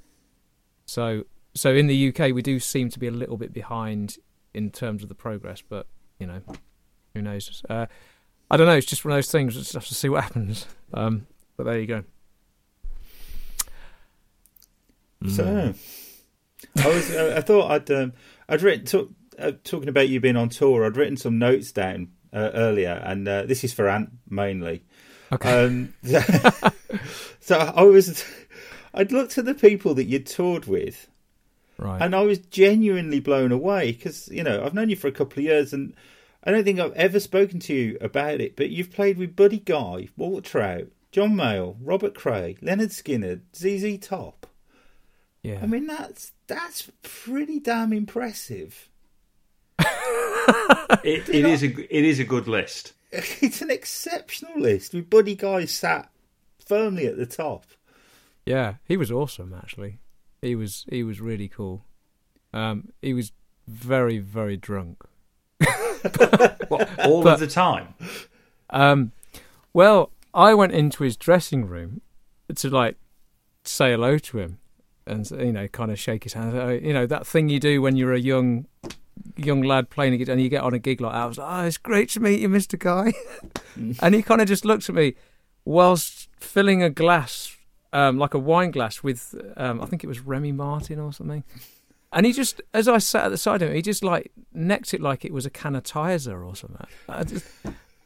So 0.87 1.25
so 1.59 1.75
in 1.75 1.87
the 1.87 2.09
UK 2.09 2.33
we 2.33 2.42
do 2.42 2.61
seem 2.61 2.88
to 2.90 2.99
be 2.99 3.07
a 3.07 3.12
little 3.12 3.37
bit 3.37 3.53
behind 3.53 4.16
in 4.55 4.71
terms 4.71 5.03
of 5.03 5.09
the 5.09 5.14
progress, 5.14 5.62
but 5.66 5.87
you 6.18 6.27
know, 6.27 6.40
who 7.14 7.23
knows? 7.23 7.62
Uh, 7.68 7.87
I 8.51 8.57
don't 8.57 8.66
know. 8.66 8.77
It's 8.77 8.87
just 8.87 9.05
one 9.05 9.12
of 9.12 9.16
those 9.16 9.31
things. 9.31 9.55
We 9.55 9.62
just 9.62 9.75
have 9.75 9.87
to 9.87 9.94
see 9.94 10.09
what 10.09 10.25
happens. 10.25 10.66
Um, 10.94 11.27
but 11.57 11.64
there 11.64 11.79
you 11.79 11.87
go. 11.87 12.05
So, 15.27 15.75
I 16.77 16.87
was. 16.87 17.11
Uh, 17.11 17.35
I 17.37 17.40
thought 17.40 17.71
I'd. 17.71 17.90
Um, 17.90 18.12
I'd 18.49 18.62
written 18.62 18.87
talk, 18.87 19.11
uh, 19.38 19.53
talking 19.64 19.88
about 19.88 20.09
you 20.09 20.21
being 20.21 20.37
on 20.37 20.49
tour. 20.49 20.85
I'd 20.85 20.97
written 20.97 21.16
some 21.16 21.38
notes 21.38 21.73
down 21.73 22.12
uh, 22.33 22.51
earlier, 22.55 23.03
and 23.05 23.27
uh, 23.27 23.42
this 23.42 23.64
is 23.64 23.73
for 23.73 23.88
Ant 23.88 24.11
mainly. 24.31 24.85
okay. 25.33 25.64
Um, 25.64 25.94
so 27.40 27.59
I 27.59 27.83
was. 27.83 28.25
I'd 28.94 29.12
looked 29.12 29.38
at 29.38 29.44
the 29.44 29.55
people 29.55 29.94
that 29.94 30.05
you'd 30.05 30.27
toured 30.27 30.66
with, 30.66 31.09
right. 31.79 32.01
and 32.03 32.14
I 32.14 32.21
was 32.23 32.38
genuinely 32.38 33.21
blown 33.21 33.53
away 33.53 33.93
because 33.93 34.29
you 34.29 34.43
know 34.43 34.64
I've 34.64 34.75
known 34.75 34.91
you 34.91 34.97
for 34.97 35.09
a 35.09 35.12
couple 35.12 35.38
of 35.38 35.45
years, 35.45 35.73
and 35.73 35.95
I 36.45 36.51
don't 36.51 36.64
think 36.64 36.81
I've 36.81 36.93
ever 36.93 37.21
spoken 37.21 37.61
to 37.61 37.75
you 37.75 37.99
about 38.01 38.41
it. 38.41 38.57
But 38.57 38.71
you've 38.71 38.93
played 38.93 39.19
with 39.19 39.37
Buddy 39.37 39.59
Guy, 39.61 40.09
Walter 40.17 40.49
Trout, 40.51 40.88
John 41.12 41.35
Mayall, 41.35 41.77
Robert 41.81 42.14
Cray, 42.14 42.57
Lynyrd 42.62 42.91
Skynyrd, 42.91 43.41
ZZ 43.57 44.07
Top. 44.07 44.47
yeah. 45.43 45.61
I 45.62 45.67
mean, 45.67 45.87
that's 45.87 46.33
that's 46.47 46.91
pretty 47.03 47.61
damn 47.61 47.93
impressive. 47.93 48.88
It, 51.05 51.29
it 51.29 51.45
is 51.45 51.62
a 51.62 51.67
it 51.67 52.05
is 52.05 52.19
a 52.19 52.25
good 52.25 52.49
list. 52.49 52.95
It's 53.12 53.62
an 53.62 53.71
exceptional 53.71 54.59
list 54.59 54.95
with 54.95 55.11
Buddy 55.11 55.35
Guy 55.35 55.64
sat 55.67 56.11
firmly 56.59 57.07
at 57.07 57.17
the 57.17 57.27
top. 57.27 57.64
Yeah, 58.45 58.75
he 58.85 58.97
was 58.97 59.11
awesome. 59.11 59.55
Actually, 59.55 59.99
he 60.42 60.55
was 60.55 60.85
he 60.90 61.03
was 61.03 61.20
really 61.20 61.48
cool. 61.48 61.85
Um, 62.53 62.88
he 63.03 63.12
was 63.14 63.33
very 63.66 64.18
very 64.18 64.57
drunk. 64.57 65.03
What, 66.68 66.88
all 67.01 67.22
But- 67.22 67.35
of 67.35 67.40
the 67.40 67.46
time. 67.46 67.94
Um, 68.70 69.12
well, 69.72 70.11
I 70.35 70.55
went 70.55 70.72
into 70.72 71.03
his 71.05 71.16
dressing 71.16 71.66
room 71.66 72.01
to 72.55 72.68
like 72.70 72.96
say 73.64 73.90
hello 73.92 74.18
to 74.18 74.38
him, 74.38 74.59
and 75.07 75.29
you 75.31 75.53
know, 75.53 75.66
kind 75.68 75.90
of 75.90 75.98
shake 75.98 76.24
his 76.24 76.35
hand. 76.35 76.57
Uh, 76.57 76.68
You 76.68 76.92
know, 76.92 77.07
that 77.07 77.27
thing 77.27 77.48
you 77.48 77.59
do 77.59 77.83
when 77.83 77.96
you're 77.96 78.12
a 78.14 78.20
young 78.20 78.66
young 79.37 79.62
lad 79.62 79.90
playing 79.90 80.14
a 80.14 80.16
gig 80.16 80.29
and 80.29 80.40
you 80.40 80.48
get 80.48 80.62
on 80.62 80.72
a 80.74 80.79
gig 80.79 81.01
like 81.01 81.12
that. 81.12 81.22
I 81.22 81.27
was 81.27 81.38
like, 81.38 81.48
"Oh, 81.51 81.64
it's 81.66 81.79
great 81.79 82.09
to 82.11 82.20
meet 82.20 82.40
you, 82.40 82.48
Mister 82.48 82.77
Guy," 82.77 83.12
and 84.01 84.14
he 84.14 84.22
kind 84.22 84.40
of 84.40 84.46
just 84.48 84.64
looked 84.64 84.88
at 84.88 84.94
me 84.94 85.14
whilst 85.64 86.29
filling 86.38 86.83
a 86.83 86.90
glass, 86.90 87.57
um, 87.92 88.18
like 88.18 88.35
a 88.35 88.38
wine 88.38 88.70
glass 88.70 89.03
with, 89.03 89.35
um, 89.57 89.81
I 89.81 89.87
think 89.87 90.05
it 90.05 90.09
was 90.09 90.20
Remy 90.20 90.53
Martin 90.53 90.98
or 90.98 91.12
something. 91.12 91.44
And 92.12 92.24
he 92.24 92.33
just, 92.33 92.62
as 92.72 92.88
I 92.88 92.98
sat 92.98 93.27
at 93.27 93.29
the 93.31 93.37
side 93.37 93.61
of 93.62 93.68
him, 93.68 93.74
he 93.74 93.83
just 93.83 94.03
like 94.03 94.33
necked 94.53 94.94
it 94.94 95.01
like 95.01 95.24
it 95.24 95.33
was 95.33 95.46
a 95.46 95.51
can 95.51 95.74
of 95.74 95.83
Tizer 95.83 96.46
or 96.46 96.57
something. 96.57 96.87
Just, 97.27 97.46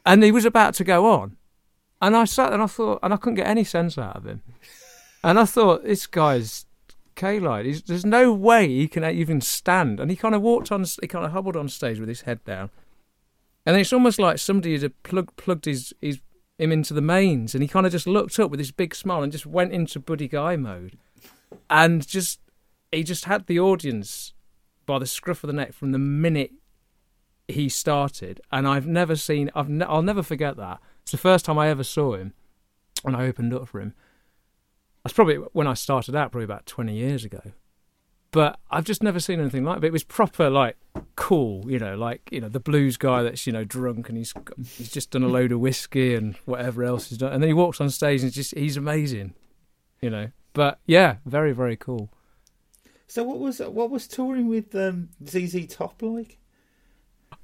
and 0.05 0.23
he 0.23 0.31
was 0.31 0.45
about 0.45 0.73
to 0.75 0.83
go 0.83 1.09
on, 1.09 1.37
and 2.01 2.15
I 2.15 2.25
sat 2.25 2.51
and 2.51 2.61
I 2.61 2.67
thought, 2.67 2.99
and 3.01 3.13
I 3.13 3.17
couldn't 3.17 3.35
get 3.35 3.47
any 3.47 3.63
sense 3.63 3.97
out 3.97 4.17
of 4.17 4.25
him. 4.25 4.41
And 5.23 5.39
I 5.39 5.45
thought, 5.45 5.85
this 5.85 6.05
guy's 6.05 6.65
K-Light. 7.15 7.85
There's 7.85 8.05
no 8.05 8.33
way 8.33 8.67
he 8.67 8.89
can 8.89 9.05
even 9.05 9.39
stand. 9.39 10.01
And 10.01 10.11
he 10.11 10.17
kind 10.17 10.35
of 10.35 10.41
walked 10.41 10.69
on, 10.69 10.83
he 11.01 11.07
kind 11.07 11.25
of 11.25 11.31
hobbled 11.31 11.55
on 11.55 11.69
stage 11.69 11.99
with 11.99 12.09
his 12.09 12.21
head 12.21 12.43
down. 12.43 12.71
And 13.65 13.77
it's 13.77 13.93
almost 13.93 14.19
like 14.19 14.39
somebody 14.39 14.77
had 14.77 15.01
plug, 15.03 15.33
plugged 15.37 15.63
his, 15.63 15.93
his 16.01 16.19
him 16.63 16.71
into 16.71 16.93
the 16.93 17.01
mains, 17.01 17.53
and 17.53 17.61
he 17.61 17.67
kind 17.67 17.85
of 17.85 17.91
just 17.91 18.07
looked 18.07 18.39
up 18.39 18.49
with 18.49 18.59
his 18.59 18.71
big 18.71 18.95
smile 18.95 19.21
and 19.21 19.31
just 19.31 19.45
went 19.45 19.71
into 19.71 19.99
Buddy 19.99 20.27
Guy 20.27 20.55
mode, 20.55 20.97
and 21.69 22.07
just 22.07 22.39
he 22.91 23.03
just 23.03 23.25
had 23.25 23.47
the 23.47 23.59
audience 23.59 24.33
by 24.85 24.99
the 24.99 25.05
scruff 25.05 25.43
of 25.43 25.47
the 25.47 25.53
neck 25.53 25.73
from 25.73 25.91
the 25.91 25.99
minute 25.99 26.51
he 27.47 27.69
started, 27.69 28.41
and 28.51 28.67
I've 28.67 28.87
never 28.87 29.15
seen. 29.15 29.51
I've 29.53 29.69
ne- 29.69 29.85
I'll 29.85 30.01
never 30.01 30.23
forget 30.23 30.57
that. 30.57 30.79
It's 31.01 31.11
the 31.11 31.17
first 31.17 31.45
time 31.45 31.59
I 31.59 31.69
ever 31.69 31.83
saw 31.83 32.15
him, 32.15 32.33
and 33.03 33.15
I 33.15 33.25
opened 33.25 33.53
up 33.53 33.67
for 33.67 33.81
him. 33.81 33.93
That's 35.03 35.13
probably 35.13 35.35
when 35.35 35.67
I 35.67 35.73
started 35.73 36.15
out, 36.15 36.31
probably 36.31 36.45
about 36.45 36.65
twenty 36.65 36.95
years 36.95 37.25
ago. 37.25 37.51
But 38.33 38.59
I've 38.71 38.83
just 38.83 39.03
never 39.03 39.19
seen 39.19 39.39
anything 39.39 39.63
like 39.63 39.77
it. 39.77 39.83
It 39.83 39.93
was 39.93 40.03
proper, 40.03 40.49
like 40.49 40.75
cool, 41.15 41.69
you 41.69 41.77
know, 41.77 41.95
like 41.95 42.27
you 42.31 42.41
know 42.41 42.49
the 42.49 42.59
blues 42.59 42.97
guy 42.97 43.21
that's 43.21 43.45
you 43.45 43.53
know 43.53 43.63
drunk 43.63 44.09
and 44.09 44.17
he's 44.17 44.33
got, 44.33 44.57
he's 44.57 44.91
just 44.91 45.11
done 45.11 45.21
a 45.21 45.27
load 45.27 45.51
of 45.51 45.59
whiskey 45.59 46.15
and 46.15 46.35
whatever 46.45 46.83
else 46.83 47.09
he's 47.09 47.19
done, 47.19 47.31
and 47.31 47.43
then 47.43 47.47
he 47.47 47.53
walks 47.53 47.79
on 47.79 47.91
stage 47.91 48.21
and 48.21 48.29
it's 48.29 48.35
just 48.35 48.57
he's 48.57 48.75
amazing, 48.75 49.35
you 50.01 50.09
know. 50.09 50.31
But 50.53 50.79
yeah, 50.87 51.17
very 51.27 51.51
very 51.51 51.77
cool. 51.77 52.09
So 53.05 53.21
what 53.21 53.37
was 53.37 53.59
what 53.59 53.91
was 53.91 54.07
touring 54.07 54.47
with 54.47 54.73
um, 54.73 55.09
ZZ 55.27 55.67
Top 55.67 56.01
like? 56.01 56.39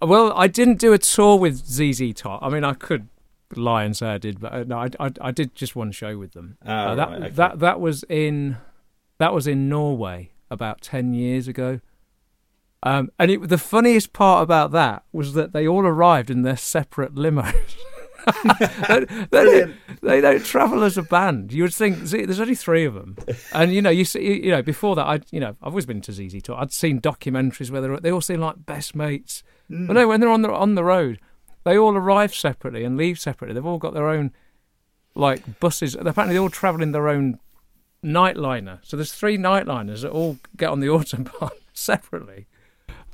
Well, 0.02 0.34
I 0.36 0.48
didn't 0.48 0.80
do 0.80 0.92
a 0.94 0.98
tour 0.98 1.38
with 1.38 1.68
ZZ 1.68 2.14
Top. 2.16 2.42
I 2.42 2.50
mean, 2.50 2.64
I 2.64 2.74
could 2.74 3.10
lie 3.56 3.84
and 3.84 3.96
say 3.96 4.08
I 4.08 4.18
did, 4.18 4.40
but 4.40 4.54
uh, 4.54 4.64
no, 4.64 4.80
I, 4.80 4.90
I, 5.00 5.12
I 5.22 5.32
did 5.32 5.54
just 5.54 5.76
one 5.76 5.92
show 5.92 6.18
with 6.18 6.34
them. 6.34 6.58
Oh, 6.66 6.72
Uh, 6.72 6.96
that 6.96 7.10
right, 7.10 7.22
okay. 7.22 7.30
that 7.30 7.60
that 7.60 7.80
was 7.80 8.04
in 8.10 8.58
that 9.20 9.36
was 9.36 9.46
in 9.46 9.70
Norway 9.70 10.32
about 10.50 10.82
ten 10.82 11.14
years 11.14 11.48
ago. 11.48 11.80
Um, 12.82 13.10
and 13.20 13.30
it, 13.30 13.50
the 13.50 13.58
funniest 13.58 14.14
part 14.14 14.44
about 14.44 14.72
that 14.72 15.04
was 15.12 15.34
that 15.34 15.52
they 15.52 15.68
all 15.68 15.86
arrived 15.86 16.30
in 16.30 16.44
their 16.44 16.56
separate 16.56 17.14
limos. 17.16 17.54
they, 18.88 19.00
they, 19.00 19.26
Brilliant. 19.26 19.76
don't, 19.88 20.02
they 20.02 20.22
don't 20.22 20.46
travel 20.46 20.84
as 20.84 20.98
a 20.98 21.04
band. 21.04 21.52
You 21.52 21.64
would 21.64 21.74
think 21.74 22.08
see, 22.08 22.26
there's 22.26 22.40
only 22.40 22.56
three 22.56 22.86
of 22.86 22.94
them, 22.94 23.18
and 23.54 23.74
you 23.74 23.82
know 23.82 23.90
you 23.90 24.06
see 24.06 24.44
you 24.44 24.52
know 24.52 24.62
before 24.62 24.96
that 24.96 25.06
I 25.06 25.20
you 25.32 25.40
know 25.40 25.56
I've 25.62 25.74
always 25.74 25.86
been 25.86 26.02
to 26.02 26.14
ZZ 26.14 26.42
Top. 26.42 26.62
I'd 26.62 26.72
seen 26.72 27.02
documentaries 27.02 27.72
where 27.72 27.82
they 27.82 27.96
they 28.00 28.12
all 28.12 28.22
seem 28.22 28.40
like 28.40 28.66
best 28.66 28.96
mates. 28.96 29.44
Mm. 29.70 29.88
But 29.88 29.94
no, 29.94 30.08
when 30.08 30.20
they're 30.20 30.30
on 30.30 30.42
the 30.42 30.52
on 30.52 30.76
the 30.76 30.84
road, 30.84 31.20
they 31.64 31.78
all 31.78 31.96
arrive 31.96 32.34
separately 32.34 32.84
and 32.84 32.98
leave 32.98 33.20
separately. 33.20 33.54
They've 33.54 33.66
all 33.66 33.78
got 33.78 33.94
their 33.94 34.10
own 34.10 34.32
like 35.16 35.60
buses. 35.60 35.96
Apparently, 35.96 36.34
they 36.34 36.40
all 36.40 36.50
travel 36.50 36.82
in 36.82 36.92
their 36.92 37.10
own 37.10 37.40
nightliner. 38.04 38.80
So 38.84 38.98
there's 38.98 39.14
three 39.14 39.38
nightliners 39.38 40.02
that 40.02 40.12
all 40.12 40.38
get 40.56 40.70
on 40.70 40.80
the 40.80 40.88
autobahn 40.88 41.52
separately. 41.74 42.48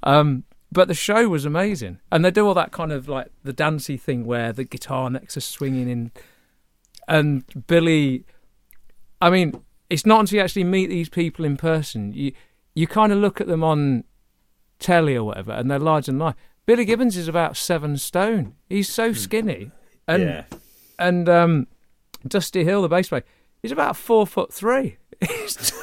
Um, 0.03 0.43
but 0.71 0.87
the 0.87 0.93
show 0.93 1.29
was 1.29 1.45
amazing, 1.45 1.99
and 2.11 2.25
they 2.25 2.31
do 2.31 2.45
all 2.45 2.53
that 2.53 2.71
kind 2.71 2.91
of 2.91 3.07
like 3.07 3.31
the 3.43 3.53
dancey 3.53 3.97
thing 3.97 4.25
where 4.25 4.51
the 4.51 4.63
guitar 4.63 5.09
necks 5.09 5.37
are 5.37 5.41
swinging 5.41 5.89
in, 5.89 6.11
and 7.07 7.45
Billy. 7.67 8.25
I 9.21 9.29
mean, 9.29 9.61
it's 9.89 10.05
not 10.05 10.19
until 10.19 10.37
you 10.37 10.43
actually 10.43 10.65
meet 10.65 10.87
these 10.87 11.07
people 11.07 11.45
in 11.45 11.55
person 11.55 12.13
you 12.13 12.33
you 12.73 12.87
kind 12.87 13.13
of 13.13 13.19
look 13.19 13.39
at 13.39 13.47
them 13.47 13.63
on 13.63 14.03
telly 14.79 15.15
or 15.15 15.23
whatever, 15.23 15.53
and 15.53 15.71
they're 15.71 15.79
large 15.79 16.09
and 16.09 16.19
life. 16.19 16.35
Billy 16.65 16.83
Gibbons 16.83 17.15
is 17.15 17.27
about 17.27 17.55
seven 17.55 17.97
stone. 17.97 18.55
He's 18.67 18.89
so 18.89 19.13
skinny, 19.13 19.71
and 20.07 20.23
yeah. 20.23 20.43
and 20.99 21.29
um, 21.29 21.67
Dusty 22.27 22.63
Hill, 22.63 22.81
the 22.81 22.89
bass 22.89 23.09
player, 23.09 23.23
he's 23.65 23.71
about 23.71 23.97
four 23.97 24.27
foot 24.27 24.53
three. 24.53 24.97
He's, 25.27 25.73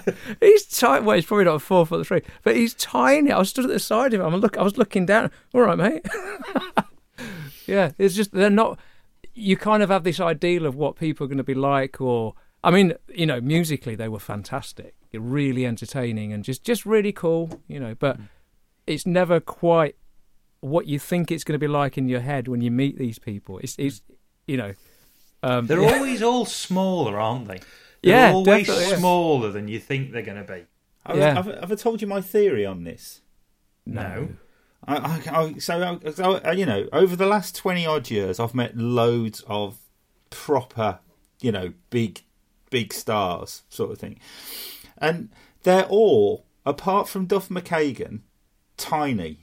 he's 0.40 0.66
tight. 0.66 1.02
Well, 1.02 1.16
he's 1.16 1.24
probably 1.24 1.46
not 1.46 1.60
four 1.62 1.86
foot 1.86 2.06
three, 2.06 2.20
but 2.44 2.54
he's 2.54 2.74
tiny. 2.74 3.32
I 3.32 3.38
was 3.38 3.48
stood 3.48 3.64
at 3.64 3.70
the 3.70 3.80
side 3.80 4.12
of 4.14 4.20
him. 4.20 4.26
I'm 4.26 4.40
look. 4.40 4.56
I 4.58 4.62
was 4.62 4.76
looking 4.76 5.06
down. 5.06 5.30
All 5.54 5.62
right, 5.62 5.78
mate. 5.78 6.06
yeah, 7.66 7.92
it's 7.98 8.14
just 8.14 8.32
they're 8.32 8.50
not. 8.50 8.78
you 9.34 9.56
kind 9.56 9.82
of 9.82 9.88
have 9.88 10.04
this 10.04 10.20
ideal 10.20 10.66
of 10.66 10.74
what 10.74 10.96
people 10.96 11.24
are 11.24 11.28
going 11.28 11.38
to 11.38 11.42
be 11.44 11.54
like, 11.54 12.00
or 12.00 12.34
I 12.62 12.70
mean, 12.70 12.92
you 13.08 13.24
know, 13.26 13.40
musically 13.40 13.94
they 13.94 14.08
were 14.08 14.18
fantastic, 14.20 14.94
really 15.12 15.64
entertaining, 15.66 16.32
and 16.32 16.44
just 16.44 16.62
just 16.62 16.84
really 16.84 17.12
cool, 17.12 17.60
you 17.66 17.80
know. 17.80 17.94
But 17.98 18.18
Mm. 18.20 18.28
it's 18.86 19.06
never 19.06 19.40
quite 19.40 19.96
what 20.60 20.86
you 20.86 20.98
think 20.98 21.30
it's 21.32 21.44
going 21.44 21.58
to 21.58 21.66
be 21.66 21.66
like 21.66 21.96
in 21.98 22.08
your 22.08 22.20
head 22.20 22.46
when 22.46 22.60
you 22.60 22.70
meet 22.70 22.98
these 22.98 23.18
people. 23.18 23.58
It's 23.58 23.74
it's 23.78 24.02
you 24.46 24.56
know. 24.58 24.74
Um, 25.42 25.66
They're 25.66 25.80
yeah. 25.82 25.94
always 25.94 26.22
all 26.22 26.44
smaller, 26.46 27.18
aren't 27.18 27.48
they? 27.48 27.58
They're 28.02 28.28
Yeah, 28.28 28.32
always 28.32 28.66
definitely, 28.66 28.90
yeah. 28.92 28.98
smaller 28.98 29.50
than 29.50 29.68
you 29.68 29.78
think 29.80 30.12
they're 30.12 30.22
going 30.22 30.44
to 30.44 30.52
be. 30.52 30.64
Have, 31.06 31.16
Yeah. 31.16 31.34
have, 31.34 31.46
have 31.46 31.72
I 31.72 31.74
told 31.74 32.00
you 32.00 32.06
my 32.08 32.20
theory 32.20 32.64
on 32.66 32.84
this? 32.84 33.20
No. 33.86 34.30
I, 34.86 34.96
I, 34.96 35.40
I, 35.40 35.58
so, 35.58 35.98
I, 36.04 36.10
so 36.10 36.50
you 36.52 36.66
know, 36.66 36.88
over 36.92 37.14
the 37.16 37.26
last 37.26 37.54
twenty 37.56 37.86
odd 37.86 38.10
years, 38.10 38.40
I've 38.40 38.54
met 38.54 38.76
loads 38.76 39.42
of 39.46 39.78
proper, 40.30 40.98
you 41.40 41.52
know, 41.52 41.72
big, 41.90 42.22
big 42.70 42.92
stars, 42.92 43.62
sort 43.68 43.92
of 43.92 43.98
thing, 43.98 44.18
and 44.98 45.28
they're 45.62 45.84
all, 45.84 46.46
apart 46.66 47.08
from 47.08 47.26
Duff 47.26 47.48
McKagan, 47.48 48.20
tiny. 48.76 49.41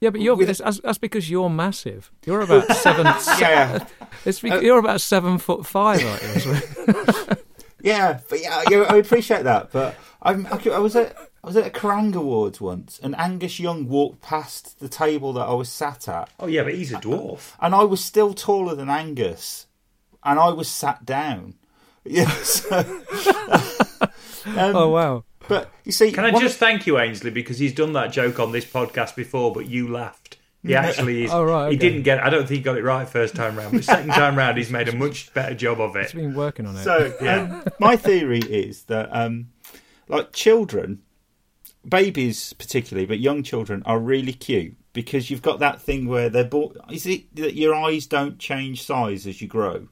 Yeah, 0.00 0.10
but 0.10 0.20
you're 0.20 0.36
With- 0.36 0.46
that's, 0.46 0.60
that's 0.60 0.80
that's 0.80 0.98
because 0.98 1.28
you're 1.28 1.50
massive. 1.50 2.10
You're 2.24 2.40
about 2.42 2.70
seven. 2.76 3.06
Yeah, 3.40 3.84
It's 4.24 4.42
Uh, 4.44 4.60
you're 4.60 4.78
about 4.78 5.00
seven 5.00 5.38
foot 5.38 5.66
five, 5.66 6.04
aren't 6.04 6.44
you? 6.44 7.36
yeah, 7.82 8.20
but 8.28 8.40
yeah, 8.40 8.62
yeah, 8.70 8.78
I 8.88 8.96
appreciate 8.96 9.42
that. 9.44 9.72
But 9.72 9.96
I'm, 10.22 10.46
I, 10.46 10.60
I 10.72 10.78
was 10.78 10.94
at 10.96 11.16
I 11.42 11.46
was 11.46 11.56
at 11.56 11.66
a 11.66 11.70
Kerrang 11.70 12.14
Awards 12.14 12.60
once, 12.60 13.00
and 13.02 13.16
Angus 13.16 13.58
Young 13.58 13.88
walked 13.88 14.20
past 14.20 14.78
the 14.80 14.88
table 14.88 15.32
that 15.34 15.46
I 15.48 15.54
was 15.54 15.68
sat 15.68 16.08
at, 16.08 16.30
Oh 16.38 16.46
yeah, 16.46 16.62
but 16.62 16.74
he's 16.74 16.92
a 16.92 16.96
dwarf. 16.96 17.54
and 17.60 17.74
I 17.74 17.84
was 17.84 18.04
still 18.04 18.34
taller 18.34 18.74
than 18.74 18.88
Angus, 18.90 19.66
and 20.24 20.38
I 20.38 20.50
was 20.50 20.68
sat 20.68 21.04
down. 21.04 21.54
Yeah, 22.04 22.28
so, 22.42 22.78
um, 24.46 24.76
oh 24.76 24.88
wow! 24.88 25.24
But 25.48 25.70
you 25.84 25.92
see, 25.92 26.12
Can 26.12 26.24
I 26.24 26.30
one- 26.30 26.42
just 26.42 26.58
thank 26.58 26.86
you, 26.86 26.94
Aynsley, 26.94 27.32
because 27.32 27.58
he's 27.58 27.72
done 27.74 27.92
that 27.94 28.12
joke 28.12 28.38
on 28.38 28.52
this 28.52 28.64
podcast 28.64 29.16
before, 29.16 29.52
but 29.52 29.66
you 29.66 29.88
laughed. 29.88 30.36
He 30.64 30.74
actually 30.74 31.24
is. 31.24 31.30
Oh, 31.30 31.44
right, 31.44 31.70
He 31.70 31.78
didn't 31.78 32.02
get. 32.02 32.22
I 32.22 32.28
don't 32.30 32.40
think 32.46 32.58
he 32.58 32.62
got 32.62 32.76
it 32.76 32.82
right 32.84 33.08
first 33.08 33.34
time 33.36 33.56
round, 33.56 33.72
but 33.72 33.84
second 33.84 34.10
time 34.10 34.36
round, 34.36 34.58
he's 34.58 34.70
made 34.70 34.88
a 34.88 34.94
much 34.94 35.32
better 35.32 35.54
job 35.54 35.80
of 35.80 35.94
it. 35.96 36.10
He's 36.10 36.12
been 36.20 36.34
working 36.34 36.66
on 36.66 36.76
it. 36.76 36.82
So, 36.84 37.14
Yeah. 37.22 37.60
um, 37.64 37.64
my 37.78 37.96
theory 37.96 38.40
is 38.40 38.82
that, 38.84 39.08
um, 39.16 39.48
like 40.08 40.32
children, 40.32 41.00
babies 41.88 42.52
particularly, 42.54 43.06
but 43.06 43.18
young 43.20 43.42
children 43.42 43.82
are 43.86 43.98
really 43.98 44.32
cute 44.32 44.76
because 44.92 45.30
you've 45.30 45.42
got 45.42 45.60
that 45.60 45.80
thing 45.80 46.06
where 46.06 46.28
they're 46.28 46.44
born. 46.44 46.76
Is 46.90 47.06
it 47.06 47.34
that 47.36 47.54
your 47.54 47.74
eyes 47.74 48.06
don't 48.06 48.38
change 48.38 48.82
size 48.84 49.26
as 49.26 49.40
you 49.40 49.48
grow? 49.48 49.88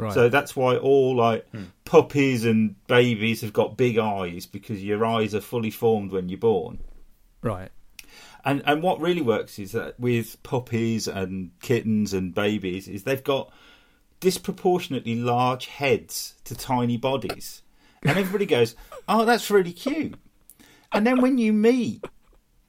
Right. 0.00 0.12
So 0.12 0.28
that's 0.28 0.56
why 0.56 0.76
all 0.76 1.16
like 1.16 1.48
hmm. 1.50 1.64
puppies 1.84 2.44
and 2.44 2.74
babies 2.86 3.40
have 3.42 3.52
got 3.52 3.76
big 3.76 3.98
eyes 3.98 4.46
because 4.46 4.82
your 4.82 5.04
eyes 5.04 5.34
are 5.34 5.40
fully 5.40 5.70
formed 5.70 6.12
when 6.12 6.28
you're 6.28 6.38
born. 6.38 6.78
right. 7.42 7.70
And 8.42 8.62
and 8.64 8.82
what 8.82 9.00
really 9.00 9.20
works 9.20 9.58
is 9.58 9.72
that 9.72 10.00
with 10.00 10.42
puppies 10.42 11.06
and 11.06 11.50
kittens 11.60 12.14
and 12.14 12.34
babies 12.34 12.88
is 12.88 13.02
they've 13.04 13.22
got 13.22 13.52
disproportionately 14.20 15.14
large 15.16 15.66
heads 15.66 16.34
to 16.44 16.54
tiny 16.54 16.96
bodies. 16.96 17.62
And 18.02 18.16
everybody 18.18 18.46
goes, 18.46 18.74
"Oh, 19.06 19.26
that's 19.26 19.50
really 19.50 19.72
cute." 19.72 20.14
And 20.90 21.06
then 21.06 21.20
when 21.20 21.36
you 21.36 21.52
meet 21.52 22.04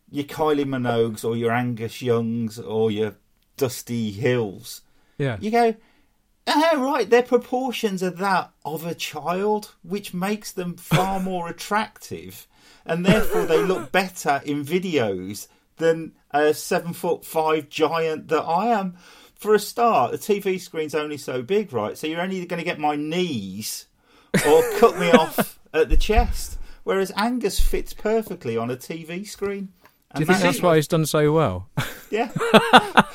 your 0.10 0.26
Kylie 0.26 0.66
Minogues 0.66 1.24
or 1.24 1.38
your 1.38 1.52
Angus 1.52 2.02
Youngs 2.02 2.60
or 2.60 2.92
your 2.92 3.16
Dusty 3.56 4.12
Hills, 4.12 4.82
Yeah. 5.18 5.38
you 5.40 5.52
go, 5.52 5.76
"Oh, 6.48 6.82
right, 6.82 7.10
their 7.10 7.24
proportions 7.24 8.02
are 8.04 8.10
that 8.10 8.52
of 8.66 8.86
a 8.86 8.96
child, 8.96 9.76
which 9.84 10.14
makes 10.14 10.52
them 10.52 10.76
far 10.76 11.20
more 11.22 11.50
attractive, 11.50 12.48
and 12.86 13.06
therefore 13.06 13.46
they 13.46 13.64
look 13.64 13.92
better 13.92 14.42
in 14.46 14.66
videos 14.66 15.48
than 15.78 16.14
a 16.32 16.54
seven 16.54 16.94
foot 16.94 17.26
five 17.26 17.70
giant 17.70 18.28
that 18.30 18.44
I 18.44 18.68
am." 18.68 18.98
For 19.36 19.56
a 19.56 19.60
start, 19.60 20.12
the 20.12 20.20
TV 20.20 20.62
screen's 20.62 20.94
only 20.94 21.18
so 21.18 21.42
big, 21.42 21.74
right? 21.74 21.98
So 21.98 22.06
you're 22.06 22.22
only 22.22 22.46
going 22.46 22.60
to 22.60 22.64
get 22.64 22.78
my 22.78 22.96
knees 22.96 23.88
or 24.48 24.62
cut 24.78 25.00
me 25.00 25.10
off 25.14 25.58
at 25.74 25.90
the 25.90 25.98
chest. 25.98 26.60
Whereas 26.84 27.12
Angus 27.16 27.60
fits 27.60 27.94
perfectly 27.94 28.56
on 28.56 28.70
a 28.70 28.76
TV 28.76 29.28
screen. 29.28 29.70
Do 30.16 30.22
you 30.22 30.26
think 30.26 30.40
that's 30.40 30.62
why 30.62 30.76
he's 30.76 30.88
done 30.88 31.06
so 31.06 31.32
well? 31.32 31.70
Yeah. 32.10 32.30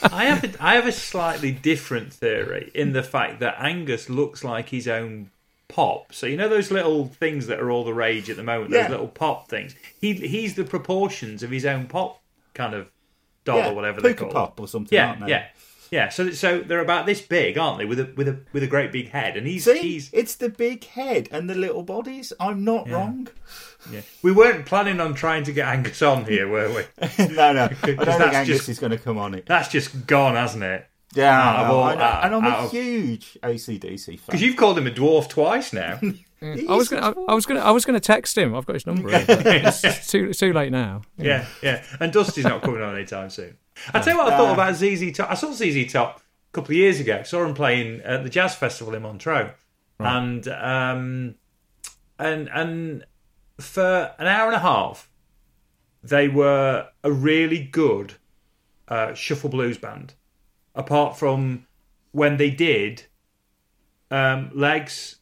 I 0.02 0.24
have 0.24 0.44
a, 0.44 0.64
I 0.64 0.74
have 0.74 0.86
a 0.86 0.92
slightly 0.92 1.52
different 1.52 2.12
theory 2.12 2.70
in 2.74 2.92
the 2.92 3.02
fact 3.02 3.40
that 3.40 3.56
Angus 3.58 4.08
looks 4.08 4.42
like 4.42 4.70
his 4.70 4.88
own 4.88 5.30
pop. 5.68 6.14
So 6.14 6.26
you 6.26 6.36
know 6.36 6.48
those 6.48 6.70
little 6.70 7.06
things 7.06 7.46
that 7.48 7.60
are 7.60 7.70
all 7.70 7.84
the 7.84 7.92
rage 7.94 8.30
at 8.30 8.36
the 8.36 8.42
moment, 8.42 8.70
those 8.70 8.88
little 8.88 9.08
pop 9.08 9.48
things. 9.48 9.74
He 10.00 10.14
he's 10.14 10.54
the 10.54 10.64
proportions 10.64 11.42
of 11.42 11.50
his 11.50 11.66
own 11.66 11.86
pop 11.86 12.22
kind 12.54 12.74
of 12.74 12.90
doll 13.44 13.58
yeah. 13.58 13.70
or 13.70 13.74
whatever 13.74 14.00
they're 14.00 14.14
Puka. 14.14 14.32
Pop 14.32 14.60
or 14.60 14.68
something, 14.68 14.94
Yeah, 14.96 15.08
aren't 15.08 15.20
they? 15.20 15.30
yeah, 15.30 15.46
yeah. 15.90 16.08
So 16.08 16.30
so 16.30 16.60
they're 16.60 16.80
about 16.80 17.06
this 17.06 17.20
big, 17.20 17.56
aren't 17.58 17.78
they? 17.78 17.84
With 17.84 18.00
a 18.00 18.12
with 18.16 18.28
a 18.28 18.38
with 18.52 18.62
a 18.62 18.66
great 18.66 18.92
big 18.92 19.10
head, 19.10 19.36
and 19.36 19.46
he's 19.46 19.64
See, 19.64 19.78
he's 19.78 20.10
it's 20.12 20.34
the 20.36 20.48
big 20.48 20.84
head 20.84 21.28
and 21.32 21.48
the 21.48 21.54
little 21.54 21.82
bodies. 21.82 22.32
I'm 22.40 22.64
not 22.64 22.88
wrong. 22.90 23.28
yeah. 23.90 24.00
We 24.22 24.32
weren't 24.32 24.66
planning 24.66 25.00
on 25.00 25.14
trying 25.14 25.44
to 25.44 25.52
get 25.52 25.66
Angus 25.68 26.02
on 26.02 26.24
here, 26.24 26.48
were 26.48 26.68
we? 26.68 26.82
no, 27.34 27.52
no, 27.52 27.64
I 27.64 27.68
don't 27.68 27.76
think 27.78 27.98
that's 28.00 28.34
Angus 28.36 28.58
just- 28.58 28.68
is 28.68 28.78
going 28.78 28.92
to 28.92 28.98
come 28.98 29.18
on 29.18 29.34
it. 29.34 29.46
That's 29.46 29.68
just 29.68 30.06
gone, 30.06 30.34
hasn't 30.34 30.64
it? 30.64 30.86
Yeah, 31.14 31.32
out 31.40 31.56
of 31.56 31.64
I 31.66 31.68
know, 31.68 31.74
all- 31.76 31.84
I 31.84 31.92
out- 31.94 32.24
and 32.24 32.34
I'm 32.34 32.44
a 32.44 32.48
of- 32.64 32.70
huge 32.70 33.38
ACDC 33.42 34.06
fan. 34.06 34.18
Because 34.26 34.42
you've 34.42 34.56
called 34.56 34.76
him 34.78 34.86
a 34.86 34.90
dwarf 34.90 35.28
twice 35.28 35.72
now. 35.72 36.00
Mm. 36.42 36.68
I 36.68 36.74
was 36.76 36.90
gonna, 36.90 37.00
I, 37.02 37.32
I 37.32 37.34
was 37.34 37.46
gonna, 37.46 37.60
I 37.60 37.70
was 37.70 37.86
gonna 37.86 37.98
text 37.98 38.36
him. 38.36 38.54
I've 38.54 38.66
got 38.66 38.74
his 38.74 38.86
number. 38.86 39.08
here, 39.08 39.24
but 39.26 39.46
it's, 39.46 39.82
it's 39.82 40.10
too, 40.10 40.26
it's 40.28 40.38
too 40.38 40.52
late 40.52 40.70
now. 40.70 41.00
Yeah, 41.16 41.46
yeah. 41.62 41.82
And 41.98 42.12
Dusty's 42.12 42.44
not 42.44 42.60
coming 42.60 42.82
on 42.82 42.94
anytime 42.94 43.30
soon. 43.30 43.56
I 43.92 44.00
tell 44.00 44.14
you 44.14 44.18
what 44.18 44.32
I 44.32 44.36
thought 44.36 44.54
about 44.54 44.74
ZZ 44.76 45.12
Top. 45.16 45.30
I 45.30 45.34
saw 45.34 45.52
ZZ 45.52 45.92
Top 45.92 46.18
a 46.18 46.52
couple 46.52 46.72
of 46.72 46.76
years 46.76 47.00
ago. 47.00 47.18
I 47.20 47.22
Saw 47.22 47.44
him 47.44 47.54
playing 47.54 48.00
at 48.02 48.22
the 48.22 48.30
Jazz 48.30 48.54
Festival 48.54 48.94
in 48.94 49.02
Montreux, 49.02 49.50
and 49.98 50.46
um, 50.48 51.34
and 52.18 52.48
and 52.52 53.04
for 53.60 54.14
an 54.18 54.26
hour 54.26 54.46
and 54.46 54.56
a 54.56 54.60
half, 54.60 55.08
they 56.02 56.28
were 56.28 56.88
a 57.02 57.10
really 57.12 57.58
good 57.64 58.14
uh, 58.88 59.14
shuffle 59.14 59.50
blues 59.50 59.78
band. 59.78 60.14
Apart 60.74 61.16
from 61.18 61.66
when 62.12 62.36
they 62.36 62.50
did 62.50 63.04
um, 64.10 64.50
legs, 64.54 65.16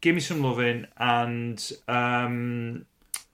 give 0.00 0.14
me 0.14 0.20
some 0.20 0.42
loving, 0.42 0.86
and 0.96 1.72
um, 1.86 2.86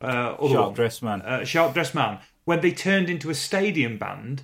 uh, 0.02 0.34
other 0.38 0.48
Sharp 0.54 0.66
one 0.66 0.74
dressed 0.74 1.02
man. 1.02 1.22
uh, 1.22 1.44
Sharp 1.44 1.72
Dressed 1.74 1.94
Man, 1.94 2.18
when 2.50 2.62
they 2.62 2.72
turned 2.72 3.08
into 3.08 3.30
a 3.30 3.34
stadium 3.34 3.96
band, 3.96 4.42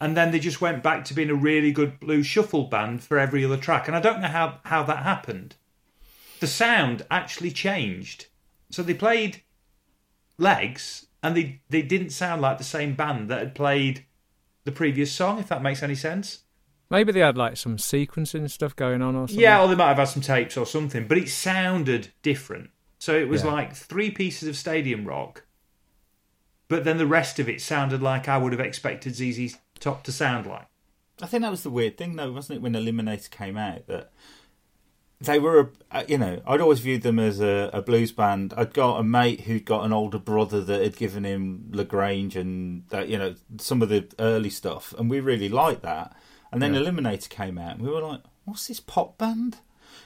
and 0.00 0.16
then 0.16 0.30
they 0.30 0.38
just 0.38 0.62
went 0.62 0.82
back 0.82 1.04
to 1.04 1.12
being 1.12 1.28
a 1.28 1.34
really 1.34 1.70
good 1.70 2.00
blue 2.00 2.22
shuffle 2.22 2.64
band 2.64 3.04
for 3.04 3.18
every 3.18 3.44
other 3.44 3.58
track. 3.58 3.86
And 3.86 3.94
I 3.94 4.00
don't 4.00 4.22
know 4.22 4.28
how, 4.28 4.60
how 4.64 4.82
that 4.84 5.02
happened. 5.02 5.56
The 6.40 6.46
sound 6.46 7.04
actually 7.10 7.50
changed. 7.50 8.28
So 8.70 8.82
they 8.82 8.94
played 8.94 9.42
legs, 10.38 11.04
and 11.22 11.36
they, 11.36 11.60
they 11.68 11.82
didn't 11.82 12.08
sound 12.08 12.40
like 12.40 12.56
the 12.56 12.64
same 12.64 12.94
band 12.94 13.28
that 13.28 13.40
had 13.40 13.54
played 13.54 14.06
the 14.64 14.72
previous 14.72 15.12
song, 15.12 15.38
if 15.38 15.48
that 15.48 15.60
makes 15.60 15.82
any 15.82 15.94
sense. 15.94 16.44
Maybe 16.88 17.12
they 17.12 17.20
had 17.20 17.36
like 17.36 17.58
some 17.58 17.76
sequencing 17.76 18.50
stuff 18.50 18.74
going 18.74 19.02
on 19.02 19.14
or 19.14 19.28
something. 19.28 19.42
Yeah, 19.42 19.62
or 19.62 19.68
they 19.68 19.74
might 19.74 19.88
have 19.88 19.98
had 19.98 20.08
some 20.08 20.22
tapes 20.22 20.56
or 20.56 20.64
something, 20.64 21.06
but 21.06 21.18
it 21.18 21.28
sounded 21.28 22.14
different. 22.22 22.70
So 22.98 23.14
it 23.14 23.28
was 23.28 23.44
Yeah. 23.44 23.52
like 23.52 23.74
three 23.74 24.10
pieces 24.10 24.48
of 24.48 24.56
stadium 24.56 25.04
rock, 25.04 25.44
but 26.74 26.82
then 26.82 26.98
the 26.98 27.06
rest 27.06 27.38
of 27.38 27.48
it 27.48 27.60
sounded 27.60 28.02
like 28.02 28.26
I 28.26 28.36
would 28.36 28.50
have 28.50 28.60
expected 28.60 29.14
ZZ 29.14 29.56
Top 29.78 30.02
to 30.02 30.10
sound 30.10 30.44
like. 30.44 30.66
I 31.22 31.26
think 31.26 31.42
that 31.42 31.52
was 31.52 31.62
the 31.62 31.70
weird 31.70 31.96
thing, 31.96 32.16
though, 32.16 32.32
wasn't 32.32 32.56
it, 32.56 32.62
when 32.62 32.72
Eliminator 32.72 33.30
came 33.30 33.56
out? 33.56 33.86
That 33.86 34.10
they 35.20 35.38
were, 35.38 35.70
a, 35.92 36.04
you 36.06 36.18
know, 36.18 36.42
I'd 36.44 36.60
always 36.60 36.80
viewed 36.80 37.02
them 37.02 37.20
as 37.20 37.40
a, 37.40 37.70
a 37.72 37.80
blues 37.80 38.10
band. 38.10 38.54
I'd 38.56 38.74
got 38.74 38.98
a 38.98 39.04
mate 39.04 39.42
who'd 39.42 39.64
got 39.64 39.84
an 39.84 39.92
older 39.92 40.18
brother 40.18 40.60
that 40.62 40.82
had 40.82 40.96
given 40.96 41.22
him 41.22 41.70
La 41.70 41.84
Grange 41.84 42.34
and 42.34 42.88
that, 42.88 43.08
you 43.08 43.18
know, 43.18 43.36
some 43.58 43.80
of 43.80 43.88
the 43.88 44.12
early 44.18 44.50
stuff, 44.50 44.92
and 44.98 45.08
we 45.08 45.20
really 45.20 45.48
liked 45.48 45.82
that. 45.82 46.16
And 46.50 46.60
then 46.60 46.74
Eliminator 46.74 47.28
came 47.28 47.56
out, 47.56 47.76
and 47.76 47.82
we 47.82 47.90
were 47.92 48.02
like, 48.02 48.22
"What's 48.46 48.66
this 48.66 48.80
pop 48.80 49.16
band?" 49.16 49.58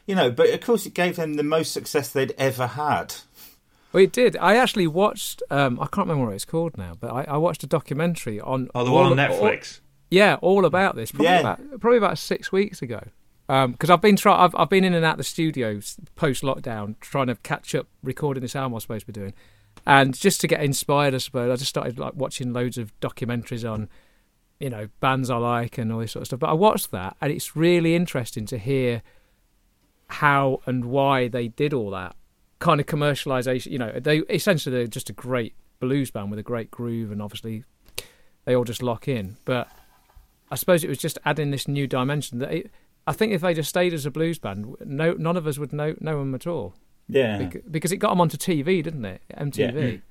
You 0.07 0.17
know, 0.17 0.31
but 0.31 0.51
of 0.51 0.61
course, 0.61 0.85
it 0.85 0.93
gave 0.93 1.17
them 1.17 1.35
the 1.35 1.43
most 1.43 1.73
success 1.73 2.11
they'd 2.11 2.35
ever 2.37 2.67
had. 2.67 3.15
Well, 3.93 4.03
it 4.05 4.13
did. 4.13 4.37
I 4.37 4.57
actually 4.57 4.87
watched. 4.87 5.43
Um, 5.51 5.79
I 5.81 5.87
can't 5.87 6.07
remember 6.09 6.27
what 6.27 6.35
it's 6.35 6.45
called 6.45 6.77
now, 6.77 6.95
but 6.99 7.11
I, 7.11 7.25
I 7.25 7.37
watched 7.39 7.63
a 7.65 7.67
documentary 7.67 8.41
on. 8.41 8.69
Oh, 8.75 8.85
the 8.85 8.91
one 8.91 9.07
on 9.07 9.19
all- 9.19 9.27
Netflix. 9.41 9.81
yeah, 10.11 10.37
all 10.43 10.65
about 10.67 10.95
this. 10.97 11.11
Probably 11.11 11.27
Yeah. 11.27 11.41
about 11.41 11.81
probably 11.81 11.99
about 11.99 12.19
six 12.19 12.53
weeks 12.53 12.83
ago. 12.83 13.01
Because 13.47 13.89
I've 13.89 14.03
been 14.03 14.17
try- 14.17 14.45
I've, 14.45 14.55
I've 14.57 14.69
been 14.69 14.85
in 14.85 14.93
and 14.93 15.07
out 15.07 15.17
the 15.17 15.25
studio 15.25 15.81
post 16.17 16.43
lockdown, 16.43 17.01
trying 17.01 17.29
to 17.29 17.35
catch 17.37 17.75
up 17.75 17.87
recording 18.03 18.43
this 18.43 18.55
album 18.55 18.73
I 18.73 18.77
was 18.77 18.83
supposed 18.83 19.07
to 19.07 19.13
be 19.13 19.19
doing, 19.19 19.33
and 19.87 20.15
just 20.15 20.43
to 20.43 20.47
get 20.49 20.63
inspired, 20.63 21.15
I 21.15 21.19
suppose 21.19 21.51
I 21.51 21.57
just 21.57 21.71
started 21.71 21.99
like 21.99 22.13
watching 22.15 22.53
loads 22.53 22.77
of 22.77 22.93
documentaries 23.01 23.67
on 23.71 23.89
you 24.61 24.69
know 24.69 24.89
bands 25.01 25.31
I 25.31 25.39
like 25.39 25.79
and 25.79 25.91
all 25.91 26.01
this 26.01 26.13
sort 26.13 26.21
of 26.23 26.27
stuff. 26.27 26.41
But 26.41 26.51
I 26.51 26.53
watched 26.53 26.91
that, 26.91 27.17
and 27.23 27.33
it's 27.33 27.57
really 27.57 27.95
interesting 27.95 28.45
to 28.47 28.59
hear 28.59 29.01
how 30.09 30.61
and 30.67 30.85
why 30.85 31.29
they 31.29 31.49
did 31.49 31.73
all 31.73 31.91
that 31.93 32.17
kind 32.59 32.81
of 32.81 32.87
commercialization. 32.87 33.73
You 33.73 33.79
know, 33.79 33.93
they 33.99 34.19
essentially 34.31 34.75
they're 34.75 34.87
just 34.87 35.11
a 35.11 35.13
great 35.13 35.55
blues 35.81 36.11
band 36.11 36.31
with 36.31 36.39
a 36.39 36.43
great 36.43 36.71
groove, 36.71 37.11
and 37.11 37.23
obviously 37.23 37.65
they 38.45 38.55
all 38.55 38.65
just 38.65 38.83
lock 38.83 39.09
in. 39.09 39.37
But 39.45 39.69
I 40.51 40.57
suppose 40.57 40.85
it 40.85 40.89
was 40.89 40.99
just 40.99 41.19
adding 41.25 41.51
this 41.51 41.69
new 41.69 41.87
dimension 41.87 42.39
that 42.39 42.53
it, 42.53 42.71
I 43.07 43.13
think 43.13 43.33
if 43.33 43.41
they 43.41 43.55
just 43.55 43.69
stayed 43.69 43.95
as 43.95 44.07
a 44.07 44.11
blues 44.11 44.39
band, 44.39 44.77
no, 44.85 45.13
none 45.15 45.37
of 45.37 45.47
us 45.47 45.59
would 45.59 45.73
know 45.73 45.95
know 46.01 46.19
them 46.19 46.35
at 46.35 46.47
all. 46.47 46.75
Yeah, 47.09 47.39
Bec- 47.39 47.63
because 47.71 47.93
it 47.93 47.97
got 47.97 48.11
them 48.11 48.21
onto 48.21 48.37
TV, 48.37 48.83
didn't 48.83 49.05
it? 49.05 49.23
MTV. 49.35 49.57
Yeah. 49.57 49.71
Mm. 49.71 50.03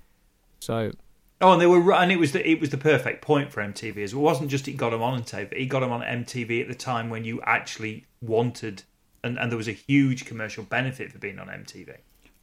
So 0.59 0.91
Oh, 1.39 1.53
and 1.53 1.61
they 1.61 1.67
were, 1.67 1.93
and 1.93 2.11
it 2.11 2.17
was 2.17 2.31
the 2.31 2.47
it 2.49 2.59
was 2.59 2.71
the 2.71 2.77
perfect 2.77 3.21
point 3.21 3.51
for 3.51 3.61
MTV. 3.61 3.97
As 4.03 4.15
well. 4.15 4.23
It 4.23 4.25
wasn't 4.25 4.49
just 4.49 4.67
it 4.67 4.73
got 4.73 4.89
them 4.89 5.03
on 5.03 5.21
TV; 5.21 5.51
it 5.51 5.65
got 5.65 5.81
them 5.81 5.91
on 5.91 6.01
MTV 6.01 6.61
at 6.61 6.67
the 6.67 6.73
time 6.73 7.09
when 7.11 7.23
you 7.23 7.41
actually 7.43 8.07
wanted, 8.21 8.83
and, 9.23 9.37
and 9.37 9.51
there 9.51 9.57
was 9.57 9.67
a 9.67 9.73
huge 9.73 10.25
commercial 10.25 10.63
benefit 10.63 11.11
for 11.11 11.19
being 11.19 11.37
on 11.37 11.47
MTV. 11.47 11.97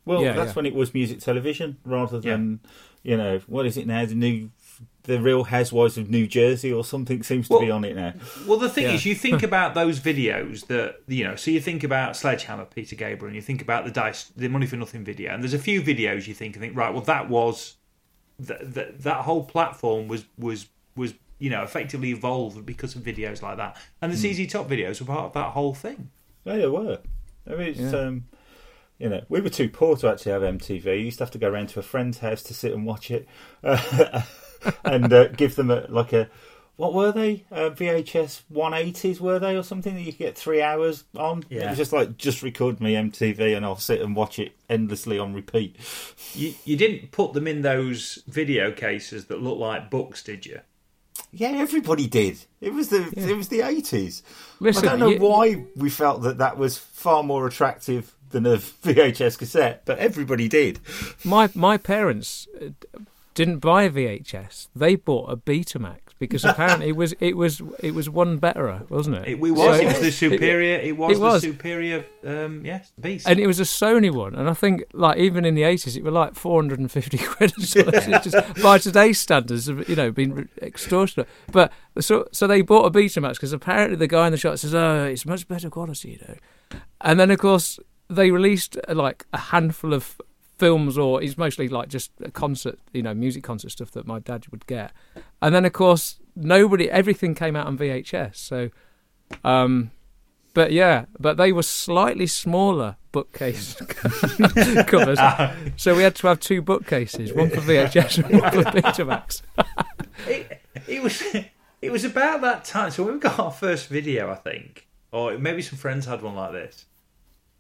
Well, 0.05 0.23
Yeah, 0.23 0.33
that's 0.35 0.49
yeah. 0.49 0.55
when 0.55 0.67
it 0.67 0.75
was 0.75 0.93
music 0.95 1.21
television 1.21 1.79
rather 1.85 2.21
than, 2.21 2.61
you 3.03 3.17
know, 3.17 3.41
what 3.47 3.65
is 3.67 3.77
it 3.77 3.87
now? 3.87 4.05
The 4.05 4.15
new, 4.15 4.51
the 5.05 5.21
Real 5.21 5.45
Housewives 5.45 5.97
of 5.97 6.11
New 6.11 6.27
Jersey 6.27 6.73
or 6.73 6.85
something 6.85 7.23
seems 7.23 7.49
to 7.49 7.59
be 7.61 7.71
on 7.71 7.85
it 7.85 7.97
now. 7.97 8.13
Well, 8.47 8.59
the 8.59 8.69
thing 8.69 8.85
Yeah. 8.85 8.93
is, 8.95 9.07
you 9.07 9.15
think 9.15 9.43
about 9.51 9.75
those 9.75 10.01
videos 10.01 10.67
that 10.67 10.97
you 11.07 11.25
know. 11.25 11.37
So 11.37 11.51
you 11.51 11.61
think 11.61 11.85
about 11.85 12.17
Sledgehammer, 12.17 12.65
Peter 12.67 12.97
Gabriel, 12.97 13.27
and 13.29 13.37
you 13.37 13.43
think 13.43 13.63
about 13.63 13.85
the 13.85 13.91
Dice, 13.91 14.31
the 14.37 14.49
Money 14.49 14.67
for 14.67 14.77
Nothing 14.77 15.05
video, 15.05 15.33
and 15.33 15.43
there's 15.43 15.55
a 15.55 15.59
few 15.59 15.81
videos 15.83 16.27
you 16.27 16.35
think, 16.35 16.55
and 16.57 16.63
think, 16.63 16.77
right, 16.77 16.93
well, 16.93 17.03
that 17.03 17.29
was 17.29 17.77
that 18.39 18.75
that, 18.75 19.03
that 19.03 19.23
whole 19.25 19.45
platform 19.45 20.09
was 20.09 20.25
was 20.39 20.67
was 20.97 21.15
you 21.39 21.51
know 21.51 21.63
effectively 21.63 22.11
evolved 22.11 22.65
because 22.67 22.95
of 22.97 23.03
videos 23.03 23.43
like 23.43 23.57
that, 23.59 23.77
and 24.03 24.13
the 24.13 24.17
ZZ 24.17 24.51
Top 24.53 24.69
videos 24.69 25.01
were 25.01 25.07
part 25.07 25.27
of 25.27 25.33
that 25.35 25.53
whole 25.53 25.75
thing. 25.75 26.11
Yeah, 26.45 26.57
they 26.57 26.67
were. 26.67 26.99
I 27.47 27.51
mean, 27.51 27.61
it's, 27.69 27.79
Yeah. 27.81 27.91
um, 28.01 28.25
you 28.99 29.09
know, 29.09 29.23
we 29.29 29.41
were 29.41 29.49
too 29.49 29.69
poor 29.69 29.97
to 29.97 30.09
actually 30.09 30.33
have 30.33 30.43
MTV. 30.43 30.85
You 30.85 30.93
used 30.93 31.19
to 31.19 31.25
have 31.25 31.31
to 31.33 31.39
go 31.39 31.49
around 31.49 31.69
to 31.71 31.81
a 31.81 31.83
friend's 31.83 32.19
house 32.19 32.43
to 32.45 32.55
sit 32.55 32.73
and 32.73 32.87
watch 32.87 33.11
it, 33.11 33.27
uh, 33.63 34.23
and 34.85 35.13
uh, 35.13 35.29
give 35.29 35.57
them 35.57 35.71
a 35.71 35.87
like 35.89 36.13
a 36.13 36.31
what 36.77 36.93
were 36.93 37.13
they? 37.13 37.45
Uh, 37.53 37.71
VHS 37.71 38.43
180s 38.53 39.21
were 39.21 39.39
they 39.39 39.57
or 39.57 39.63
something 39.63 39.95
that 39.95 40.01
you 40.01 40.13
could 40.13 40.19
get 40.19 40.37
three 40.37 40.61
hours 40.61 41.05
on? 41.17 41.45
It 41.49 41.69
was 41.69 41.77
just 41.79 41.93
like 41.93 42.17
just 42.17 42.43
record 42.43 42.81
me 42.81 42.95
MTV 42.95 43.57
and 43.57 43.65
I'll 43.65 43.77
sit 43.77 44.01
and 44.01 44.17
watch 44.17 44.39
it 44.41 44.53
endlessly 44.69 45.19
on 45.19 45.35
repeat. 45.35 45.77
You 46.35 46.55
you 46.65 46.77
didn't 46.77 47.13
put 47.13 47.33
them 47.33 47.47
in 47.47 47.63
those 47.63 48.23
video 48.27 48.73
cases 48.73 49.27
that 49.27 49.41
look 49.41 49.59
like 49.59 49.89
books, 49.91 50.23
did 50.23 50.47
you? 50.47 50.61
Yeah, 51.31 51.53
everybody 51.57 52.07
did. 52.09 52.39
It 52.61 52.73
was 52.73 52.89
the 52.89 53.13
Yeah. 53.17 53.29
it 53.29 53.37
was 53.37 53.49
the 53.49 53.61
80s. 53.61 54.23
I 54.61 54.71
don't 54.71 54.99
know 54.99 55.09
you- 55.11 55.19
why 55.19 55.65
we 55.77 55.91
felt 55.91 56.23
that 56.23 56.39
that 56.39 56.59
was 56.59 56.77
far 56.79 57.23
more 57.23 57.47
attractive 57.47 58.14
than 58.35 58.45
a 58.45 58.59
VHS 58.59 59.39
cassette, 59.39 59.83
but 59.87 59.99
everybody 59.99 60.49
did. 60.49 60.81
my 61.25 61.49
my 61.55 61.79
parents 61.79 62.47
uh, 62.61 62.69
didn't 63.35 63.59
buy 63.59 63.89
VHS. 63.89 64.69
They 64.77 64.95
bought 64.97 65.31
a 65.31 65.37
Betamax 65.37 65.99
because 66.19 66.45
apparently 66.45 66.89
it 66.89 66.97
was 66.97 67.13
it 67.21 67.37
was 67.37 67.61
it 67.81 67.95
was 67.95 68.09
one 68.09 68.39
betterer, 68.39 68.83
wasn't 68.89 69.17
it? 69.17 69.29
It, 69.29 69.33
it 69.33 69.41
was. 69.41 69.59
So- 69.59 69.73
it 69.73 69.87
was 69.87 70.01
the 70.01 70.13
superior. 70.13 70.77
It, 70.77 70.97
was 70.97 71.17
it 71.19 71.21
was. 71.21 71.43
the 71.43 71.49
superior. 71.49 72.05
Um, 72.25 72.65
yes, 72.65 72.93
beast. 73.01 73.29
and 73.29 73.39
it 73.41 73.47
was 73.47 73.61
a 73.61 73.65
Sony 73.65 74.13
one, 74.13 74.35
and 74.35 74.49
I 74.49 74.55
think 74.55 74.85
like 74.93 75.19
even 75.19 75.45
in 75.45 75.55
the 75.55 75.65
eighties, 75.65 75.97
it 75.97 76.05
were 76.05 76.11
like 76.11 76.35
four 76.35 76.61
hundred 76.61 76.79
and 76.79 76.91
fifty 76.91 77.19
quid. 77.33 77.53
Or 77.59 77.63
something. 77.63 78.13
It's 78.15 78.25
just, 78.31 78.63
by 78.63 78.79
today's 78.79 79.19
standards, 79.21 79.67
have, 79.67 79.89
you 79.89 79.97
know, 79.97 80.11
been 80.13 80.49
extortionate. 80.63 81.29
But 81.51 81.73
so 82.01 82.27
so 82.33 82.47
they 82.47 82.63
bought 82.63 82.87
a 82.87 82.91
Betamax 82.91 83.35
because 83.35 83.53
apparently 83.53 83.97
the 83.97 84.07
guy 84.07 84.27
in 84.27 84.33
the 84.33 84.39
shop 84.39 84.59
says, 84.59 84.75
"Oh, 84.75 85.05
it's 85.05 85.27
much 85.27 85.49
better 85.49 85.71
quality," 85.71 86.11
you 86.21 86.27
know. 86.29 86.81
And 87.01 87.19
then 87.21 87.31
of 87.31 87.39
course 87.39 87.79
they 88.09 88.31
released 88.31 88.77
uh, 88.89 88.95
like 88.95 89.27
a 89.33 89.39
handful 89.39 89.93
of 89.93 90.21
films, 90.59 90.97
or 90.97 91.23
it's 91.23 91.37
mostly 91.37 91.69
like 91.69 91.89
just 91.89 92.11
a 92.23 92.31
concert, 92.31 92.79
you 92.93 93.03
know, 93.03 93.15
music 93.15 93.43
concert 93.43 93.71
stuff 93.71 93.91
that 93.93 94.07
my 94.07 94.19
dad 94.19 94.47
would 94.49 94.67
get. 94.67 94.93
And 95.43 95.55
then 95.55 95.65
of 95.65 95.73
course 95.73 96.21
nobody, 96.37 96.91
everything 96.91 97.35
came 97.35 97.57
out 97.57 97.67
on 97.67 97.79
VHS. 97.79 98.37
So. 98.37 98.71
Um, 99.43 99.91
but 100.55 100.71
yeah, 100.71 101.07
but 101.19 101.37
they 101.37 101.53
were 101.53 101.65
slightly 101.65 102.29
smaller 102.29 102.97
bookcase 103.11 103.75
covers. 104.87 105.19
so 105.77 105.97
we 105.97 106.05
had 106.05 106.15
to 106.17 106.29
have 106.29 106.39
two 106.39 106.63
bookcases, 106.63 107.33
one 107.33 107.51
for 107.51 107.61
VHS 107.61 108.25
and 108.25 108.41
one 108.41 108.51
for 108.53 108.63
Betamax. 108.71 109.43
it, 110.29 110.63
it 110.87 111.03
was 111.03 111.23
it 111.83 111.93
was 111.93 112.05
about 112.05 112.41
that 112.43 112.65
time. 112.65 112.93
So 112.93 113.03
when 113.03 113.15
we 113.15 113.21
got 113.21 113.39
our 113.39 113.51
first 113.51 113.89
video, 113.89 114.31
I 114.31 114.37
think, 114.37 114.87
or 115.11 115.37
maybe 115.39 115.61
some 115.61 115.77
friends 115.77 116.07
had 116.07 116.23
one 116.23 116.37
like 116.37 116.53
this, 116.53 116.87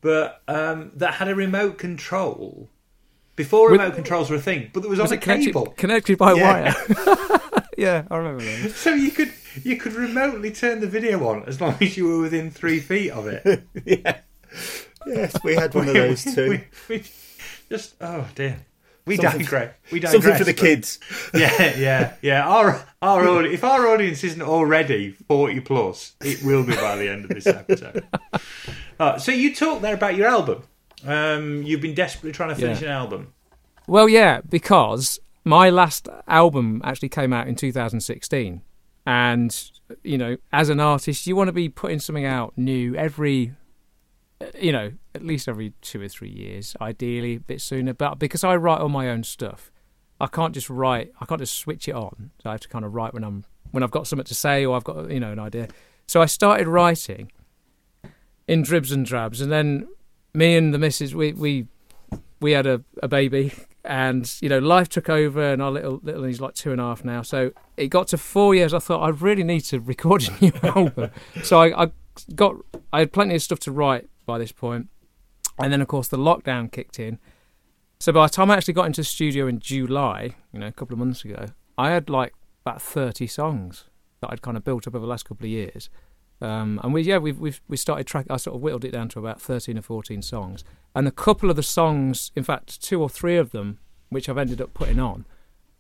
but 0.04 0.42
um, 0.46 0.92
that 0.96 1.14
had 1.14 1.28
a 1.28 1.34
remote 1.34 1.78
control. 1.78 2.68
Before 3.36 3.70
With- 3.70 3.80
remote 3.80 3.94
controls 3.96 4.30
were 4.30 4.36
a 4.36 4.40
thing, 4.40 4.70
but 4.72 4.80
there 4.80 4.90
was, 4.90 5.00
Was 5.00 5.10
on 5.10 5.18
a 5.18 5.20
connected, 5.20 5.46
cable, 5.46 5.66
connected 5.76 6.18
by 6.18 6.34
Yeah. 6.34 6.74
wire? 6.98 7.40
yeah, 7.78 8.04
I 8.10 8.16
remember 8.18 8.44
that. 8.44 8.70
so 8.76 8.94
you 8.94 9.10
could 9.10 9.32
you 9.64 9.76
could 9.76 9.94
remotely 9.94 10.52
turn 10.52 10.78
the 10.80 10.86
video 10.86 11.26
on 11.26 11.42
as 11.44 11.60
long 11.60 11.74
as 11.80 11.96
you 11.96 12.06
were 12.06 12.20
within 12.20 12.50
three 12.52 12.78
feet 12.78 13.10
of 13.10 13.26
it. 13.26 13.64
yeah. 13.84 14.18
Yes, 15.06 15.34
we 15.42 15.54
had 15.56 15.74
one 15.74 15.88
of 15.88 15.94
those 15.94 16.22
too. 16.22 16.48
We, 16.50 16.64
we 16.88 17.04
just 17.68 17.94
oh 18.00 18.28
dear, 18.36 18.58
we 19.06 19.16
Something- 19.16 19.40
digress. 19.40 19.74
We 19.90 19.98
digress. 20.00 20.12
Something 20.22 20.38
for 20.38 20.44
the 20.44 20.54
kids. 20.54 21.00
Yeah, 21.34 21.74
yeah, 21.76 22.14
yeah. 22.22 22.46
Our 22.48 22.86
our 23.02 23.44
if 23.44 23.64
our 23.64 23.88
audience 23.88 24.22
isn't 24.22 24.42
already 24.42 25.10
forty 25.26 25.58
plus, 25.60 26.14
it 26.22 26.44
will 26.44 26.62
be 26.64 26.76
by 26.76 26.94
the 26.96 27.08
end 27.08 27.24
of 27.24 27.30
this 27.30 27.46
episode. 27.48 28.06
Uh, 28.98 29.18
so 29.18 29.32
you 29.32 29.54
talked 29.54 29.82
there 29.82 29.94
about 29.94 30.16
your 30.16 30.26
album. 30.28 30.62
Um, 31.06 31.62
you've 31.62 31.80
been 31.80 31.94
desperately 31.94 32.32
trying 32.32 32.50
to 32.50 32.54
finish 32.54 32.80
Yeah. 32.80 32.88
an 32.88 32.92
album. 32.94 33.32
Well, 33.86 34.08
yeah, 34.08 34.40
because 34.48 35.18
my 35.44 35.68
last 35.70 36.08
album 36.26 36.80
actually 36.84 37.10
came 37.10 37.32
out 37.32 37.46
in 37.48 37.54
2016, 37.56 38.62
and 39.06 39.70
you 40.02 40.16
know, 40.16 40.36
as 40.52 40.70
an 40.70 40.80
artist, 40.80 41.26
you 41.26 41.36
want 41.36 41.48
to 41.48 41.52
be 41.52 41.68
putting 41.68 41.98
something 41.98 42.24
out 42.24 42.54
new 42.56 42.94
every, 42.94 43.52
you 44.58 44.72
know, 44.72 44.92
at 45.14 45.22
least 45.24 45.46
every 45.46 45.74
two 45.82 46.00
or 46.00 46.08
three 46.08 46.30
years, 46.30 46.74
ideally 46.80 47.34
a 47.36 47.40
bit 47.40 47.60
sooner. 47.60 47.92
But 47.92 48.18
because 48.18 48.42
I 48.44 48.56
write 48.56 48.80
all 48.80 48.88
my 48.88 49.10
own 49.10 49.22
stuff, 49.24 49.70
I 50.18 50.26
can't 50.26 50.54
just 50.54 50.70
write. 50.70 51.12
I 51.20 51.26
can't 51.26 51.40
just 51.40 51.54
switch 51.58 51.86
it 51.86 51.94
on. 51.94 52.30
So 52.42 52.48
I 52.48 52.52
have 52.52 52.60
to 52.60 52.68
kind 52.68 52.84
of 52.84 52.94
write 52.94 53.12
when 53.12 53.24
I'm 53.24 53.44
when 53.72 53.82
I've 53.82 53.90
got 53.90 54.06
something 54.06 54.24
to 54.24 54.34
say 54.34 54.64
or 54.64 54.74
I've 54.76 54.84
got 54.84 55.10
you 55.10 55.20
know 55.20 55.32
an 55.32 55.38
idea. 55.38 55.68
So 56.06 56.22
I 56.22 56.26
started 56.26 56.66
writing 56.66 57.30
in 58.46 58.62
dribs 58.62 58.92
and 58.92 59.06
drabs, 59.06 59.40
and 59.40 59.50
then 59.50 59.88
me 60.32 60.56
and 60.56 60.74
the 60.74 60.78
missus 60.78 61.14
we 61.14 61.32
we 61.32 61.66
we 62.40 62.52
had 62.52 62.66
a, 62.66 62.82
a 63.02 63.08
baby 63.08 63.52
and 63.84 64.36
you 64.40 64.48
know 64.48 64.58
life 64.58 64.88
took 64.88 65.08
over 65.08 65.52
and 65.52 65.62
our 65.62 65.70
little 65.70 66.00
little 66.02 66.24
he's 66.24 66.40
like 66.40 66.54
two 66.54 66.72
and 66.72 66.80
a 66.80 66.84
half 66.84 67.04
now. 67.04 67.22
So 67.22 67.52
it 67.76 67.88
got 67.88 68.08
to 68.08 68.18
four 68.18 68.54
years 68.54 68.72
i 68.72 68.78
thought 68.78 69.02
i 69.02 69.08
really 69.08 69.44
need 69.44 69.60
to 69.60 69.80
record 69.80 70.28
a 70.28 70.44
new 70.44 70.52
album. 70.62 71.10
So 71.42 71.60
I, 71.60 71.84
I 71.84 71.90
got 72.34 72.56
i 72.92 73.00
had 73.00 73.12
plenty 73.12 73.34
of 73.34 73.42
stuff 73.42 73.60
to 73.60 73.72
write 73.72 74.08
by 74.26 74.38
this 74.38 74.52
point. 74.52 74.88
And 75.58 75.72
then 75.72 75.80
of 75.80 75.88
course 75.88 76.08
the 76.08 76.16
lockdown 76.16 76.72
kicked 76.72 76.98
in. 76.98 77.18
So 78.00 78.12
by 78.12 78.26
the 78.26 78.30
time 78.30 78.50
i 78.50 78.56
actually 78.56 78.74
got 78.74 78.86
into 78.86 79.02
the 79.02 79.06
studio 79.06 79.46
in 79.46 79.60
july 79.60 80.34
you 80.52 80.58
know 80.58 80.66
a 80.66 80.72
couple 80.72 80.94
of 80.94 80.98
months 80.98 81.24
ago 81.24 81.46
i 81.78 81.90
had 81.90 82.10
like 82.10 82.34
about 82.66 82.82
30 82.82 83.26
songs 83.26 83.84
that 84.20 84.30
i'd 84.30 84.42
kind 84.42 84.56
of 84.56 84.64
built 84.64 84.86
up 84.86 84.94
over 84.94 85.06
the 85.06 85.10
last 85.10 85.24
couple 85.24 85.44
of 85.44 85.50
years 85.50 85.88
um, 86.40 86.80
and 86.82 86.92
we 86.92 87.02
yeah 87.02 87.18
we've, 87.18 87.38
we've 87.38 87.60
we 87.68 87.76
started 87.76 88.06
track 88.06 88.26
i 88.28 88.36
sort 88.36 88.56
of 88.56 88.60
whittled 88.62 88.84
it 88.84 88.90
down 88.90 89.08
to 89.08 89.18
about 89.18 89.40
13 89.40 89.78
or 89.78 89.82
14 89.82 90.20
songs 90.22 90.64
and 90.94 91.08
a 91.08 91.10
couple 91.10 91.50
of 91.50 91.56
the 91.56 91.62
songs, 91.62 92.30
in 92.36 92.44
fact, 92.44 92.80
two 92.80 93.02
or 93.02 93.08
three 93.08 93.36
of 93.36 93.50
them, 93.50 93.78
which 94.10 94.28
I've 94.28 94.38
ended 94.38 94.60
up 94.60 94.74
putting 94.74 95.00
on, 95.00 95.26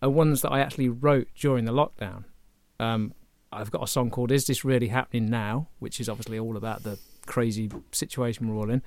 are 0.02 0.10
ones 0.10 0.42
that 0.42 0.50
I 0.50 0.60
actually 0.60 0.88
wrote 0.88 1.28
during 1.36 1.64
the 1.64 1.72
lockdown. 1.72 2.24
Um, 2.80 3.14
I've 3.52 3.70
got 3.70 3.84
a 3.84 3.86
song 3.86 4.10
called 4.10 4.32
"Is 4.32 4.46
This 4.46 4.64
Really 4.64 4.88
Happening 4.88 5.30
Now," 5.30 5.68
which 5.78 6.00
is 6.00 6.08
obviously 6.08 6.38
all 6.38 6.56
about 6.56 6.82
the 6.82 6.98
crazy 7.26 7.70
situation 7.92 8.48
we're 8.48 8.56
all 8.56 8.70
in. 8.70 8.82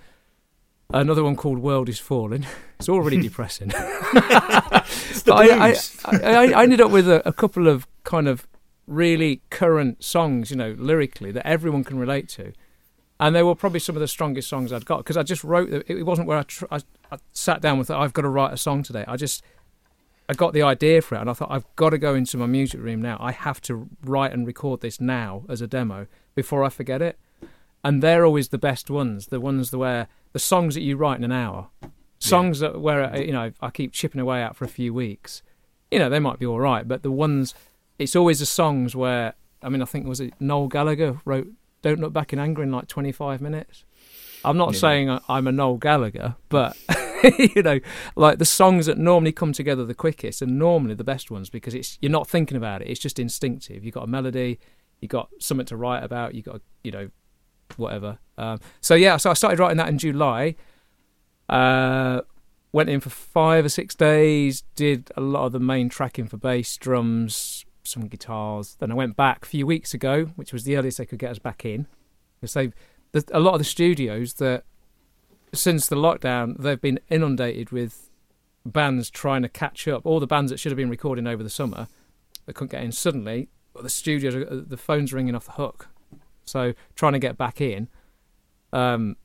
Another 0.94 1.24
one 1.24 1.38
called 1.38 1.60
"World 1.60 1.88
Is 1.88 2.00
Falling." 2.00 2.46
It's 2.80 2.90
all 2.90 3.02
really 3.02 3.20
depressing. 3.30 3.72
It's 3.74 5.24
the 5.24 5.32
But 5.32 5.50
I, 5.52 5.70
I. 5.70 5.76
I, 6.06 6.54
I 6.54 6.64
ended 6.64 6.80
up 6.80 6.92
with 6.92 7.10
a, 7.10 7.28
a 7.28 7.34
couple 7.34 7.68
of 7.68 7.88
kind 8.04 8.28
of 8.28 8.48
really 8.88 9.42
current 9.50 10.04
songs, 10.04 10.50
you 10.50 10.58
know, 10.58 10.76
lyrically 10.78 11.32
that 11.32 11.46
everyone 11.46 11.84
can 11.84 12.00
relate 12.00 12.30
to, 12.30 12.54
and 13.20 13.36
they 13.36 13.44
were 13.44 13.56
probably 13.56 13.80
some 13.80 13.96
of 13.96 14.00
the 14.00 14.08
strongest 14.08 14.48
songs 14.48 14.72
I'd 14.72 14.86
got 14.86 15.00
because 15.00 15.18
I 15.18 15.24
just 15.24 15.44
wrote. 15.44 15.70
them. 15.70 15.84
It 15.88 16.06
wasn't 16.06 16.28
where 16.28 16.38
I, 16.38 16.44
tr- 16.44 16.66
I, 16.72 16.80
I 17.12 17.18
sat 17.32 17.62
down 17.62 17.78
with 17.78 17.92
I've 17.92 18.14
got 18.14 18.24
to 18.24 18.30
write 18.30 18.54
a 18.54 18.58
song 18.58 18.84
today. 18.84 19.04
I 19.08 19.18
just 19.18 19.44
I 20.30 20.34
got 20.34 20.54
the 20.54 20.62
idea 20.62 21.02
for 21.02 21.16
it, 21.16 21.22
and 21.22 21.30
I 21.30 21.34
thought 21.34 21.52
I've 21.52 21.66
got 21.76 21.92
to 21.92 21.98
go 21.98 22.14
into 22.14 22.38
my 22.38 22.46
music 22.46 22.82
room 22.82 23.02
now. 23.02 23.18
I 23.20 23.32
have 23.32 23.62
to 23.62 23.90
write 24.04 24.34
and 24.34 24.46
record 24.46 24.82
this 24.82 25.00
now 25.00 25.44
as 25.50 25.62
a 25.62 25.68
demo 25.68 26.08
before 26.36 26.64
I 26.64 26.70
forget 26.70 27.02
it. 27.02 27.18
And 27.84 28.04
they're 28.04 28.26
always 28.26 28.50
the 28.50 28.58
best 28.58 28.90
ones, 28.90 29.28
the 29.28 29.40
ones 29.40 29.74
where 29.74 30.08
the 30.34 30.40
songs 30.40 30.74
that 30.76 30.82
you 30.82 30.98
write 30.98 31.18
in 31.18 31.24
an 31.24 31.32
hour, 31.32 31.70
songs 32.20 32.60
that 32.60 32.82
where 32.82 33.16
you 33.22 33.32
know 33.32 33.52
I 33.62 33.70
keep 33.70 33.94
chipping 33.94 34.20
away 34.20 34.42
at 34.42 34.56
for 34.56 34.66
a 34.66 34.70
few 34.70 34.94
weeks. 34.94 35.42
You 35.92 36.00
know 36.00 36.10
they 36.10 36.20
might 36.20 36.40
be 36.40 36.46
all 36.46 36.60
right, 36.60 36.88
but 36.88 37.04
the 37.04 37.12
ones 37.12 37.54
it's 38.00 38.16
always 38.16 38.40
the 38.40 38.46
songs 38.46 38.96
where 38.96 39.34
I 39.62 39.70
mean, 39.70 39.82
I 39.82 39.86
think 39.86 40.06
was 40.08 40.20
it 40.20 40.34
Noel 40.40 40.68
Gallagher 40.68 41.20
wrote 41.26 41.48
"Don't 41.82 42.00
Look 42.00 42.14
Back 42.14 42.34
in 42.34 42.40
Anger" 42.40 42.64
in 42.64 42.72
like 42.72 42.88
25 42.88 43.42
minutes. 43.42 43.84
I'm 44.46 44.56
not 44.58 44.74
Yeah. 44.74 44.80
saying 44.80 45.20
I'm 45.28 45.48
a 45.48 45.52
Noel 45.52 45.78
Gallagher, 45.78 46.36
but 46.50 46.78
you 47.56 47.64
know, 47.64 47.80
like 48.16 48.38
the 48.38 48.46
songs 48.46 48.86
that 48.86 48.98
normally 48.98 49.32
come 49.32 49.52
together 49.52 49.84
the 49.84 49.96
quickest 49.96 50.42
and 50.42 50.60
normally 50.60 50.94
the 50.94 51.04
best 51.04 51.32
ones 51.32 51.50
because 51.50 51.74
it's 51.74 51.98
you're 52.02 52.12
not 52.12 52.28
thinking 52.28 52.56
about 52.56 52.82
it; 52.84 52.88
it's 52.88 53.00
just 53.00 53.18
instinctive. 53.20 53.84
You've 53.84 53.96
got 53.96 54.04
a 54.04 54.08
melody, 54.08 54.60
you 55.02 55.08
got 55.08 55.30
something 55.40 55.66
to 55.66 55.76
write 55.76 56.04
about, 56.04 56.36
you 56.36 56.44
got 56.44 56.62
you 56.84 56.92
know, 56.92 57.10
whatever. 57.78 58.20
Um, 58.38 58.60
so 58.80 58.94
yeah, 58.94 59.18
so 59.18 59.32
I 59.32 59.34
started 59.34 59.58
writing 59.60 59.78
that 59.78 59.90
in 59.90 59.98
July. 59.98 60.56
Uh, 61.50 62.22
went 62.72 62.90
in 62.90 63.00
for 63.00 63.10
five 63.10 63.66
or 63.66 63.70
six 63.70 63.96
days, 63.96 64.64
did 64.76 65.10
a 65.18 65.22
lot 65.22 65.46
of 65.46 65.52
the 65.54 65.60
main 65.60 65.90
tracking 65.90 66.28
for 66.28 66.38
bass, 66.38 66.78
drums, 66.78 67.66
some 67.88 68.08
guitars. 68.08 68.76
Then 68.80 68.92
I 68.92 68.96
went 68.96 69.16
back 69.16 69.46
a 69.46 69.48
few 69.48 69.66
weeks 69.66 69.94
ago, 69.94 70.26
which 70.36 70.54
was 70.54 70.64
the 70.64 70.78
earliest 70.78 70.98
they 70.98 71.06
could 71.06 71.20
get 71.20 71.32
us 71.32 71.40
back 71.40 71.66
in, 71.66 71.88
they, 72.42 72.72
a 73.32 73.40
lot 73.40 73.54
of 73.54 73.60
the 73.60 73.66
studios 73.66 74.36
that 74.36 74.64
since 75.54 75.88
the 75.88 75.96
lockdown 75.96 76.58
they've 76.58 76.82
been 76.82 77.00
inundated 77.10 77.72
with 77.72 78.10
bands 78.66 79.10
trying 79.10 79.42
to 79.42 79.50
catch 79.50 79.88
up. 79.88 80.06
All 80.06 80.20
the 80.20 80.28
bands 80.28 80.52
that 80.52 80.60
should 80.60 80.72
have 80.72 80.78
been 80.78 80.90
recording 80.90 81.28
over 81.28 81.42
the 81.42 81.50
summer, 81.50 81.88
they 82.46 82.54
couldn't 82.54 82.72
get 82.72 82.84
in. 82.84 82.92
Suddenly, 82.92 83.50
the 83.82 83.90
studios, 83.90 84.66
the 84.68 84.78
phones 84.78 85.14
ringing 85.14 85.36
off 85.36 85.46
the 85.46 85.54
hook. 85.54 85.88
So 86.44 86.74
trying 86.96 87.14
to 87.14 87.20
get 87.20 87.38
back 87.38 87.62
in. 87.62 87.88
Um, 88.74 89.16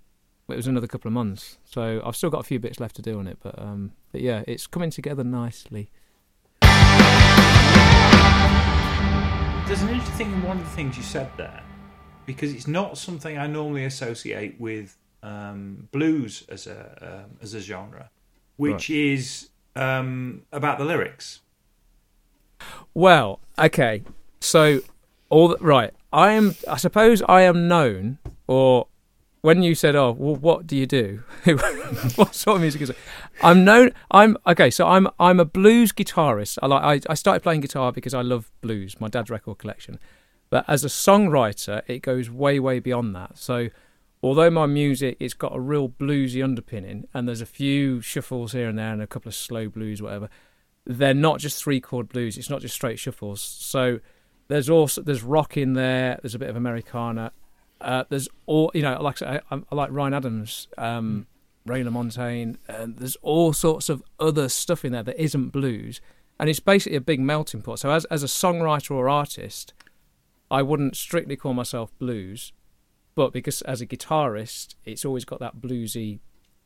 it 0.49 0.57
was 0.57 0.67
another 0.67 0.87
couple 0.87 1.09
of 1.09 1.13
months, 1.13 1.59
so 1.65 2.03
I've 2.05 2.17
still 2.17 2.31
got 2.31 2.41
a 2.41 2.45
few 2.45 2.59
bits 2.59 2.79
left 2.79 2.97
to 2.97 3.03
do 3.03 3.19
on 3.19 3.27
it. 3.27 3.39
But 3.43 3.59
um, 3.59 3.93
but 4.11 4.21
yeah, 4.21 4.43
it's 4.47 4.67
coming 4.67 4.91
together 4.91 5.25
nicely. 5.25 5.91
There's 9.73 9.85
an 9.85 9.89
interesting 9.89 10.31
in 10.31 10.43
one 10.43 10.59
of 10.59 10.65
the 10.65 10.71
things 10.77 10.99
you 10.99 11.03
said 11.03 11.31
there, 11.39 11.63
because 12.27 12.53
it's 12.53 12.69
not 12.69 12.99
something 12.99 13.39
I 13.39 13.47
normally 13.47 13.87
associate 13.87 14.61
with 14.61 14.99
um, 15.23 15.89
blues 15.93 16.45
as 16.51 16.67
a 16.67 17.25
um, 17.25 17.39
as 17.41 17.55
a 17.55 17.61
genre, 17.61 18.11
which 18.57 18.91
is 18.91 19.49
um, 19.75 20.43
about 20.53 20.77
the 20.77 20.85
lyrics. 20.85 21.41
Well, 22.93 23.41
okay, 23.59 24.03
so 24.43 24.81
all 25.31 25.49
the, 25.49 25.57
right. 25.57 25.95
I 26.13 26.33
am. 26.33 26.55
I 26.69 26.77
suppose 26.77 27.23
I 27.23 27.41
am 27.41 27.67
known, 27.67 28.19
or 28.47 28.89
when 29.43 29.63
you 29.63 29.75
said, 29.75 29.95
"Oh, 29.95 30.13
well, 30.13 30.37
what 30.37 30.67
do 30.67 30.77
you 30.77 30.87
do? 30.87 31.23
what 32.17 32.35
sort 32.35 32.57
of 32.57 32.61
music 32.63 32.81
is 32.81 32.91
it?" 32.91 32.97
I'm 33.43 33.65
known. 33.65 33.91
I'm 34.11 34.39
okay. 34.47 34.71
So 34.71 34.87
I'm 34.87 35.09
I'm 35.21 35.39
a 35.39 35.45
blues 35.45 35.93
guitarist. 35.93 36.59
I 36.63 36.67
like. 36.67 37.07
I, 37.07 37.13
I 37.13 37.15
started 37.15 37.43
playing 37.43 37.61
guitar 37.61 37.93
because 37.93 38.15
I 38.15 38.23
love 38.23 38.51
blues. 38.61 39.01
My 39.01 39.09
dad's 39.09 39.31
record 39.31 39.59
collection. 39.59 39.99
But 40.49 40.65
as 40.69 40.85
a 40.85 40.89
songwriter, 40.89 41.83
it 41.87 42.01
goes 42.01 42.31
way 42.31 42.59
way 42.61 42.79
beyond 42.79 43.15
that. 43.17 43.37
So 43.37 43.69
although 44.23 44.51
my 44.51 44.67
music 44.67 45.17
it's 45.19 45.35
got 45.35 45.55
a 45.55 45.61
real 45.61 45.89
bluesy 45.89 46.43
underpinning, 46.43 47.09
and 47.13 47.27
there's 47.27 47.41
a 47.41 47.47
few 47.47 48.01
shuffles 48.01 48.53
here 48.53 48.69
and 48.69 48.79
there, 48.79 48.93
and 48.93 49.03
a 49.03 49.07
couple 49.07 49.29
of 49.29 49.35
slow 49.35 49.69
blues, 49.69 50.01
whatever. 50.01 50.29
They're 50.85 51.15
not 51.15 51.39
just 51.39 51.63
three 51.63 51.81
chord 51.81 52.09
blues. 52.09 52.37
It's 52.37 52.51
not 52.51 52.61
just 52.61 52.75
straight 52.75 52.99
shuffles. 52.99 53.41
So 53.41 54.01
there's 54.49 54.69
also 54.69 55.03
there's 55.03 55.23
rock 55.23 55.57
in 55.57 55.73
there. 55.73 56.19
There's 56.23 56.35
a 56.35 56.39
bit 56.39 56.51
of 56.51 56.57
Americana. 56.57 57.33
Uh, 57.83 58.05
there's 58.09 58.29
all 58.47 58.71
you 58.75 58.83
know. 58.83 59.01
Like 59.03 59.21
I, 59.23 59.41
I, 59.51 59.63
I 59.71 59.75
like 59.75 59.91
Ryan 59.93 60.15
Adams, 60.15 60.69
um, 60.79 61.27
Ray 61.67 61.83
LaMontagne, 61.83 62.57
and 62.69 62.97
there's 62.99 63.17
all 63.17 63.53
sorts 63.53 63.89
of 63.89 64.03
other 64.19 64.49
stuff 64.49 64.85
in 64.85 64.93
there 64.93 65.03
that 65.03 65.21
isn't 65.23 65.49
blues, 65.51 66.01
and 66.39 66.49
it's 66.49 66.61
basically 66.61 66.97
a 66.97 67.01
big 67.01 67.21
melting 67.21 67.63
pot. 67.63 67.79
So 67.81 67.91
as 67.91 68.05
as 68.07 68.23
a 68.23 68.27
songwriter 68.27 68.93
or 68.93 69.09
artist, 69.09 69.75
I 70.51 70.63
wouldn't 70.63 70.97
strictly 70.97 71.37
call 71.37 71.55
myself 71.55 71.97
blues, 71.99 72.53
but 73.15 73.33
because 73.33 73.63
as 73.63 73.81
a 73.81 73.87
guitarist, 73.87 74.75
it's 74.85 75.05
always 75.05 75.25
got 75.25 75.41
that 75.41 75.57
bluesy 75.57 76.21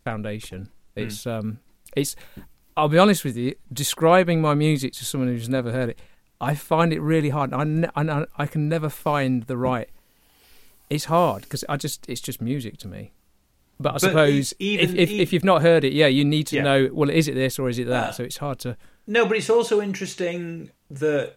foundation. 0.05 0.71
It's 0.95 1.27
um, 1.27 1.59
it's. 1.95 2.17
I'll 2.77 2.89
be 2.89 2.99
honest 2.99 3.25
with 3.25 3.37
you. 3.37 3.55
Describing 3.73 4.41
my 4.41 4.55
music 4.55 4.93
to 4.95 5.05
someone 5.05 5.29
who's 5.29 5.49
never 5.49 5.73
heard 5.73 5.89
it, 5.89 5.99
I 6.41 6.55
find 6.55 6.93
it 6.93 7.01
really 7.01 7.31
hard. 7.31 7.53
I 7.55 7.65
ne- 7.65 7.89
I, 7.95 8.27
I 8.37 8.47
can 8.47 8.69
never 8.69 8.89
find 8.89 9.45
the 9.45 9.57
right. 9.57 9.89
It's 10.89 11.07
hard 11.07 11.43
because 11.43 11.65
I 11.69 11.77
just 11.77 12.09
it's 12.09 12.21
just 12.21 12.41
music 12.41 12.77
to 12.79 12.89
me. 12.89 13.13
But 13.79 13.91
I 13.91 13.93
But 13.95 14.01
suppose 14.01 14.55
even- 14.59 14.85
if, 14.85 14.95
if 14.95 15.11
e- 15.11 15.21
if 15.21 15.33
you've 15.33 15.45
not 15.45 15.61
heard 15.63 15.85
it, 15.85 15.93
yeah, 15.93 16.07
you 16.07 16.25
need 16.25 16.47
to 16.49 16.57
Yeah. 16.57 16.63
know. 16.63 16.91
Well, 16.93 17.11
is 17.11 17.29
it 17.29 17.35
this 17.35 17.59
or 17.59 17.69
is 17.69 17.79
it 17.79 17.87
that? 17.89 18.09
Uh, 18.11 18.13
so 18.13 18.23
it's 18.25 18.39
hard 18.39 18.59
to. 18.61 18.77
No, 19.07 19.27
but 19.27 19.37
it's 19.37 19.51
also 19.51 19.81
interesting 19.83 20.71
that 20.91 21.37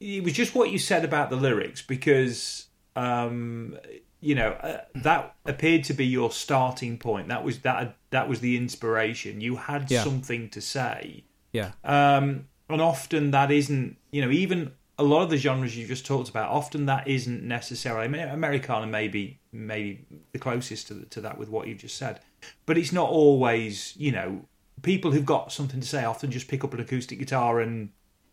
it 0.00 0.22
was 0.24 0.32
just 0.32 0.54
what 0.54 0.70
you 0.70 0.78
said 0.78 1.04
about 1.04 1.30
the 1.30 1.36
lyrics 1.36 1.80
because 1.82 2.66
um, 2.96 3.78
you 4.20 4.34
know 4.34 4.50
uh, 4.50 4.80
that 4.96 5.34
appeared 5.46 5.84
to 5.84 5.94
be 5.94 6.04
your 6.06 6.30
starting 6.30 6.98
point. 6.98 7.28
That 7.28 7.44
was 7.44 7.60
that 7.60 7.96
that 8.10 8.28
was 8.28 8.40
the 8.40 8.56
inspiration. 8.56 9.40
You 9.40 9.56
had 9.56 9.90
Yeah. 9.90 10.02
something 10.04 10.50
to 10.50 10.60
say, 10.60 11.24
Yeah, 11.52 11.72
um, 11.84 12.46
and 12.68 12.80
often 12.82 13.30
that 13.30 13.50
isn't. 13.50 13.96
You 14.10 14.22
know, 14.22 14.30
even 14.30 14.72
a 14.98 15.02
lot 15.02 15.22
of 15.22 15.30
the 15.30 15.36
genres 15.36 15.76
you 15.76 15.86
just 15.86 16.06
talked 16.06 16.28
about. 16.28 16.50
Often 16.50 16.86
that 16.86 17.08
isn't 17.08 17.42
necessarily. 17.42 18.04
I 18.04 18.08
mean, 18.08 18.28
Americana 18.28 18.86
may 18.86 19.08
be 19.08 19.38
maybe 19.52 20.04
the 20.32 20.38
closest 20.38 20.88
to 20.88 21.04
to 21.10 21.20
that 21.22 21.38
with 21.38 21.48
what 21.48 21.66
you've 21.66 21.78
just 21.78 21.96
said, 21.96 22.20
but 22.66 22.78
it's 22.78 22.92
not 22.92 23.08
always. 23.08 23.94
You 23.96 24.12
know, 24.12 24.44
people 24.82 25.12
who've 25.12 25.26
got 25.26 25.52
something 25.52 25.80
to 25.80 25.86
say 25.86 26.04
often 26.04 26.30
just 26.30 26.48
pick 26.48 26.64
up 26.64 26.74
an 26.74 26.80
acoustic 26.80 27.18
guitar 27.18 27.60
and 27.60 27.90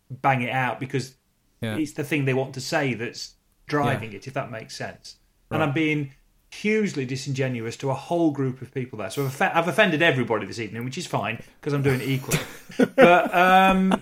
bang 0.09 0.41
it 0.41 0.51
out 0.51 0.79
because 0.79 1.15
yeah, 1.61 1.75
it's 1.77 1.93
the 1.93 2.03
thing 2.03 2.25
they 2.25 2.33
want 2.33 2.53
to 2.55 2.61
say 2.61 2.93
that's 2.93 3.35
driving 3.67 4.13
it, 4.13 4.27
if 4.27 4.33
that 4.33 4.51
makes 4.51 4.75
sense. 4.75 5.15
And 5.51 5.63
I'm 5.63 5.73
being 5.73 6.11
hugely 6.51 7.05
disingenuous 7.05 7.77
to 7.77 7.89
a 7.89 7.93
whole 7.93 8.31
group 8.31 8.61
of 8.61 8.73
people 8.73 8.99
there. 8.99 9.09
So 9.09 9.25
I've, 9.25 9.41
I've 9.41 9.67
offended 9.67 10.01
everybody 10.01 10.45
this 10.45 10.59
evening, 10.59 10.83
which 10.85 10.97
is 10.97 11.05
fine 11.05 11.41
because 11.59 11.73
I'm 11.73 11.81
doing 11.81 12.01
it 12.01 12.07
equally. 12.07 12.39
but 12.95 13.33
um, 13.33 14.01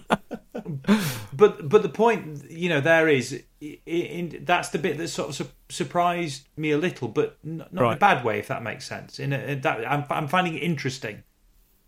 but 1.34 1.68
but 1.70 1.82
the 1.82 1.90
point, 1.90 2.50
you 2.50 2.70
know, 2.70 2.82
there 2.82 3.08
is 3.08 3.44
i- 3.62 3.80
in, 3.86 4.44
that's 4.46 4.70
the 4.70 4.80
bit 4.80 4.98
that 4.98 5.08
sort 5.10 5.30
of 5.30 5.36
su- 5.36 5.48
surprised 5.70 6.48
me 6.58 6.72
a 6.72 6.78
little, 6.78 7.08
but 7.08 7.38
n- 7.46 7.58
not 7.72 7.84
in 7.92 7.98
a 7.98 8.00
bad 8.00 8.24
way, 8.26 8.40
if 8.40 8.48
that 8.48 8.64
makes 8.64 8.86
sense. 8.88 9.20
In 9.20 9.34
a, 9.34 9.56
that 9.56 9.90
I'm, 9.92 10.06
I'm 10.10 10.28
finding 10.28 10.56
it 10.56 10.64
interesting. 10.64 11.24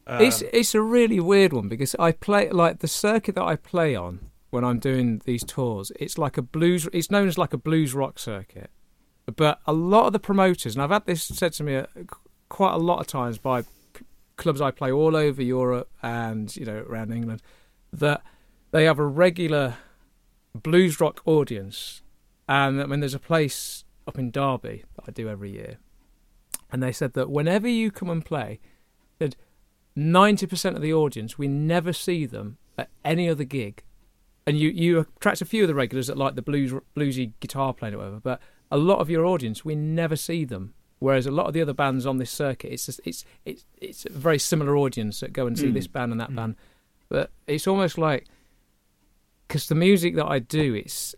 Um, 0.08 0.22
it's 0.24 0.42
it's 0.54 0.74
a 0.76 0.82
really 0.82 1.20
weird 1.20 1.54
one 1.54 1.68
because 1.68 1.96
I 2.00 2.12
play 2.12 2.50
like 2.50 2.80
the 2.80 2.88
circuit 2.88 3.36
that 3.36 3.44
I 3.44 3.56
play 3.56 3.96
on 3.96 4.20
when 4.50 4.64
I'm 4.64 4.80
doing 4.80 5.22
these 5.26 5.44
tours. 5.44 5.92
It's 6.00 6.18
like 6.18 6.38
a 6.38 6.42
blues. 6.42 6.88
It's 6.94 7.12
known 7.12 7.28
as 7.28 7.38
like 7.38 7.54
a 7.54 7.58
blues 7.58 7.94
rock 7.94 8.18
circuit, 8.20 8.70
but 9.36 9.60
a 9.68 9.74
lot 9.74 10.08
of 10.08 10.14
the 10.14 10.20
promoters, 10.20 10.76
and 10.76 10.82
I've 10.84 10.90
had 10.90 11.06
this 11.06 11.24
said 11.24 11.54
to 11.54 11.64
me 11.64 11.76
uh, 11.76 11.86
quite 12.50 12.74
a 12.74 12.78
lot 12.78 13.00
of 13.00 13.06
times 13.08 13.38
by 13.38 13.62
p- 13.94 14.06
clubs 14.38 14.60
I 14.62 14.72
play 14.72 14.92
all 14.92 15.16
over 15.16 15.44
Europe 15.44 15.90
and 16.02 16.56
you 16.56 16.66
know 16.66 16.84
around 16.90 17.12
England, 17.14 17.42
that 17.94 18.24
they 18.72 18.86
have 18.86 19.00
a 19.00 19.06
regular 19.06 19.76
blues 20.54 21.00
rock 21.00 21.22
audience, 21.26 22.02
and 22.48 22.80
that 22.80 22.90
when 22.90 23.00
there's 23.00 23.14
a 23.14 23.20
place 23.20 23.84
up 24.08 24.18
in 24.18 24.32
Derby 24.32 24.84
that 24.96 25.04
I 25.08 25.12
do 25.12 25.30
every 25.30 25.52
year, 25.52 25.78
and 26.72 26.82
they 26.82 26.92
said 26.92 27.14
that 27.14 27.30
whenever 27.30 27.68
you 27.68 27.92
come 27.92 28.10
and 28.10 28.24
play, 28.26 28.60
that 29.20 29.36
ninety 29.96 30.46
percent 30.48 30.76
of 30.76 30.82
the 30.82 30.94
audience 30.94 31.38
we 31.38 31.48
never 31.48 31.94
see 31.94 32.26
them 32.26 32.58
at 32.78 32.90
any 33.04 33.30
other 33.30 33.44
gig, 33.44 33.84
and 34.48 34.58
you 34.58 34.70
you 34.70 35.00
attract 35.00 35.42
a 35.42 35.46
few 35.46 35.64
of 35.64 35.68
the 35.68 35.76
regulars 35.76 36.08
that 36.08 36.18
like 36.18 36.36
the 36.36 36.42
blues 36.42 36.74
bluesy 36.96 37.34
guitar 37.40 37.74
playing 37.74 37.96
or 37.96 37.98
whatever, 38.00 38.20
but 38.20 38.42
a 38.72 38.78
lot 38.78 39.00
of 39.00 39.10
your 39.10 39.26
audience 39.26 39.66
we 39.66 39.76
never 39.76 40.16
see 40.16 40.46
them. 40.46 40.74
Whereas 41.00 41.26
a 41.26 41.32
lot 41.32 41.48
of 41.48 41.54
the 41.54 41.62
other 41.62 41.74
bands 41.74 42.06
on 42.06 42.18
this 42.18 42.30
circuit, 42.30 42.74
it's 42.74 42.88
just, 42.88 43.00
it's 43.06 43.24
it's 43.46 43.66
it's 43.78 44.06
a 44.06 44.10
very 44.12 44.38
similar 44.38 44.76
audience 44.76 45.22
that 45.22 45.32
go 45.34 45.48
and 45.48 45.58
see 45.58 45.68
Mm. 45.70 45.74
this 45.74 45.88
band 45.88 46.12
and 46.12 46.20
that 46.20 46.30
Mm. 46.32 46.36
band, 46.36 46.56
but 47.08 47.32
it's 47.48 47.68
almost 47.68 47.98
like 47.98 48.26
because 49.50 49.68
the 49.68 49.76
music 49.76 50.16
that 50.16 50.28
I 50.28 50.40
do, 50.40 50.76
it's 50.76 51.16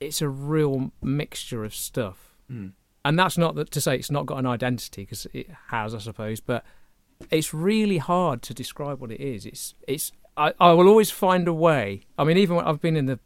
it's 0.00 0.22
a 0.22 0.28
real 0.28 0.92
mixture 1.02 1.64
of 1.64 1.74
stuff 1.74 2.36
mm. 2.50 2.70
and 3.04 3.18
that's 3.18 3.36
not 3.36 3.56
that 3.56 3.72
to 3.72 3.80
say 3.80 3.96
it's 3.96 4.12
not 4.12 4.26
got 4.26 4.38
an 4.38 4.46
identity 4.46 5.02
because 5.02 5.26
it 5.34 5.50
has, 5.70 5.92
I 5.92 5.98
suppose. 5.98 6.40
But 6.40 6.64
it's 7.30 7.52
really 7.52 7.98
hard 7.98 8.42
to 8.42 8.54
describe 8.54 9.00
what 9.00 9.10
it 9.10 9.20
is. 9.20 9.44
It's 9.44 9.74
it's 9.86 10.12
I, 10.36 10.54
I 10.60 10.72
will 10.72 10.88
always 10.88 11.10
find 11.10 11.48
a 11.48 11.52
way. 11.52 12.02
I 12.16 12.24
mean, 12.24 12.38
even 12.38 12.56
when 12.56 12.64
I've 12.64 12.80
been 12.80 12.96
in 12.96 13.06
the 13.06 13.18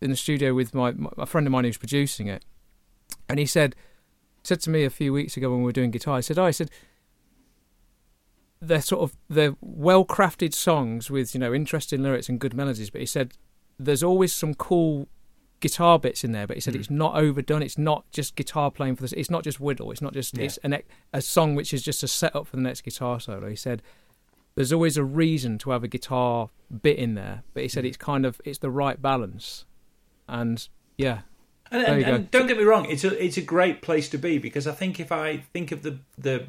in 0.00 0.10
the 0.10 0.16
studio 0.16 0.52
with 0.52 0.74
my, 0.74 0.90
my 0.92 1.10
a 1.16 1.26
friend 1.26 1.46
of 1.46 1.52
mine 1.52 1.64
who's 1.64 1.78
producing 1.78 2.26
it, 2.26 2.44
and 3.28 3.38
he 3.38 3.46
said 3.46 3.76
said 4.42 4.60
to 4.62 4.70
me 4.70 4.84
a 4.84 4.90
few 4.90 5.12
weeks 5.12 5.36
ago 5.36 5.50
when 5.50 5.60
we 5.60 5.64
were 5.64 5.72
doing 5.72 5.92
guitar. 5.92 6.16
He 6.16 6.22
said, 6.22 6.38
"Oh, 6.38 6.44
I 6.44 6.50
said." 6.50 6.70
They're 8.58 8.80
sort 8.80 9.02
of 9.02 9.16
they're 9.28 9.54
well 9.60 10.06
crafted 10.06 10.54
songs 10.54 11.10
with 11.10 11.34
you 11.34 11.40
know 11.40 11.52
interesting 11.52 12.02
lyrics 12.02 12.30
and 12.30 12.40
good 12.40 12.54
melodies, 12.54 12.88
but 12.88 13.02
he 13.02 13.06
said 13.06 13.34
there's 13.78 14.02
always 14.02 14.32
some 14.32 14.54
cool 14.54 15.08
guitar 15.60 15.98
bits 15.98 16.22
in 16.24 16.32
there, 16.32 16.46
but 16.46 16.56
he 16.56 16.60
said 16.60 16.74
Mm. 16.74 16.78
it's 16.80 16.90
not 16.90 17.16
overdone. 17.16 17.62
It's 17.62 17.78
not 17.78 18.10
just 18.10 18.36
guitar 18.36 18.70
playing 18.70 18.96
for 18.96 19.02
this. 19.02 19.12
It's 19.12 19.30
not 19.30 19.42
just 19.42 19.58
whittle. 19.58 19.90
It's 19.90 20.02
not 20.02 20.12
just 20.12 20.36
Yeah. 20.36 20.44
it's 20.44 20.58
an, 20.58 20.78
a 21.12 21.22
song 21.22 21.54
which 21.54 21.72
is 21.72 21.82
just 21.82 22.02
a 22.02 22.08
setup 22.08 22.46
for 22.46 22.56
the 22.56 22.62
next 22.62 22.82
guitar 22.82 23.18
solo. 23.20 23.48
He 23.48 23.56
said 23.56 23.82
there's 24.54 24.72
always 24.72 24.96
a 24.96 25.04
reason 25.04 25.58
to 25.58 25.70
have 25.70 25.82
a 25.84 25.88
guitar 25.88 26.50
bit 26.82 26.98
in 26.98 27.14
there, 27.14 27.42
but 27.54 27.62
he 27.62 27.68
said 27.68 27.84
Mm. 27.84 27.88
it's 27.88 27.96
kind 27.96 28.24
of 28.26 28.40
it's 28.44 28.58
the 28.58 28.70
right 28.70 29.00
balance, 29.00 29.64
and 30.28 30.68
Yeah, 30.98 31.20
And, 31.70 31.82
and, 31.82 32.02
and 32.04 32.30
don't 32.30 32.46
get 32.46 32.56
me 32.56 32.64
wrong, 32.64 32.86
it's 32.88 33.04
a 33.04 33.22
it's 33.22 33.36
a 33.36 33.42
great 33.42 33.82
place 33.82 34.08
to 34.10 34.18
be 34.18 34.38
because 34.38 34.66
I 34.66 34.72
think 34.72 34.98
if 35.00 35.10
I 35.12 35.38
think 35.52 35.72
of 35.72 35.82
the 35.82 35.98
the 36.16 36.46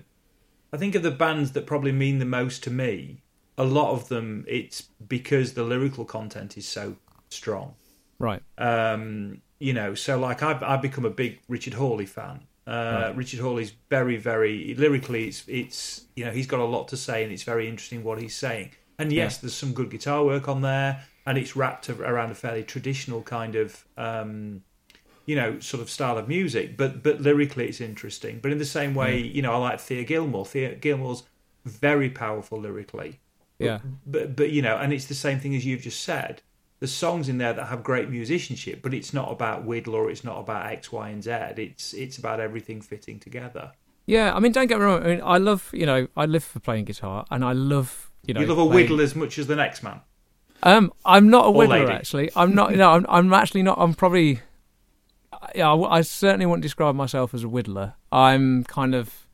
I 0.71 0.77
think 0.77 0.95
of 0.95 1.03
the 1.03 1.11
bands 1.11 1.51
that 1.53 1.65
probably 1.65 1.91
mean 1.91 2.19
the 2.19 2.25
most 2.25 2.63
to 2.65 2.69
me, 2.71 3.23
a 3.57 3.63
lot 3.63 3.91
of 3.91 4.09
them 4.09 4.45
it's 4.47 4.83
because 5.07 5.53
the 5.53 5.63
lyrical 5.63 6.05
content 6.05 6.57
is 6.57 6.67
so 6.67 6.95
strong. 7.29 7.75
right. 8.19 8.41
Um, 8.57 9.41
you 9.59 9.73
know, 9.73 9.95
so 9.95 10.19
like 10.19 10.43
I've 10.43 10.61
I've 10.63 10.81
become 10.81 11.05
a 11.05 11.09
big 11.09 11.39
Richard 11.47 11.73
Hawley 11.73 12.05
fan. 12.05 12.41
Uh, 12.67 13.13
Richard 13.15 13.39
Hawley's 13.39 13.71
very, 13.89 14.17
very 14.17 14.75
lyrically. 14.75 15.27
It's 15.27 15.43
it's 15.47 16.05
you 16.15 16.25
know 16.25 16.31
he's 16.31 16.47
got 16.47 16.59
a 16.59 16.65
lot 16.65 16.87
to 16.89 16.97
say 16.97 17.23
and 17.23 17.31
it's 17.31 17.43
very 17.43 17.67
interesting 17.67 18.03
what 18.03 18.21
he's 18.21 18.35
saying. 18.35 18.71
And 18.99 19.11
yes, 19.13 19.35
Yeah. 19.35 19.41
there's 19.41 19.55
some 19.55 19.73
good 19.73 19.89
guitar 19.89 20.23
work 20.25 20.47
on 20.47 20.61
there, 20.61 21.05
and 21.25 21.37
it's 21.37 21.55
wrapped 21.55 21.89
around 21.89 22.31
a 22.31 22.35
fairly 22.35 22.63
traditional 22.63 23.21
kind 23.23 23.55
of 23.55 23.85
um, 23.97 24.63
you 25.25 25.35
know 25.35 25.59
sort 25.59 25.81
of 25.81 25.89
style 25.89 26.17
of 26.17 26.27
music. 26.27 26.77
But 26.77 27.03
but 27.03 27.21
lyrically, 27.21 27.67
it's 27.67 27.81
interesting. 27.81 28.39
But 28.41 28.51
in 28.51 28.57
the 28.59 28.65
same 28.65 28.93
way, 28.95 29.19
you 29.19 29.41
know, 29.41 29.53
I 29.53 29.57
like 29.57 29.79
Thea 29.79 30.03
Gilmore. 30.03 30.45
Thea 30.45 30.75
Gilmore's 30.75 31.23
very 31.65 32.09
powerful 32.09 32.59
lyrically 32.61 33.19
Yeah, 33.59 33.79
but 34.05 34.35
but 34.35 34.51
you 34.51 34.61
know, 34.61 34.77
and 34.77 34.93
it's 34.93 35.05
the 35.05 35.15
same 35.15 35.39
thing 35.39 35.55
as 35.55 35.65
you've 35.65 35.81
just 35.81 36.01
said. 36.03 36.41
There's 36.79 36.93
songs 36.93 37.27
in 37.27 37.37
there 37.39 37.53
that 37.53 37.65
have 37.67 37.83
great 37.83 38.09
musicianship, 38.09 38.81
but 38.83 38.93
it's 38.93 39.11
not 39.13 39.31
about 39.31 39.65
Whittle 39.65 39.95
or 39.95 40.11
it's 40.11 40.23
not 40.23 40.37
about 40.39 40.67
X, 40.67 40.91
Y, 40.91 41.09
and 41.09 41.23
Z. 41.23 41.31
It's 41.31 41.93
it's 41.93 42.17
about 42.17 42.39
everything 42.39 42.81
fitting 42.81 43.19
together. 43.19 43.71
yeah. 44.05 44.33
I 44.35 44.39
mean, 44.39 44.51
don't 44.51 44.67
get 44.67 44.77
me 44.77 44.85
wrong. 44.85 45.01
I 45.03 45.07
mean, 45.07 45.21
I 45.23 45.37
love 45.37 45.69
you 45.73 45.85
know, 45.85 46.07
I 46.15 46.25
live 46.25 46.43
for 46.43 46.59
playing 46.59 46.85
guitar, 46.85 47.25
and 47.31 47.43
I 47.43 47.53
love 47.53 48.11
you 48.25 48.33
know. 48.33 48.41
you 48.41 48.47
love 48.47 48.59
a 48.59 48.65
playing- 48.65 48.75
Whittle 48.75 49.01
as 49.01 49.15
much 49.15 49.39
as 49.39 49.47
the 49.47 49.55
next 49.55 49.81
man. 49.83 50.01
Um, 50.63 50.91
I'm 51.05 51.29
not 51.29 51.45
a 51.45 51.49
Or 51.49 51.65
whittler 51.65 51.89
actually. 51.89 52.29
I'm 52.35 52.53
not. 52.55 52.73
No, 52.75 52.91
I'm. 52.93 53.05
I'm 53.09 53.33
actually 53.33 53.63
not. 53.63 53.77
I'm 53.79 53.93
probably. 53.93 54.41
Yeah, 55.55 55.71
I, 55.71 55.97
I 55.97 56.01
certainly 56.01 56.45
wouldn't 56.47 56.63
describe 56.63 56.95
myself 56.95 57.33
as 57.33 57.43
a 57.43 57.47
whittler. 57.47 57.93
I'm 58.11 58.63
kind 58.65 58.93
of. 58.95 59.27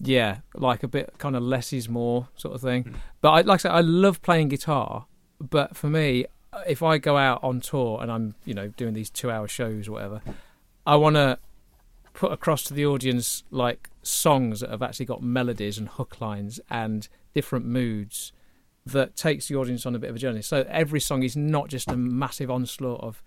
Yeah, 0.00 0.38
like 0.54 0.82
a 0.82 0.88
bit 0.88 1.14
kind 1.18 1.36
of 1.36 1.42
less 1.42 1.72
is 1.72 1.88
more 1.88 2.28
sort 2.36 2.54
of 2.54 2.60
thing. 2.60 2.94
But 3.20 3.30
I, 3.30 3.40
like 3.42 3.60
I 3.60 3.62
said, 3.62 3.70
I 3.72 3.80
love 3.80 4.20
playing 4.22 4.48
guitar. 4.48 5.06
But 5.40 5.76
for 5.76 5.88
me, 5.88 6.26
if 6.66 6.82
I 6.82 6.98
go 6.98 7.16
out 7.16 7.42
on 7.42 7.60
tour 7.60 8.00
and 8.00 8.10
I'm, 8.10 8.34
you 8.44 8.54
know, 8.54 8.68
doing 8.68 8.94
these 8.94 9.10
two-hour 9.10 9.48
shows 9.48 9.88
or 9.88 9.92
whatever, 9.92 10.22
I 10.86 10.96
want 10.96 11.16
to 11.16 11.38
put 12.12 12.32
across 12.32 12.62
to 12.64 12.74
the 12.74 12.86
audience 12.86 13.42
like 13.50 13.90
songs 14.02 14.60
that 14.60 14.70
have 14.70 14.82
actually 14.82 15.06
got 15.06 15.22
melodies 15.22 15.78
and 15.78 15.88
hook 15.88 16.20
lines 16.20 16.60
and 16.70 17.08
different 17.34 17.66
moods 17.66 18.32
that 18.86 19.16
takes 19.16 19.48
the 19.48 19.56
audience 19.56 19.86
on 19.86 19.94
a 19.94 19.98
bit 19.98 20.10
of 20.10 20.16
a 20.16 20.18
journey. 20.18 20.42
So 20.42 20.64
every 20.68 21.00
song 21.00 21.22
is 21.22 21.36
not 21.36 21.68
just 21.68 21.90
a 21.90 21.96
massive 21.96 22.50
onslaught 22.50 23.00
of 23.00 23.22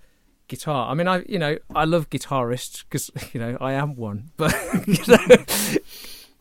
guitar. 0.48 0.90
I 0.90 0.94
mean, 0.94 1.08
I 1.08 1.24
you 1.28 1.40
know 1.40 1.58
I 1.76 1.86
love 1.86 2.10
guitarists 2.10 2.84
because 2.84 3.12
you 3.34 3.40
know 3.40 3.58
I 3.60 3.74
am 3.74 3.96
one, 3.96 4.32
but 4.38 4.56
you 4.88 4.98
know, 5.08 5.78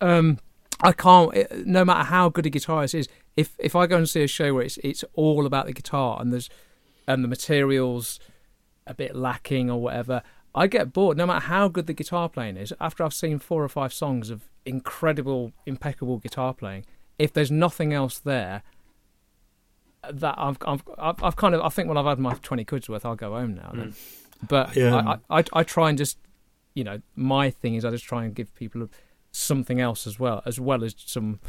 um, 0.00 0.38
I 0.80 0.92
can't. 0.92 1.66
No 1.66 1.84
matter 1.84 2.04
how 2.04 2.28
good 2.28 2.46
a 2.46 2.50
guitarist 2.50 2.94
is, 2.94 3.08
if 3.36 3.54
if 3.58 3.74
I 3.74 3.86
go 3.86 3.96
and 3.96 4.08
see 4.08 4.22
a 4.22 4.28
show 4.28 4.54
where 4.54 4.64
it's 4.64 4.78
it's 4.78 5.04
all 5.14 5.46
about 5.46 5.66
the 5.66 5.72
guitar 5.72 6.18
and 6.20 6.32
there's 6.32 6.48
and 7.06 7.22
the 7.22 7.28
materials 7.28 8.18
a 8.86 8.94
bit 8.94 9.14
lacking 9.14 9.70
or 9.70 9.80
whatever, 9.80 10.22
I 10.54 10.66
get 10.66 10.92
bored. 10.92 11.16
No 11.16 11.26
matter 11.26 11.46
how 11.46 11.68
good 11.68 11.86
the 11.86 11.92
guitar 11.92 12.28
playing 12.28 12.56
is, 12.56 12.72
after 12.80 13.04
I've 13.04 13.14
seen 13.14 13.38
four 13.38 13.62
or 13.62 13.68
five 13.68 13.92
songs 13.92 14.30
of 14.30 14.48
incredible, 14.64 15.52
impeccable 15.66 16.18
guitar 16.18 16.54
playing, 16.54 16.84
if 17.18 17.32
there's 17.32 17.50
nothing 17.50 17.92
else 17.92 18.18
there, 18.18 18.62
that 20.10 20.34
I've, 20.38 20.56
I've, 20.66 20.82
I've 20.98 21.36
kind 21.36 21.54
of, 21.54 21.60
I 21.62 21.68
think 21.68 21.88
when 21.88 21.96
I've 21.96 22.06
had 22.06 22.18
my 22.18 22.34
twenty 22.34 22.64
quid's 22.64 22.88
worth, 22.88 23.04
I'll 23.04 23.16
go 23.16 23.32
home 23.32 23.54
now. 23.54 23.72
Then. 23.74 23.88
Mm. 23.88 24.48
But 24.48 24.76
Yeah. 24.76 25.18
I, 25.30 25.38
I, 25.40 25.44
I 25.52 25.62
try 25.62 25.88
and 25.88 25.98
just, 25.98 26.18
you 26.74 26.84
know, 26.84 27.00
my 27.16 27.50
thing 27.50 27.74
is 27.74 27.84
I 27.84 27.90
just 27.90 28.04
try 28.04 28.24
and 28.24 28.34
give 28.34 28.54
people 28.54 28.88
something 29.32 29.80
else 29.80 30.06
as 30.06 30.20
well, 30.20 30.42
as 30.46 30.60
well 30.60 30.84
as 30.84 30.94
some, 30.98 31.40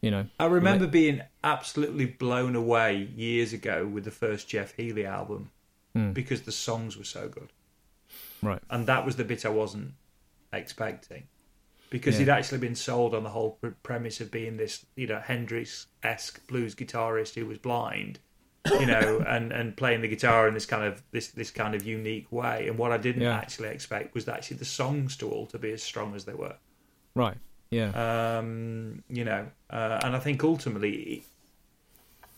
you 0.00 0.10
know. 0.10 0.26
I 0.38 0.46
remember 0.46 0.86
being 0.86 1.22
absolutely 1.44 2.06
blown 2.06 2.56
away 2.56 3.08
years 3.14 3.52
ago 3.52 3.86
with 3.86 4.04
the 4.04 4.10
first 4.10 4.48
Jeff 4.48 4.72
Healey 4.76 5.06
album 5.06 5.50
Hmm. 5.94 6.12
because 6.12 6.42
the 6.42 6.52
songs 6.52 6.96
were 6.96 7.04
so 7.04 7.28
good, 7.28 7.52
Right. 8.42 8.62
and 8.70 8.86
that 8.86 9.04
was 9.04 9.16
the 9.16 9.24
bit 9.24 9.44
I 9.44 9.48
wasn't 9.50 9.94
expecting. 10.52 11.24
Because 11.90 12.14
Yeah. 12.14 12.20
he'd 12.26 12.28
actually 12.30 12.58
been 12.58 12.76
sold 12.76 13.14
on 13.16 13.24
the 13.24 13.30
whole 13.30 13.58
premise 13.82 14.20
of 14.20 14.30
being 14.30 14.56
this, 14.56 14.86
you 14.94 15.08
know, 15.08 15.18
Hendrix-esque 15.18 16.46
blues 16.46 16.74
guitarist 16.76 17.34
who 17.34 17.46
was 17.46 17.58
blind, 17.58 18.20
you 18.78 18.86
know, 18.86 19.18
and, 19.26 19.50
and 19.52 19.76
playing 19.76 20.00
the 20.00 20.06
guitar 20.08 20.46
in 20.46 20.54
this 20.54 20.66
kind 20.66 20.84
of 20.84 21.02
this 21.10 21.28
this 21.28 21.50
kind 21.50 21.74
of 21.74 21.84
unique 21.84 22.30
way. 22.30 22.68
And 22.68 22.78
what 22.78 22.92
I 22.92 22.96
didn't 22.96 23.22
Yeah. 23.22 23.36
actually 23.36 23.70
expect 23.70 24.14
was 24.14 24.28
actually 24.28 24.58
the 24.58 24.64
songs 24.64 25.16
to 25.16 25.28
all 25.28 25.46
to 25.46 25.58
be 25.58 25.72
as 25.72 25.82
strong 25.82 26.14
as 26.14 26.24
they 26.26 26.34
were. 26.34 26.56
Right. 27.16 27.38
Yeah. 27.70 28.38
Um, 28.38 29.04
you 29.08 29.24
know, 29.24 29.46
uh, 29.70 30.00
and 30.02 30.16
I 30.16 30.18
think 30.18 30.42
ultimately 30.42 31.24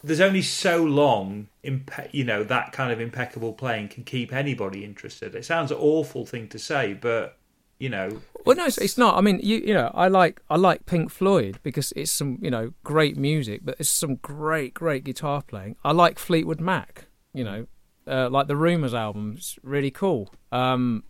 there's 0.05 0.21
only 0.21 0.43
so 0.43 0.83
long, 0.83 1.49
impe- 1.65 2.13
you 2.13 2.25
know, 2.25 2.45
that 2.45 2.73
kind 2.73 2.93
of 2.93 3.01
impeccable 3.01 3.53
playing 3.53 3.89
can 3.89 4.05
keep 4.05 4.33
anybody 4.33 4.85
interested. 4.85 5.35
It 5.35 5.45
sounds 5.45 5.71
an 5.71 5.79
awful 5.79 6.27
thing 6.27 6.49
to 6.49 6.59
say, 6.59 6.93
but 6.95 7.39
you 7.79 7.89
know, 7.89 8.21
Well, 8.45 8.57
no, 8.57 8.67
it's, 8.67 8.79
it's 8.79 8.97
not. 8.97 9.17
I 9.17 9.21
mean, 9.21 9.41
you 9.43 9.59
you 9.59 9.75
know, 9.75 9.91
I 9.95 10.09
like 10.09 10.41
I 10.49 10.57
like 10.57 10.87
Pink 10.87 11.11
Floyd 11.11 11.59
because 11.63 11.93
it's 11.97 12.13
some 12.13 12.39
you 12.41 12.51
know 12.51 12.75
great 12.85 13.17
music, 13.17 13.63
but 13.65 13.77
it's 13.79 13.89
some 13.89 14.17
great 14.17 14.75
great 14.75 15.03
guitar 15.03 15.43
playing. 15.43 15.77
I 15.85 15.93
like 15.93 16.19
Fleetwood 16.19 16.61
Mac. 16.61 17.07
You 17.35 17.45
know, 17.45 17.67
uh, 18.07 18.29
like 18.29 18.47
the 18.47 18.57
Rumours 18.57 18.95
album. 18.95 19.35
It's 19.37 19.59
really 19.63 19.91
cool. 19.91 20.33
Um, 20.53 21.05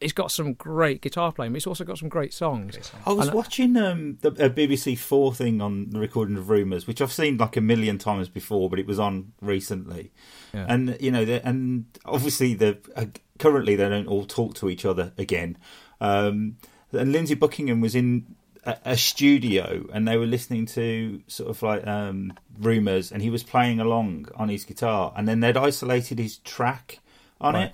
it's 0.00 0.12
got 0.12 0.30
some 0.30 0.52
great 0.52 1.00
guitar 1.00 1.32
playing, 1.32 1.52
but 1.52 1.56
it's 1.56 1.66
also 1.66 1.84
got 1.84 1.96
some 1.98 2.08
great 2.08 2.34
songs. 2.34 2.76
I 3.06 3.12
was 3.12 3.28
And- 3.28 3.36
watching 3.36 3.76
um, 3.76 4.18
the 4.20 4.28
a 4.44 4.50
BBC 4.50 4.98
Four 4.98 5.34
thing 5.34 5.60
on 5.62 5.90
the 5.90 5.98
recording 6.00 6.36
of 6.36 6.50
Rumours, 6.50 6.86
which 6.86 7.00
I've 7.00 7.12
seen 7.12 7.38
like 7.38 7.56
a 7.56 7.60
million 7.62 7.96
times 7.98 8.28
before, 8.28 8.68
but 8.68 8.78
it 8.78 8.86
was 8.86 8.98
on 8.98 9.32
recently. 9.40 10.12
Yeah. 10.52 10.66
And 10.68 10.96
you 11.00 11.10
know, 11.10 11.22
and 11.22 11.86
obviously 12.04 12.54
the 12.54 12.78
uh, 12.94 13.06
currently 13.38 13.74
they 13.76 13.88
don't 13.88 14.06
all 14.06 14.24
talk 14.26 14.54
to 14.56 14.68
each 14.68 14.84
other 14.84 15.12
again. 15.16 15.56
Um, 16.00 16.56
and 16.92 17.12
Lindsey 17.12 17.34
Buckingham 17.34 17.80
was 17.80 17.94
in 17.94 18.26
a, 18.64 18.76
a 18.84 18.96
studio, 18.96 19.86
and 19.92 20.06
they 20.06 20.16
were 20.18 20.26
listening 20.26 20.66
to 20.66 21.22
sort 21.26 21.48
of 21.50 21.62
like 21.62 21.86
um, 21.86 22.32
Rumours, 22.58 23.12
and 23.12 23.22
he 23.22 23.30
was 23.30 23.42
playing 23.42 23.80
along 23.80 24.28
on 24.36 24.48
his 24.50 24.64
guitar, 24.64 25.12
and 25.16 25.26
then 25.26 25.40
they'd 25.40 25.56
isolated 25.56 26.18
his 26.18 26.36
track 26.38 27.00
on 27.40 27.54
Right. 27.54 27.64
it. 27.66 27.72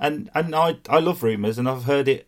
And 0.00 0.30
and 0.34 0.54
I 0.54 0.78
I 0.88 0.98
love 0.98 1.22
Rumours, 1.22 1.58
and 1.58 1.68
I've 1.68 1.84
heard 1.84 2.08
it 2.08 2.26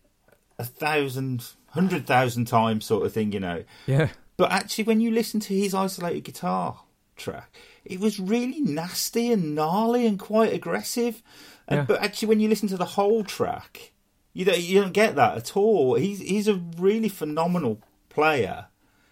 a 0.59 0.65
thousand, 0.65 1.45
hundred 1.71 2.07
thousand 2.07 2.45
times, 2.45 2.85
sort 2.85 3.07
of 3.07 3.13
thing, 3.13 3.33
you 3.33 3.41
know. 3.41 3.65
Yeah, 3.87 4.11
But 4.37 4.53
actually, 4.53 4.85
when 4.85 5.01
you 5.01 5.11
listen 5.11 5.41
to 5.41 5.55
his 5.55 5.75
isolated 5.75 6.25
guitar 6.25 6.81
track, 7.17 7.57
it 7.85 7.99
was 7.99 8.21
really 8.21 8.61
nasty 8.61 9.33
and 9.33 9.55
gnarly 9.55 10.07
and 10.07 10.19
quite 10.19 10.53
aggressive. 10.53 11.23
And, 11.67 11.79
Yeah. 11.79 11.85
But 11.87 12.03
actually, 12.03 12.29
when 12.29 12.41
you 12.41 12.49
listen 12.49 12.69
to 12.69 12.77
the 12.77 12.85
whole 12.85 13.25
track, 13.25 13.93
you 14.35 14.45
don't 14.45 14.61
you 14.61 14.83
don't 14.83 14.93
get 14.93 15.15
that 15.17 15.37
at 15.37 15.57
all. 15.57 15.95
He's 15.95 16.21
he's 16.21 16.49
a 16.49 16.61
really 16.79 17.09
phenomenal 17.09 17.79
player. 18.09 18.67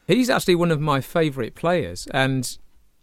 he's 0.07 0.29
actually 0.29 0.57
one 0.57 0.71
of 0.71 0.81
my 0.81 1.01
favourite 1.01 1.55
players, 1.55 2.07
and 2.13 2.59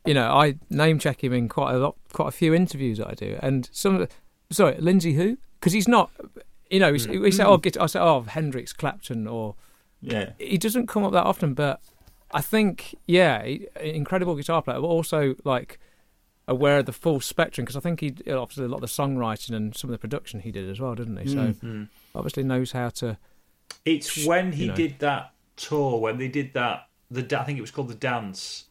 you 0.06 0.14
know 0.14 0.32
I 0.32 0.56
name 0.70 1.00
check 1.00 1.24
him 1.24 1.34
in 1.34 1.50
quite 1.50 1.74
a 1.74 1.80
lot, 1.80 1.96
quite 2.14 2.28
a 2.28 2.32
few 2.32 2.54
interviews 2.54 3.00
that 3.00 3.08
I 3.08 3.14
do. 3.14 3.40
And 3.42 3.70
some, 3.72 3.96
of 3.96 4.02
the, 4.02 4.54
sorry, 4.54 4.78
Lindsey 4.80 5.14
who? 5.14 5.38
Because 5.60 5.74
he's 5.74 5.88
not. 5.88 6.12
You 6.70 6.80
know, 6.80 6.92
he's, 6.92 7.06
hmm. 7.06 7.22
we 7.22 7.32
say, 7.32 7.44
oh, 7.44 7.56
hmm. 7.56 7.62
guitar, 7.62 7.84
I 7.84 7.88
say, 7.88 8.00
oh, 8.00 8.22
Hendrix, 8.22 8.74
Clapton, 8.74 9.28
or 9.28 9.56
Yeah, 10.02 10.32
he 10.38 10.58
doesn't 10.58 10.88
come 10.88 11.04
up 11.04 11.14
that 11.14 11.24
often, 11.26 11.54
but 11.54 11.80
I 12.32 12.42
think 12.42 12.96
yeah, 13.08 13.44
he, 13.44 13.68
incredible 13.82 14.36
guitar 14.36 14.62
player, 14.62 14.80
but 14.82 14.88
also 14.88 15.36
like 15.44 15.80
aware 16.48 16.80
of 16.80 16.86
the 16.86 16.94
full 16.94 17.20
spectrum 17.20 17.66
because 17.66 17.76
I 17.76 17.80
think 17.82 18.00
he 18.00 18.10
obviously 18.32 18.66
a 18.66 18.68
lot 18.68 18.78
of 18.78 18.82
the 18.82 18.88
songwriting 18.88 19.54
and 19.56 19.76
some 19.76 19.90
of 19.90 19.92
the 19.92 19.98
production 19.98 20.40
he 20.42 20.52
did 20.52 20.70
as 20.70 20.80
well, 20.80 20.96
didn't 20.96 21.18
he? 21.18 21.28
So 21.30 21.38
Mm. 21.54 21.90
obviously 22.16 22.44
knows 22.44 22.72
how 22.72 22.90
to. 22.90 23.18
it's 23.86 24.26
when 24.26 24.54
he 24.54 24.64
you 24.64 24.68
know. 24.70 24.76
did 24.76 25.00
that 25.00 25.34
tour 25.56 26.00
when 26.00 26.18
they 26.18 26.28
did 26.28 26.54
that. 26.54 26.88
The 27.12 27.22
I 27.40 27.44
think 27.44 27.58
it 27.58 27.62
was 27.62 27.72
called 27.72 27.88
the 27.90 27.96
dance. 27.96 28.66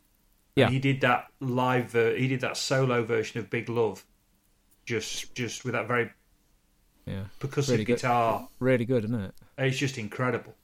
Yeah. 0.55 0.67
And 0.67 0.75
he 0.75 0.81
did 0.81 1.01
that 1.03 1.29
live. 1.41 1.91
ver- 1.91 2.17
he 2.17 2.29
did 2.29 2.41
that 2.41 2.57
solo 2.57 3.03
version 3.05 3.41
of 3.41 3.51
Big 3.51 3.69
Love, 3.69 4.05
just 4.87 5.35
just 5.35 5.65
with 5.65 5.73
that 5.73 5.87
very 5.87 6.11
Yeah, 7.07 7.25
percussive 7.41 7.71
Really 7.71 7.85
good. 7.85 7.97
guitar. 7.97 8.49
really 8.59 8.85
good, 8.85 9.05
isn't 9.05 9.21
it? 9.21 9.35
It's 9.59 9.79
just 9.79 9.97
incredible. 9.97 10.55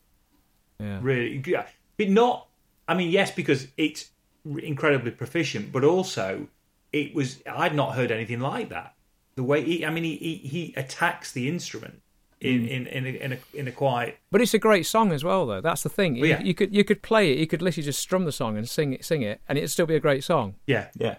Yeah, 0.83 0.99
really 1.01 1.41
yeah 1.47 1.67
but 1.97 2.09
not 2.09 2.49
i 2.89 2.95
mean 2.95 3.11
yes 3.11 3.31
because 3.31 3.69
it's 3.77 4.11
incredibly 4.45 5.13
proficient 5.13 5.71
but 5.71 5.85
also 5.85 6.49
it 6.93 7.15
was 7.15 7.41
i'd 7.47 7.75
not 7.75 7.95
heard 7.95 8.11
anything 8.11 8.41
like 8.41 8.69
that 8.71 8.95
the 9.37 9.45
way 9.45 9.63
he 9.63 9.87
i 9.87 9.91
mean 9.91 10.03
he 10.03 10.17
he, 10.17 10.35
he 10.37 10.75
attacks 10.77 11.31
the 11.31 11.49
instrument 11.49 12.03
in 12.41 12.63
mm. 12.63 12.69
in 12.69 12.87
in 12.89 13.07
a, 13.07 13.09
in 13.11 13.33
a, 13.33 13.39
in 13.55 13.69
a 13.69 13.71
quite 13.71 14.19
but 14.33 14.41
it's 14.41 14.55
a 14.55 14.59
great 14.59 14.85
song 14.85 15.13
as 15.13 15.23
well, 15.23 15.47
though. 15.47 15.61
That's 15.61 15.85
the 15.85 15.89
thing. 15.89 16.17
You, 16.17 16.27
yeah. 16.27 16.43
you 16.43 16.55
could 16.55 16.75
you 16.75 16.83
could 16.83 17.03
play 17.03 17.31
it. 17.31 17.39
You 17.39 17.47
could 17.47 17.63
literally 17.63 17.85
just 17.85 18.01
strum 18.01 18.25
the 18.25 18.33
song 18.33 18.57
and 18.57 18.69
sing 18.69 18.93
it, 18.95 19.05
sing 19.05 19.23
it, 19.23 19.41
and 19.49 19.57
it'd 19.57 19.71
still 19.71 19.87
be 19.87 19.95
a 19.95 20.01
great 20.01 20.25
song. 20.25 20.57
yeah 20.67 20.89
yeah. 20.95 21.17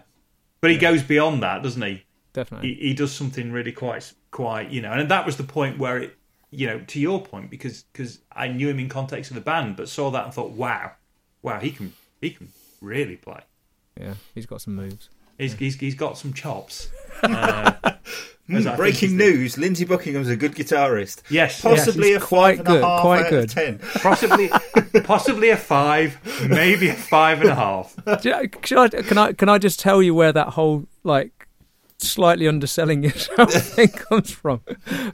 but 0.60 0.70
he 0.70 0.76
goes 0.76 1.02
beyond 1.02 1.42
that 1.42 1.62
doesn't 1.62 1.80
he 1.80 2.04
definitely. 2.34 2.74
he, 2.74 2.88
he 2.88 2.94
does 2.94 3.10
something 3.12 3.50
really 3.50 3.72
quite 3.72 4.12
quite 4.30 4.70
you 4.70 4.82
know, 4.82 4.92
and 4.92 5.10
that 5.10 5.24
was 5.24 5.36
the 5.38 5.44
point 5.44 5.78
where 5.78 5.96
it 5.98 6.16
you 6.50 6.66
know 6.66 6.80
to 6.88 7.00
your 7.00 7.22
point 7.22 7.50
because 7.50 7.84
because 7.92 8.18
I 8.30 8.48
knew 8.48 8.68
him 8.68 8.78
in 8.78 8.88
context 8.90 9.30
of 9.30 9.34
the 9.36 9.40
band, 9.40 9.76
but 9.76 9.88
saw 9.88 10.10
that 10.10 10.24
and 10.26 10.34
thought, 10.34 10.50
wow, 10.52 10.92
wow, 11.42 11.58
he 11.60 11.70
can 11.70 11.94
he 12.20 12.30
can 12.30 12.48
really 12.82 13.16
play. 13.16 13.40
Yeah, 13.98 14.14
he's 14.34 14.44
got 14.46 14.60
some 14.60 14.74
moves. 14.76 15.08
He's 15.38 15.54
he's, 15.54 15.74
he's 15.76 15.94
got 15.94 16.18
some 16.18 16.32
chops. 16.34 16.88
Uh, 17.22 17.72
as 18.50 18.66
Breaking 18.76 19.12
is 19.12 19.16
the- 19.16 19.24
news: 19.24 19.56
Lindsey 19.58 19.86
Buckingham's 19.86 20.28
a 20.28 20.36
good 20.36 20.54
guitarist. 20.54 21.22
Yes, 21.30 21.62
Possibly 21.62 22.08
he's 22.08 22.16
a 22.18 22.20
quite 22.20 22.58
five 22.58 22.66
and 22.66 22.68
a 22.68 22.72
good, 22.72 22.84
half 22.84 23.00
quite 23.00 23.30
good. 23.30 23.48
ten. 23.48 23.78
possibly 23.94 24.50
possibly 25.04 25.48
a 25.48 25.56
five, 25.56 26.18
maybe 26.50 26.88
a 26.88 26.94
five 26.94 27.40
and 27.40 27.48
a 27.48 27.54
half. 27.54 27.96
Do 28.20 28.28
you- 28.28 28.50
should 28.64 28.76
I, 28.78 28.88
can 28.88 29.16
I 29.16 29.32
can 29.32 29.48
I 29.48 29.56
just 29.56 29.80
tell 29.80 30.02
you 30.02 30.14
where 30.14 30.32
that 30.32 30.48
whole 30.48 30.86
like 31.04 31.43
slightly 31.98 32.48
underselling 32.48 33.02
yourself 33.02 33.52
thing 33.74 33.88
comes 33.88 34.30
from? 34.30 34.60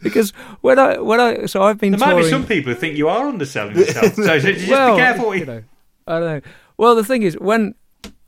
Because 0.03 0.31
when 0.61 0.79
I 0.79 0.99
when 0.99 1.21
I 1.21 1.47
so 1.47 1.63
I've 1.63 1.79
been 1.79 1.93
There 1.93 2.01
might 2.01 2.23
be 2.23 2.29
some 2.29 2.47
people 2.47 2.73
who 2.73 2.79
think 2.79 2.97
you 2.97 3.09
are 3.09 3.29
underselling 3.29 3.77
yourself. 3.77 4.15
So, 4.21 4.39
so 4.39 4.53
just 4.53 4.69
well, 4.69 4.97
be 4.97 5.01
careful. 5.01 5.35
You 5.35 5.41
you, 5.41 5.47
know, 5.47 5.63
I 6.07 6.19
don't 6.19 6.45
know. 6.45 6.51
Well, 6.77 6.95
the 6.95 7.05
thing 7.05 7.23
is, 7.23 7.39
when 7.39 7.75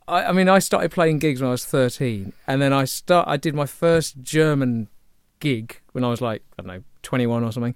I, 0.07 0.25
I 0.25 0.31
mean, 0.31 0.49
I 0.49 0.59
started 0.59 0.91
playing 0.91 1.19
gigs 1.19 1.41
when 1.41 1.49
I 1.49 1.51
was 1.51 1.65
thirteen, 1.65 2.33
and 2.47 2.61
then 2.61 2.73
I 2.73 2.85
start. 2.85 3.27
I 3.27 3.37
did 3.37 3.55
my 3.55 3.65
first 3.65 4.21
German 4.21 4.87
gig 5.39 5.79
when 5.91 6.03
I 6.03 6.09
was 6.09 6.21
like 6.21 6.43
I 6.57 6.61
don't 6.61 6.67
know, 6.67 6.83
twenty-one 7.01 7.43
or 7.43 7.51
something, 7.51 7.75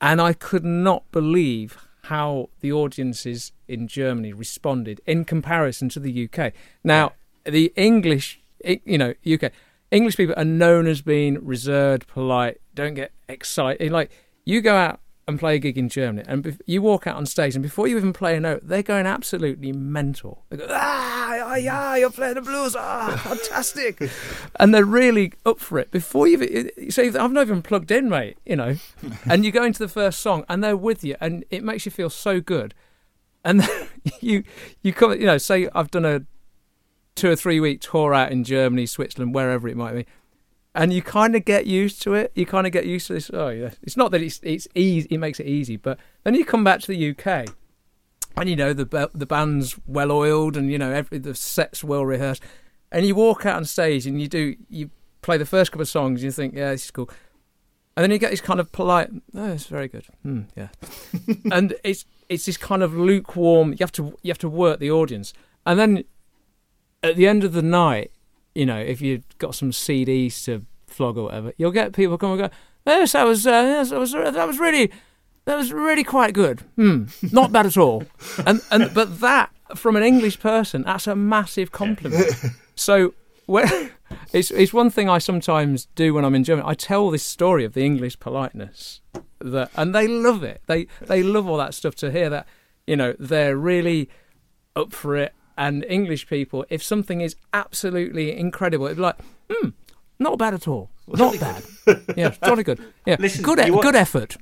and 0.00 0.20
I 0.20 0.32
could 0.32 0.64
not 0.64 1.10
believe 1.12 1.78
how 2.04 2.50
the 2.60 2.70
audiences 2.70 3.52
in 3.66 3.88
Germany 3.88 4.32
responded 4.32 5.00
in 5.06 5.24
comparison 5.24 5.88
to 5.88 6.00
the 6.00 6.28
UK. 6.28 6.52
Now, 6.82 7.12
the 7.44 7.72
English, 7.76 8.40
you 8.62 8.98
know, 8.98 9.14
UK 9.26 9.52
English 9.94 10.16
people 10.16 10.34
are 10.36 10.44
known 10.44 10.86
as 10.86 11.00
being 11.02 11.44
reserved, 11.44 12.06
polite, 12.08 12.60
don't 12.74 12.94
get 12.94 13.12
excited. 13.28 13.92
Like 13.92 14.10
you 14.44 14.60
go 14.60 14.74
out 14.74 15.00
and 15.26 15.38
play 15.38 15.54
a 15.54 15.58
gig 15.58 15.78
in 15.78 15.88
Germany, 15.88 16.22
and 16.28 16.44
bef- 16.44 16.60
you 16.66 16.82
walk 16.82 17.06
out 17.06 17.16
on 17.16 17.24
stage, 17.24 17.54
and 17.54 17.62
before 17.62 17.86
you 17.88 17.96
even 17.96 18.12
play 18.12 18.36
a 18.36 18.40
note, 18.40 18.60
they're 18.62 18.82
going 18.82 19.06
absolutely 19.06 19.72
mental. 19.72 20.44
They 20.50 20.58
go, 20.58 20.66
ah, 20.68 21.38
ah, 21.44 21.54
yeah, 21.54 21.96
you're 21.96 22.10
playing 22.10 22.34
the 22.34 22.42
blues, 22.42 22.76
ah, 22.78 23.18
fantastic, 23.24 24.02
and 24.60 24.74
they're 24.74 24.84
really 24.84 25.32
up 25.46 25.60
for 25.60 25.78
it. 25.78 25.90
Before 25.90 26.26
you, 26.26 26.42
even- 26.42 26.90
so 26.90 27.02
I've 27.04 27.32
not 27.32 27.42
even 27.46 27.62
plugged 27.62 27.90
in, 27.90 28.10
mate, 28.10 28.36
you 28.44 28.56
know, 28.56 28.76
and 29.30 29.46
you 29.46 29.50
go 29.52 29.64
into 29.64 29.78
the 29.78 29.88
first 29.88 30.20
song, 30.20 30.44
and 30.48 30.62
they're 30.62 30.76
with 30.76 31.02
you, 31.04 31.16
and 31.22 31.42
it 31.50 31.64
makes 31.64 31.86
you 31.86 31.90
feel 31.92 32.10
so 32.10 32.40
good. 32.40 32.74
And 33.44 33.60
then 33.60 33.88
you, 34.20 34.44
you 34.82 34.92
come, 34.92 35.12
you 35.12 35.24
know, 35.26 35.38
say 35.38 35.70
I've 35.74 35.90
done 35.90 36.04
a 36.04 36.20
two 37.14 37.30
or 37.30 37.36
three 37.36 37.60
week 37.60 37.80
tour 37.80 38.14
out 38.14 38.32
in 38.32 38.44
Germany, 38.44 38.86
Switzerland, 38.86 39.34
wherever 39.34 39.68
it 39.68 39.76
might 39.76 39.94
be, 39.94 40.06
and 40.74 40.92
you 40.92 41.02
kind 41.02 41.36
of 41.36 41.44
get 41.44 41.66
used 41.66 42.02
to 42.02 42.14
it. 42.14 42.32
You 42.34 42.46
kind 42.46 42.66
of 42.66 42.72
get 42.72 42.86
used 42.86 43.06
to 43.06 43.14
this. 43.14 43.30
Oh 43.32 43.48
yeah, 43.48 43.70
it's 43.82 43.96
not 43.96 44.10
that 44.10 44.22
it's 44.22 44.40
it's 44.42 44.66
easy. 44.74 45.08
It 45.10 45.18
makes 45.18 45.40
it 45.40 45.46
easy, 45.46 45.76
but 45.76 45.98
then 46.24 46.34
you 46.34 46.44
come 46.44 46.64
back 46.64 46.80
to 46.80 46.86
the 46.88 47.10
UK, 47.10 47.48
and 48.36 48.48
you 48.48 48.56
know 48.56 48.72
the 48.72 49.10
the 49.14 49.26
band's 49.26 49.78
well 49.86 50.10
oiled, 50.10 50.56
and 50.56 50.70
you 50.70 50.78
know 50.78 50.90
every 50.90 51.18
the 51.18 51.34
sets 51.34 51.84
well 51.84 52.04
rehearsed, 52.04 52.42
and 52.90 53.06
you 53.06 53.14
walk 53.14 53.46
out 53.46 53.56
on 53.56 53.64
stage 53.64 54.06
and 54.06 54.20
you 54.20 54.28
do 54.28 54.56
you 54.68 54.90
play 55.22 55.38
the 55.38 55.46
first 55.46 55.70
couple 55.70 55.82
of 55.82 55.88
songs, 55.88 56.20
and 56.20 56.24
you 56.24 56.32
think 56.32 56.54
yeah 56.54 56.70
this 56.70 56.86
is 56.86 56.90
cool. 56.90 57.08
And 57.96 58.02
then 58.02 58.10
you 58.10 58.18
get 58.18 58.32
this 58.32 58.40
kind 58.40 58.58
of 58.58 58.72
polite, 58.72 59.08
oh, 59.36 59.52
it's 59.52 59.66
very 59.66 59.86
good, 59.86 60.06
hmm, 60.22 60.42
yeah, 60.56 60.68
and 61.52 61.76
it's 61.84 62.04
it's 62.28 62.46
this 62.46 62.56
kind 62.56 62.82
of 62.82 62.96
lukewarm. 62.96 63.70
You 63.70 63.78
have 63.80 63.92
to 63.92 64.18
you 64.22 64.30
have 64.30 64.38
to 64.38 64.48
work 64.48 64.80
the 64.80 64.90
audience, 64.90 65.32
and 65.64 65.78
then 65.78 66.04
at 67.04 67.16
the 67.16 67.28
end 67.28 67.44
of 67.44 67.52
the 67.52 67.62
night, 67.62 68.10
you 68.54 68.66
know, 68.66 68.78
if 68.78 69.00
you've 69.00 69.24
got 69.38 69.54
some 69.54 69.70
CDs 69.70 70.44
to 70.44 70.64
flog 70.86 71.18
or 71.18 71.24
whatever, 71.24 71.52
you'll 71.56 71.70
get 71.70 71.92
people 71.92 72.18
come 72.18 72.32
and 72.32 72.40
go, 72.40 72.50
"Yes, 72.86 73.12
that 73.12 73.24
was, 73.24 73.46
uh, 73.46 73.50
yes, 73.50 73.90
that 73.90 74.00
was, 74.00 74.12
that 74.12 74.46
was 74.46 74.58
really, 74.58 74.90
that 75.44 75.56
was 75.56 75.72
really 75.72 76.04
quite 76.04 76.34
good. 76.34 76.62
Hmm, 76.76 77.04
not 77.30 77.52
bad 77.52 77.66
at 77.66 77.76
all." 77.76 78.04
And 78.46 78.60
and 78.70 78.92
but 78.94 79.20
that 79.20 79.50
from 79.76 79.96
an 79.96 80.02
English 80.02 80.40
person, 80.40 80.82
that's 80.82 81.06
a 81.06 81.14
massive 81.16 81.70
compliment. 81.70 82.32
So 82.76 83.14
when 83.46 83.92
it's 84.32 84.50
it's 84.50 84.72
one 84.72 84.90
thing 84.90 85.08
I 85.08 85.18
sometimes 85.18 85.86
do 85.94 86.14
when 86.14 86.24
I'm 86.24 86.34
in 86.34 86.44
Germany. 86.44 86.66
I 86.68 86.74
tell 86.74 87.10
this 87.10 87.22
story 87.22 87.64
of 87.64 87.72
the 87.74 87.84
English 87.84 88.18
politeness 88.18 89.00
that, 89.40 89.70
and 89.76 89.94
they 89.94 90.08
love 90.08 90.42
it. 90.42 90.62
They 90.66 90.86
they 91.00 91.22
love 91.22 91.48
all 91.48 91.56
that 91.58 91.74
stuff 91.74 91.94
to 91.96 92.10
hear 92.10 92.28
that. 92.30 92.46
You 92.86 92.96
know, 92.96 93.14
they're 93.18 93.56
really 93.56 94.08
up 94.76 94.92
for 94.92 95.16
it. 95.16 95.32
And 95.56 95.84
English 95.88 96.26
people, 96.28 96.64
if 96.68 96.82
something 96.82 97.20
is 97.20 97.36
absolutely 97.52 98.36
incredible, 98.36 98.86
it'd 98.86 98.96
be 98.96 99.02
like, 99.02 99.16
hmm, 99.50 99.68
not 100.18 100.38
bad 100.38 100.54
at 100.54 100.66
all. 100.66 100.90
Not 101.06 101.38
bad. 101.38 101.62
Yeah, 102.16 102.30
jolly 102.44 102.64
good. 102.64 102.80
Yeah, 103.06 103.16
Listen, 103.18 103.42
good, 103.42 103.58
e- 103.60 103.70
want- 103.70 103.82
good 103.82 103.94
effort. 103.94 104.36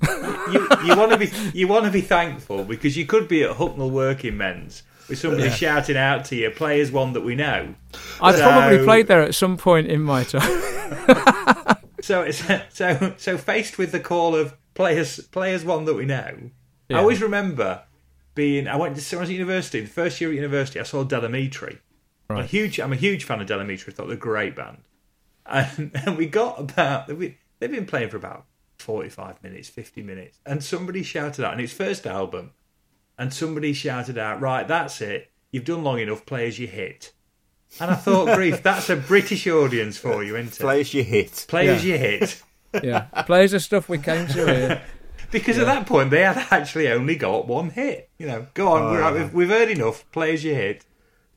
you, 0.53 0.69
you 0.85 0.97
want 0.97 1.11
to 1.13 1.19
be 1.19 1.31
you 1.53 1.67
want 1.67 1.85
to 1.87 1.91
be 1.91 2.01
thankful 2.01 2.63
because 2.65 2.97
you 2.97 3.05
could 3.05 3.27
be 3.29 3.43
at 3.43 3.57
Hucknall 3.57 3.91
Working 3.91 4.37
Men's 4.37 4.85
with 5.09 5.19
somebody 5.19 5.51
shouting 5.51 5.97
out 5.97 6.25
to 6.27 6.37
you, 6.37 6.51
"Play 6.51 6.81
as 6.81 6.93
one 6.93 7.13
that 7.15 7.23
we 7.23 7.35
know." 7.35 7.75
I've 8.21 8.37
So- 8.37 8.43
probably 8.49 8.85
played 8.85 9.09
there 9.09 9.23
at 9.23 9.35
some 9.35 9.57
point 9.57 9.89
in 9.89 10.01
my 10.03 10.23
time. 10.25 11.77
So 12.03 12.29
so 12.33 13.15
so 13.17 13.39
faced 13.39 13.79
with 13.79 13.93
the 13.93 14.01
call 14.01 14.35
of 14.35 14.55
players 14.75 15.21
players 15.29 15.65
one 15.65 15.85
that 15.85 15.95
we 15.95 16.05
know. 16.05 16.51
Yeah. 16.89 16.97
I 16.97 17.01
always 17.01 17.23
remember 17.23 17.83
being 18.35 18.66
I 18.68 18.76
went 18.76 18.97
to 18.97 19.16
when 19.16 19.18
I 19.18 19.22
was 19.22 19.30
at 19.30 19.35
university, 19.35 19.80
the 19.80 19.87
first 19.89 20.20
year 20.20 20.30
at 20.30 20.37
university, 20.37 20.80
I 20.80 20.85
saw 20.85 21.05
Del 21.05 21.22
Amitri. 21.22 21.78
I'm 22.30 22.39
a 22.39 22.47
huge 22.47 22.78
I'm 22.80 22.93
a 22.93 22.97
huge 22.97 23.24
fan 23.24 23.41
of 23.41 23.47
Del 23.47 23.59
Amitri, 23.61 23.89
I 23.93 23.93
thought 23.93 24.07
they're 24.07 24.16
a 24.16 24.18
great 24.18 24.57
band. 24.57 24.78
And, 25.45 25.91
and 26.07 26.16
we 26.16 26.26
got 26.26 26.59
about 26.61 27.09
we, 27.14 27.39
they've 27.59 27.70
been 27.70 27.87
playing 27.87 28.09
for 28.11 28.16
about 28.16 28.47
forty 28.78 29.09
five 29.11 29.43
minutes, 29.43 29.68
fifty 29.68 30.03
minutes, 30.03 30.39
and 30.47 30.62
somebody 30.64 31.03
shouted 31.03 31.45
out, 31.45 31.53
and 31.53 31.61
it's 31.61 31.72
first 31.72 32.07
album, 32.07 32.53
and 33.18 33.33
somebody 33.35 33.72
shouted 33.72 34.16
out, 34.18 34.41
Right, 34.41 34.66
that's 34.66 35.01
it, 35.01 35.30
you've 35.51 35.64
done 35.64 35.85
long 35.85 35.99
enough, 35.99 36.24
play 36.26 36.47
as 36.49 36.59
you 36.59 36.66
hit. 36.66 37.12
And 37.80 37.91
I 37.91 37.95
thought, 37.95 38.35
grief, 38.37 38.62
that's 38.62 38.91
a 38.91 38.97
British 38.97 39.47
audience 39.47 39.97
for 39.99 40.22
you, 40.22 40.37
isn't 40.37 40.55
it? 40.55 40.61
Play 40.61 40.80
as 40.80 40.93
you 40.95 41.03
hit. 41.05 41.47
Play 41.49 41.68
as 41.68 41.85
Yeah. 41.85 41.93
you 41.93 41.99
hit. 41.99 42.43
yeah, 42.83 43.01
plays 43.26 43.51
the 43.53 43.61
stuff 43.61 43.89
we 43.89 43.99
came 43.99 44.26
to 44.28 44.33
hear. 44.47 44.83
Because 45.33 45.59
at 45.59 45.66
that 45.66 45.87
point 45.87 46.11
they 46.11 46.20
had 46.20 46.47
actually 46.51 46.89
only 46.89 47.16
got 47.16 47.49
one 47.49 47.70
hit. 47.70 48.11
You 48.18 48.26
know, 48.26 48.47
go 48.55 48.68
on, 48.68 48.93
we're, 48.93 49.03
oh, 49.03 49.14
we've, 49.14 49.35
we've 49.35 49.49
heard 49.49 49.70
enough. 49.70 50.05
Play 50.12 50.35
as 50.35 50.45
you 50.45 50.55
hit. 50.55 50.85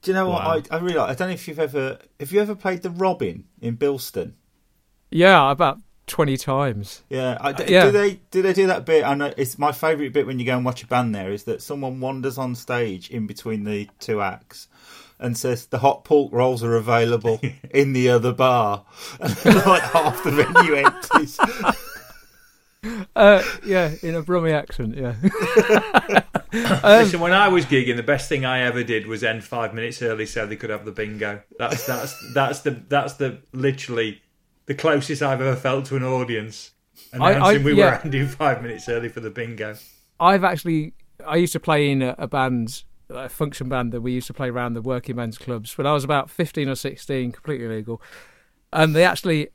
Do 0.01 0.11
you 0.11 0.15
know 0.15 0.29
what? 0.29 0.43
I, 0.43 0.75
I 0.75 0.79
really. 0.79 0.99
I 0.99 1.15
don't 1.15 1.29
know 1.29 1.33
if 1.33 1.47
you've 1.47 1.59
ever 1.59 1.97
have 2.19 2.31
you 2.31 2.39
ever 2.39 2.53
played 2.53 2.83
the 2.83 2.91
Robin 2.91 3.45
in 3.59 3.75
Bilston. 3.77 4.33
Yeah, 5.09 5.49
about 5.49 5.79
twenty 6.05 6.37
times. 6.37 7.01
Yeah, 7.09 7.37
I, 7.41 7.53
d- 7.53 7.71
yeah. 7.71 7.85
do 7.85 7.91
they 7.91 8.19
do 8.29 8.43
they 8.43 8.53
do 8.53 8.67
that 8.67 8.85
bit? 8.85 9.03
I 9.03 9.15
know 9.15 9.33
it's 9.35 9.57
my 9.57 9.71
favourite 9.71 10.13
bit 10.13 10.27
when 10.27 10.37
you 10.37 10.45
go 10.45 10.57
and 10.57 10.63
watch 10.63 10.83
a 10.83 10.87
band. 10.87 11.15
There 11.15 11.31
is 11.31 11.45
that 11.45 11.61
someone 11.61 11.99
wanders 11.99 12.37
on 12.37 12.53
stage 12.53 13.09
in 13.09 13.25
between 13.25 13.63
the 13.63 13.89
two 13.99 14.21
acts 14.21 14.67
and 15.19 15.37
says 15.37 15.67
the 15.67 15.79
hot 15.79 16.03
pork 16.03 16.31
rolls 16.31 16.63
are 16.63 16.75
available 16.75 17.39
in 17.71 17.93
the 17.93 18.09
other 18.09 18.33
bar, 18.33 18.85
and 19.19 19.45
like 19.65 19.81
half 19.81 20.23
the 20.23 20.31
venue 20.31 20.75
empties. 20.85 21.39
Uh, 23.15 23.41
yeah, 23.65 23.93
in 24.01 24.13
a 24.15 24.21
Brummie 24.21 24.53
accent. 24.53 24.95
Yeah. 24.95 25.15
Um, 26.55 27.03
Listen, 27.03 27.19
when 27.19 27.33
I 27.33 27.49
was 27.49 27.65
gigging, 27.65 27.97
the 27.97 28.03
best 28.03 28.29
thing 28.29 28.45
I 28.45 28.61
ever 28.61 28.81
did 28.81 29.07
was 29.07 29.25
end 29.25 29.43
five 29.43 29.73
minutes 29.73 30.01
early 30.01 30.25
so 30.25 30.45
they 30.45 30.55
could 30.55 30.69
have 30.69 30.86
the 30.86 30.91
bingo. 30.93 31.41
That's 31.59 31.86
that's 31.86 32.33
that's 32.33 32.61
the 32.61 32.71
that's 32.88 33.15
the 33.15 33.39
literally 33.51 34.21
the 34.65 34.73
closest 34.73 35.21
I've 35.21 35.41
ever 35.41 35.57
felt 35.57 35.86
to 35.88 35.97
an 35.97 36.03
audience 36.03 36.71
I- 37.11 37.33
announcing 37.33 37.63
we 37.63 37.73
yeah. 37.73 37.86
were 37.86 38.01
ending 38.05 38.27
five 38.27 38.61
minutes 38.61 38.88
early 38.88 39.09
for 39.09 39.19
the 39.19 39.29
bingo. 39.29 39.75
I've 40.17 40.45
actually 40.45 40.93
I 41.25 41.36
used 41.36 41.53
to 41.53 41.59
play 41.59 41.89
in 41.89 42.01
a, 42.01 42.15
a 42.17 42.27
band, 42.27 42.83
a 43.09 43.27
function 43.27 43.67
band 43.67 43.91
that 43.91 44.01
we 44.01 44.13
used 44.13 44.27
to 44.27 44.33
play 44.33 44.49
around 44.49 44.75
the 44.75 44.81
working 44.81 45.17
men's 45.17 45.38
clubs 45.38 45.77
when 45.77 45.86
I 45.86 45.93
was 45.93 46.03
about 46.03 46.29
fifteen 46.29 46.69
or 46.69 46.75
sixteen, 46.75 47.31
completely 47.33 47.65
illegal. 47.65 48.01
And 48.71 48.95
they 48.95 49.03
actually, 49.03 49.49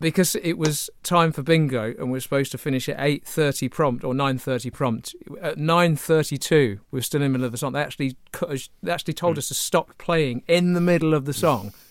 because 0.00 0.34
it 0.36 0.54
was 0.54 0.90
time 1.02 1.30
for 1.30 1.42
bingo 1.42 1.94
and 1.98 2.06
we 2.06 2.12
were 2.12 2.20
supposed 2.20 2.50
to 2.52 2.58
finish 2.58 2.88
at 2.88 2.96
eight 2.98 3.24
thirty 3.24 3.68
prompt 3.68 4.02
or 4.02 4.14
nine 4.14 4.38
thirty 4.38 4.70
prompt. 4.70 5.14
At 5.40 5.58
nine 5.58 5.96
thirty 5.96 6.38
two, 6.38 6.80
we 6.90 6.98
were 6.98 7.02
still 7.02 7.22
in 7.22 7.32
the 7.32 7.38
middle 7.38 7.46
of 7.46 7.52
the 7.52 7.58
song. 7.58 7.72
They 7.72 7.82
actually 7.82 8.16
cut 8.32 8.68
they 8.82 8.90
actually 8.90 9.14
told 9.14 9.36
hmm. 9.36 9.40
us 9.40 9.48
to 9.48 9.54
stop 9.54 9.96
playing 9.98 10.42
in 10.48 10.72
the 10.72 10.80
middle 10.80 11.14
of 11.14 11.26
the 11.26 11.34
song. 11.34 11.72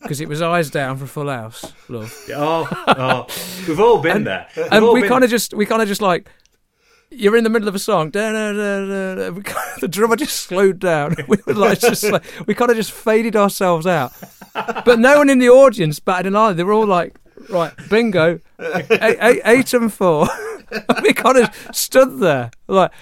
Because 0.00 0.22
it 0.22 0.28
was 0.28 0.40
eyes 0.40 0.70
down 0.70 0.96
for 0.96 1.04
Full 1.04 1.28
House, 1.28 1.74
love. 1.90 2.16
Oh, 2.34 2.66
oh. 2.88 3.26
we've 3.68 3.78
all 3.78 4.00
been 4.00 4.24
there. 4.24 4.48
We've 4.56 4.72
and 4.72 4.88
we 4.88 5.02
been- 5.02 5.10
kind 5.10 5.22
of 5.22 5.28
just 5.28 5.52
we 5.52 5.66
kind 5.66 5.82
of 5.82 5.88
just 5.88 6.00
like 6.00 6.30
you're 7.10 7.36
in 7.36 7.44
the 7.44 7.50
middle 7.50 7.68
of 7.68 7.74
a 7.74 7.78
song 7.78 8.10
da, 8.10 8.32
da, 8.32 8.52
da, 8.52 8.86
da, 8.86 9.30
da. 9.30 9.62
The 9.80 9.88
drummer 9.88 10.16
just 10.16 10.36
slowed 10.36 10.78
down 10.78 11.16
we 11.28 11.38
were 11.46 11.54
like 11.54 11.80
just 11.80 12.04
like, 12.04 12.24
we 12.46 12.54
kind 12.54 12.70
of 12.70 12.76
just 12.76 12.92
faded 12.92 13.36
ourselves 13.36 13.86
out 13.86 14.12
but 14.54 14.98
no 14.98 15.18
one 15.18 15.28
in 15.28 15.38
the 15.38 15.48
audience 15.48 15.98
batted 15.98 16.26
an 16.26 16.36
eye 16.36 16.52
they 16.52 16.64
were 16.64 16.72
all 16.72 16.86
like 16.86 17.18
right 17.50 17.72
bingo 17.88 18.38
eight, 18.60 18.86
eight, 19.20 19.40
eight 19.44 19.72
and 19.74 19.92
four 19.92 20.26
we 21.02 21.12
kind 21.12 21.38
of 21.38 21.48
stood 21.72 22.18
there 22.20 22.50
like 22.68 22.92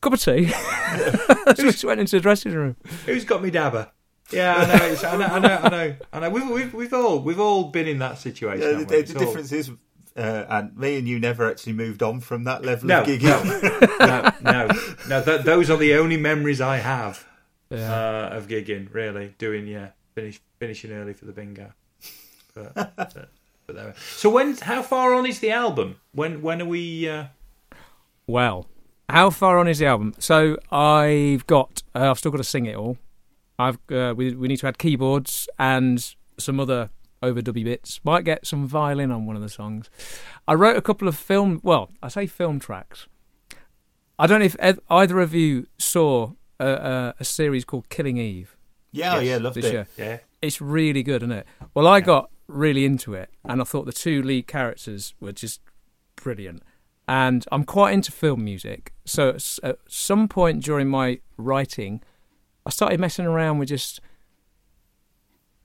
cup 0.00 0.12
of 0.12 0.20
tea 0.20 0.48
so 0.48 1.44
we 1.58 1.64
just 1.70 1.84
went 1.84 2.00
into 2.00 2.16
the 2.16 2.20
dressing 2.20 2.52
room 2.52 2.76
Who's 3.06 3.24
got 3.24 3.42
me 3.42 3.50
dabber? 3.50 3.90
Yeah, 4.30 4.54
I 4.56 4.64
know, 4.78 4.84
it's, 4.86 5.04
I 5.04 5.16
know, 5.18 5.26
I 5.26 5.38
know, 5.40 5.60
I 5.62 5.68
know, 5.68 5.96
I 6.14 6.20
know. 6.20 6.30
We've, 6.30 6.48
we've, 6.48 6.74
we've 6.74 6.94
all 6.94 7.20
we've 7.20 7.38
all 7.40 7.64
been 7.64 7.86
in 7.86 7.98
that 7.98 8.16
situation. 8.16 8.60
Yeah, 8.62 8.66
the, 8.68 8.72
haven't 8.72 8.88
the, 8.88 8.98
It's 8.98 9.14
all- 9.14 9.20
difference 9.20 9.52
is, 9.52 9.70
uh, 10.16 10.44
and 10.48 10.74
me 10.76 10.96
and 10.96 11.06
you 11.06 11.18
never 11.20 11.50
actually 11.50 11.74
moved 11.74 12.02
on 12.02 12.20
from 12.20 12.44
that 12.44 12.64
level 12.64 12.88
No, 12.88 13.02
of 13.02 13.06
gigging. 13.06 14.00
no, 14.00 14.32
no, 14.50 14.68
no. 15.08 15.22
Th- 15.22 15.42
those 15.42 15.68
are 15.68 15.76
the 15.76 15.94
only 15.96 16.16
memories 16.16 16.62
I 16.62 16.78
have 16.78 17.26
Yeah. 17.68 17.92
uh, 18.32 18.36
of 18.36 18.48
gigging. 18.48 18.88
Really, 18.94 19.34
doing 19.36 19.66
yeah, 19.66 19.88
finish 20.14 20.40
finishing 20.58 20.92
early 20.92 21.12
for 21.12 21.26
the 21.26 21.32
bingo. 21.32 21.72
But, 22.54 22.74
but, 22.96 23.28
but 23.66 23.76
there 23.76 23.94
so 24.16 24.30
when? 24.30 24.56
How 24.56 24.82
far 24.82 25.14
on 25.14 25.26
is 25.26 25.40
the 25.40 25.50
album? 25.50 25.96
When 26.12 26.42
when 26.42 26.60
are 26.62 26.66
we? 26.66 27.08
Uh, 27.08 27.26
Well, 28.26 28.66
how 29.08 29.30
far 29.30 29.58
on 29.58 29.68
is 29.68 29.78
the 29.78 29.86
album? 29.86 30.14
So 30.18 30.56
I've 30.70 31.46
got, 31.46 31.82
uh, 31.94 32.10
I've 32.10 32.18
still 32.18 32.30
got 32.30 32.38
to 32.38 32.44
sing 32.44 32.66
it 32.66 32.76
all. 32.76 32.98
I've 33.58 33.78
uh, 33.90 34.14
we 34.16 34.34
we 34.34 34.48
need 34.48 34.58
to 34.58 34.66
add 34.68 34.78
keyboards 34.78 35.48
and 35.58 36.14
some 36.38 36.58
other 36.60 36.90
overdubby 37.22 37.64
bits. 37.64 38.00
Might 38.04 38.24
get 38.24 38.46
some 38.46 38.66
violin 38.66 39.10
on 39.10 39.26
one 39.26 39.36
of 39.36 39.42
the 39.42 39.48
songs. 39.48 39.90
I 40.48 40.54
wrote 40.54 40.76
a 40.76 40.82
couple 40.82 41.06
of 41.08 41.16
film. 41.16 41.60
Well, 41.62 41.90
I 42.02 42.08
say 42.08 42.26
film 42.26 42.58
tracks. 42.58 43.06
I 44.18 44.26
don't 44.26 44.40
know 44.40 44.46
if 44.46 44.56
eith- 44.58 44.78
either 44.90 45.20
of 45.20 45.34
you 45.34 45.66
saw 45.78 46.32
a, 46.60 46.66
a, 46.66 47.14
a 47.20 47.24
series 47.24 47.64
called 47.64 47.88
Killing 47.88 48.18
Eve 48.18 48.56
yeah, 48.92 49.14
Yes, 49.16 49.24
yeah, 49.24 49.36
loved 49.38 49.56
this 49.56 49.64
it. 49.64 49.72
year. 49.72 49.86
yeah, 49.96 50.18
It's 50.42 50.60
really 50.60 51.02
good, 51.02 51.22
isn't 51.22 51.32
it? 51.32 51.46
Well, 51.74 51.86
I 51.88 52.00
got 52.00 52.30
really 52.46 52.84
into 52.84 53.14
it, 53.14 53.30
and 53.44 53.60
I 53.60 53.64
thought 53.64 53.86
the 53.86 53.92
two 53.92 54.22
lead 54.22 54.46
characters 54.46 55.14
were 55.20 55.32
just 55.32 55.60
brilliant. 56.16 56.62
And 57.08 57.44
I'm 57.50 57.64
quite 57.64 57.92
into 57.92 58.12
film 58.12 58.44
music, 58.44 58.92
so 59.04 59.36
at 59.62 59.78
some 59.88 60.28
point 60.28 60.62
during 60.62 60.88
my 60.88 61.20
writing, 61.36 62.02
I 62.64 62.70
started 62.70 63.00
messing 63.00 63.26
around 63.26 63.58
with 63.58 63.68
just 63.68 64.00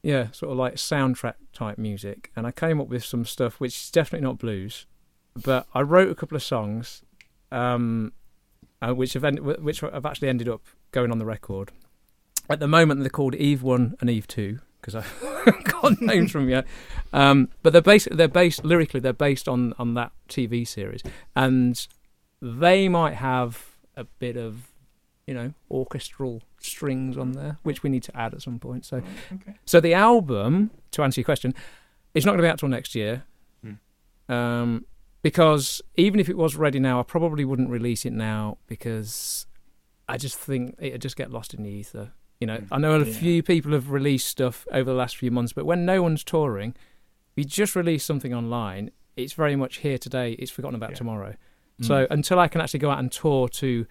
yeah, 0.02 0.32
sort 0.32 0.52
of 0.52 0.58
like 0.58 0.76
soundtrack 0.76 1.36
type 1.54 1.78
music, 1.78 2.32
and 2.36 2.48
I 2.48 2.52
came 2.52 2.80
up 2.80 2.88
with 2.88 3.04
some 3.04 3.26
stuff 3.26 3.60
which 3.60 3.76
is 3.76 3.92
definitely 3.92 4.26
not 4.26 4.40
blues, 4.40 4.86
but 5.36 5.68
I 5.74 5.82
wrote 5.82 6.10
a 6.10 6.16
couple 6.16 6.36
of 6.36 6.44
songs, 6.44 7.02
um, 7.52 8.14
uh, 8.82 8.94
which 8.94 9.14
have 9.14 9.24
which 9.40 9.82
have 9.82 10.06
actually 10.06 10.30
ended 10.30 10.50
up 10.50 10.62
going 10.92 11.12
on 11.12 11.20
the 11.20 11.26
record. 11.26 11.72
At 12.50 12.60
the 12.60 12.68
moment, 12.68 13.02
they're 13.02 13.10
called 13.10 13.36
Eve 13.36 13.62
One 13.62 13.96
and 14.00 14.10
Eve 14.10 14.28
Two 14.28 14.60
because 14.82 14.96
I 14.96 15.52
got 15.64 16.02
names 16.02 16.32
from 16.32 16.50
you. 16.50 16.64
Um, 17.14 17.50
but 17.64 17.74
they're 17.74 17.82
based 17.82 18.10
they're 18.12 18.28
based 18.28 18.64
lyrically 18.64 19.00
they're 19.00 19.14
based 19.14 19.48
on 19.48 19.74
on 19.80 19.94
that 19.96 20.12
TV 20.30 20.68
series, 20.68 21.04
and 21.36 21.88
they 22.42 22.88
might 22.88 23.16
have 23.16 23.78
a 23.96 24.04
bit 24.04 24.38
of 24.38 24.70
you 25.26 25.34
know 25.34 25.54
orchestral 25.70 26.42
strings 26.60 27.18
on 27.18 27.34
there, 27.34 27.58
which 27.64 27.84
we 27.84 27.90
need 27.90 28.04
to 28.04 28.18
add 28.18 28.34
at 28.34 28.42
some 28.42 28.60
point. 28.60 28.86
So, 28.86 29.02
okay. 29.34 29.56
so 29.66 29.80
the 29.80 29.94
album, 29.94 30.72
to 30.92 31.04
answer 31.04 31.22
your 31.22 31.26
question, 31.26 31.54
it's 32.14 32.26
not 32.26 32.32
going 32.32 32.40
to 32.40 32.44
be 32.44 32.50
out 32.50 32.60
till 32.60 32.70
next 32.70 32.96
year. 32.96 33.24
Hmm. 33.62 34.34
Um, 34.34 34.86
because 35.22 35.82
even 35.96 36.20
if 36.20 36.30
it 36.30 36.38
was 36.38 36.56
ready 36.56 36.80
now, 36.80 37.00
I 37.00 37.04
probably 37.04 37.44
wouldn't 37.44 37.70
release 37.70 38.06
it 38.06 38.14
now 38.14 38.58
because 38.68 39.46
I 40.08 40.18
just 40.18 40.38
think 40.38 40.76
it'd 40.80 41.02
just 41.02 41.16
get 41.16 41.32
lost 41.32 41.54
in 41.54 41.64
the 41.64 41.70
ether. 41.70 42.14
You 42.40 42.48
know, 42.48 42.58
Hmm. 42.58 42.74
I 42.74 42.78
know 42.78 43.00
a 43.02 43.06
Yeah. 43.06 43.14
few 43.14 43.44
people 43.44 43.72
have 43.72 43.90
released 43.92 44.28
stuff 44.28 44.68
over 44.72 44.92
the 44.92 44.98
last 44.98 45.18
few 45.18 45.32
months, 45.32 45.54
but 45.54 45.66
when 45.66 45.86
no 45.86 46.02
one's 46.04 46.24
touring, 46.24 46.76
we 47.36 47.44
just 47.46 47.76
release 47.76 48.04
something 48.04 48.34
online. 48.34 48.92
It's 49.16 49.34
very 49.34 49.56
much 49.56 49.78
here 49.78 49.98
today. 49.98 50.34
It's 50.34 50.52
forgotten 50.52 50.76
about 50.76 50.92
Yeah. 50.92 50.98
tomorrow. 50.98 51.36
Mm. 51.82 51.86
So 51.86 52.08
until 52.12 52.40
I 52.40 52.48
can 52.48 52.62
actually 52.62 52.80
go 52.80 52.92
out 52.92 53.00
and 53.00 53.12
tour 53.12 53.48
to 53.50 53.86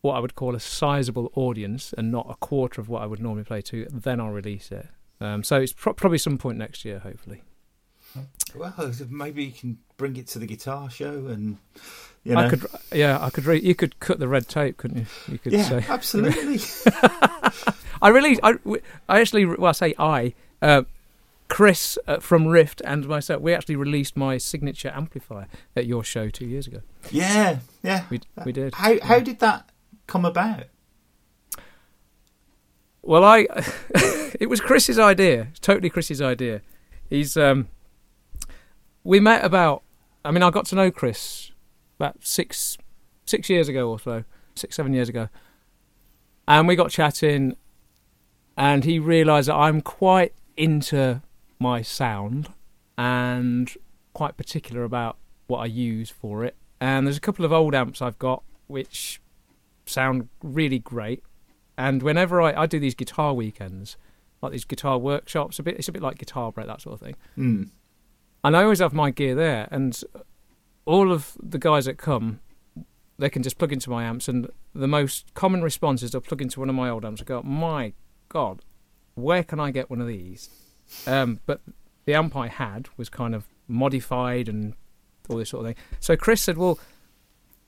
what 0.00 0.14
I 0.14 0.20
would 0.20 0.34
call 0.34 0.54
a 0.54 0.60
sizable 0.60 1.30
audience 1.34 1.92
and 1.92 2.10
not 2.10 2.26
a 2.30 2.34
quarter 2.36 2.80
of 2.80 2.88
what 2.88 3.02
I 3.02 3.06
would 3.06 3.20
normally 3.20 3.44
play 3.44 3.60
to, 3.62 3.86
then 3.92 4.18
I'll 4.20 4.30
release 4.30 4.72
it. 4.72 4.88
Um, 5.20 5.42
so 5.44 5.60
it's 5.60 5.74
pro- 5.74 5.92
probably 5.92 6.16
some 6.16 6.38
point 6.38 6.56
next 6.56 6.86
year, 6.86 7.00
hopefully. 7.00 7.42
Well, 8.54 8.92
maybe 9.08 9.44
you 9.44 9.52
can 9.52 9.78
bring 9.96 10.16
it 10.16 10.26
to 10.28 10.38
the 10.38 10.46
guitar 10.46 10.90
show 10.90 11.26
and 11.26 11.58
you 12.24 12.34
know. 12.34 12.40
I 12.40 12.48
could, 12.48 12.66
yeah, 12.92 13.18
I 13.20 13.30
could. 13.30 13.44
Re- 13.46 13.60
you 13.60 13.74
could 13.74 14.00
cut 14.00 14.18
the 14.18 14.28
red 14.28 14.48
tape, 14.48 14.76
couldn't 14.76 14.98
you? 14.98 15.06
You 15.28 15.38
could 15.38 15.52
yeah, 15.52 15.62
say. 15.62 15.84
absolutely. 15.88 16.60
I 18.02 18.08
really, 18.08 18.38
I, 18.42 18.54
I 19.08 19.20
actually, 19.20 19.44
well, 19.44 19.66
I 19.66 19.72
say 19.72 19.94
I, 19.98 20.34
uh, 20.60 20.82
Chris 21.48 21.98
uh, 22.06 22.18
from 22.18 22.46
Rift 22.46 22.82
and 22.84 23.06
myself, 23.06 23.42
we 23.42 23.52
actually 23.52 23.76
released 23.76 24.16
my 24.16 24.38
signature 24.38 24.92
amplifier 24.94 25.48
at 25.76 25.86
your 25.86 26.04
show 26.04 26.28
two 26.28 26.46
years 26.46 26.66
ago. 26.66 26.80
yeah, 27.10 27.58
yeah. 27.82 28.04
We 28.10 28.20
we 28.44 28.52
did. 28.52 28.74
How 28.74 28.98
how 29.02 29.20
did 29.20 29.40
that 29.40 29.70
come 30.06 30.24
about? 30.24 30.64
Well, 33.02 33.24
I 33.24 33.46
it 34.40 34.48
was 34.48 34.60
Chris's 34.60 34.98
idea, 34.98 35.48
totally 35.60 35.90
Chris's 35.90 36.20
idea. 36.20 36.62
He's 37.08 37.36
um, 37.36 37.68
we 39.04 39.20
met 39.20 39.44
about. 39.44 39.82
I 40.24 40.30
mean, 40.30 40.42
I 40.42 40.50
got 40.50 40.66
to 40.66 40.74
know 40.74 40.90
Chris 40.90 41.52
about 41.98 42.16
six 42.20 42.76
six 43.24 43.48
years 43.48 43.68
ago 43.68 43.90
or 43.90 43.98
so, 43.98 44.24
six 44.54 44.76
seven 44.76 44.92
years 44.92 45.08
ago, 45.08 45.28
and 46.46 46.68
we 46.68 46.76
got 46.76 46.90
chatting, 46.90 47.56
and 48.56 48.84
he 48.84 48.98
realised 48.98 49.48
that 49.48 49.56
I'm 49.56 49.80
quite 49.80 50.34
into 50.56 51.22
my 51.58 51.82
sound 51.82 52.48
and 52.98 53.72
quite 54.12 54.36
particular 54.36 54.84
about 54.84 55.16
what 55.46 55.58
I 55.58 55.66
use 55.66 56.10
for 56.10 56.44
it. 56.44 56.56
And 56.80 57.06
there's 57.06 57.16
a 57.16 57.20
couple 57.20 57.44
of 57.44 57.52
old 57.52 57.74
amps 57.74 58.00
I've 58.00 58.18
got 58.18 58.42
which 58.66 59.20
sound 59.84 60.28
really 60.42 60.78
great 60.78 61.24
and 61.80 62.02
whenever 62.02 62.42
I, 62.42 62.52
I 62.52 62.66
do 62.66 62.78
these 62.78 62.94
guitar 62.94 63.32
weekends, 63.32 63.96
like 64.42 64.52
these 64.52 64.66
guitar 64.66 64.98
workshops, 64.98 65.58
a 65.58 65.62
bit 65.62 65.76
it's 65.78 65.88
a 65.88 65.92
bit 65.92 66.02
like 66.02 66.18
guitar 66.18 66.52
break 66.52 66.66
that 66.66 66.82
sort 66.82 66.92
of 66.92 67.00
thing. 67.00 67.16
Hmm. 67.36 67.62
And 68.42 68.56
I 68.56 68.62
always 68.62 68.78
have 68.78 68.92
my 68.92 69.10
gear 69.10 69.34
there, 69.34 69.68
and 69.70 70.00
all 70.86 71.12
of 71.12 71.36
the 71.42 71.58
guys 71.58 71.84
that 71.84 71.98
come, 71.98 72.40
they 73.18 73.28
can 73.28 73.42
just 73.42 73.58
plug 73.58 73.72
into 73.72 73.90
my 73.90 74.04
amps. 74.04 74.28
And 74.28 74.50
the 74.74 74.88
most 74.88 75.34
common 75.34 75.62
response 75.62 76.02
is 76.02 76.12
they'll 76.12 76.20
plug 76.20 76.40
into 76.40 76.60
one 76.60 76.68
of 76.68 76.74
my 76.74 76.88
old 76.88 77.04
amps 77.04 77.20
and 77.20 77.28
go, 77.28 77.42
"My 77.42 77.92
God, 78.28 78.62
where 79.14 79.44
can 79.44 79.60
I 79.60 79.70
get 79.70 79.90
one 79.90 80.00
of 80.00 80.06
these?" 80.06 80.48
Um, 81.06 81.40
but 81.44 81.60
the 82.06 82.14
amp 82.14 82.34
I 82.34 82.48
had 82.48 82.88
was 82.96 83.08
kind 83.08 83.34
of 83.34 83.46
modified 83.68 84.48
and 84.48 84.74
all 85.28 85.36
this 85.36 85.50
sort 85.50 85.66
of 85.66 85.74
thing. 85.74 85.84
So 86.00 86.16
Chris 86.16 86.42
said, 86.42 86.56
"Well." 86.56 86.78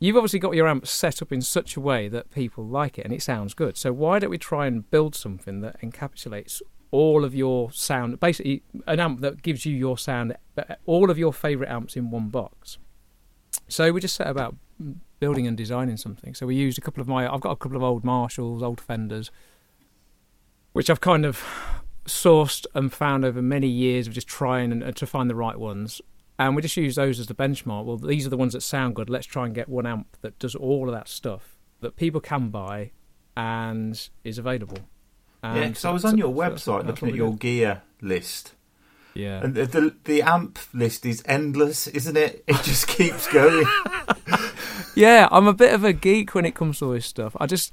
You've 0.01 0.17
obviously 0.17 0.41
got 0.41 0.57
your 0.57 0.67
amp 0.67 0.85
set 0.85 1.23
up 1.23 1.31
in 1.31 1.43
such 1.43 1.77
a 1.77 1.81
way 1.81 2.09
that 2.09 2.33
people 2.33 2.67
like 2.67 2.99
it 2.99 3.05
and 3.05 3.15
it 3.15 3.23
sounds 3.23 3.55
good. 3.55 3.77
So 3.77 3.93
why 3.93 4.19
don't 4.19 4.31
we 4.31 4.37
try 4.37 4.67
and 4.67 4.91
build 4.91 5.15
something 5.15 5.61
that 5.61 5.81
encapsulates 5.81 6.61
all 6.93 7.25
of 7.25 7.35
your 7.35 7.73
sound, 7.73 8.21
basically 8.21 8.63
an 8.87 9.01
amp 9.01 9.21
that 9.23 9.43
gives 9.43 9.67
you 9.67 9.75
your 9.75 9.99
sound, 9.99 10.37
uh, 10.57 10.75
all 10.87 11.11
of 11.11 11.19
your 11.19 11.33
favourite 11.33 11.73
amps 11.73 11.97
in 11.97 12.11
one 12.11 12.29
box. 12.29 12.79
So 13.67 13.91
we 13.91 14.01
just 14.01 14.15
set 14.15 14.29
about 14.29 14.55
building 15.19 15.47
and 15.47 15.57
designing 15.57 15.97
something. 15.97 16.35
So 16.35 16.47
we 16.47 16.55
used 16.55 16.79
a 16.79 16.81
couple 16.81 17.01
of 17.01 17.09
my, 17.09 17.33
I've 17.33 17.41
got 17.41 17.53
a 17.53 17.57
couple 17.57 17.77
of 17.77 17.83
old 17.83 18.05
Marshalls, 18.05 18.63
old 18.63 18.81
Fenders, 18.81 19.31
which 20.75 20.91
I've 20.91 21.01
kind 21.01 21.25
of 21.25 21.43
sourced 22.05 22.67
and 22.75 22.93
found 22.93 23.25
over 23.25 23.41
many 23.41 23.69
years 23.69 24.07
of 24.07 24.13
just 24.13 24.27
trying 24.29 24.71
and, 24.71 24.83
and 24.83 24.95
to 24.97 25.07
find 25.07 25.31
the 25.31 25.35
right 25.35 25.59
ones. 25.59 26.03
And 26.39 26.55
we 26.55 26.63
just 26.63 26.77
use 26.77 26.97
those 26.97 27.19
as 27.19 27.27
the 27.27 27.35
benchmark. 27.35 27.85
Well, 27.85 27.97
these 27.97 28.27
are 28.27 28.31
the 28.31 28.37
ones 28.37 28.53
that 28.53 28.63
sound 28.63 28.97
good. 28.97 29.09
Let's 29.09 29.27
try 29.27 29.47
and 29.47 29.55
get 29.55 29.69
one 29.69 29.87
amp 29.87 30.17
that 30.21 30.39
does 30.39 30.55
all 30.55 30.89
of 30.89 30.95
that 30.95 31.09
stuff 31.09 31.57
that 31.81 31.97
people 31.97 32.21
can 32.21 32.51
buy 32.51 32.91
and 33.37 34.11
is 34.25 34.39
available. 34.39 34.79
Yeah, 35.43 35.67
because 35.69 35.85
I 35.85 35.91
was 35.91 36.05
on 36.05 36.17
your 36.19 36.33
so 36.33 36.41
website 36.41 36.87
that's 36.87 37.03
looking 37.03 37.09
at 37.11 37.15
your 37.15 37.31
did. 37.31 37.41
gear 37.41 37.83
list, 38.01 38.53
Yeah. 39.15 39.43
and 39.43 39.55
the, 39.55 39.67
the 39.67 39.95
the 40.05 40.23
amp 40.23 40.59
list 40.73 41.05
is 41.05 41.23
endless, 41.27 41.89
isn't 41.89 42.17
it? 42.17 42.45
It 42.47 42.63
just 42.63 42.87
keeps 42.89 43.27
going. 43.33 43.67
Yeah, 44.95 45.27
I'm 45.31 45.47
a 45.47 45.55
bit 45.55 45.73
of 45.73 45.85
a 45.85 45.95
geek 45.95 46.35
when 46.35 46.45
it 46.45 46.55
comes 46.55 46.79
to 46.79 46.85
all 46.85 46.91
this 46.93 47.07
stuff. 47.07 47.35
I 47.41 47.47
just, 47.47 47.73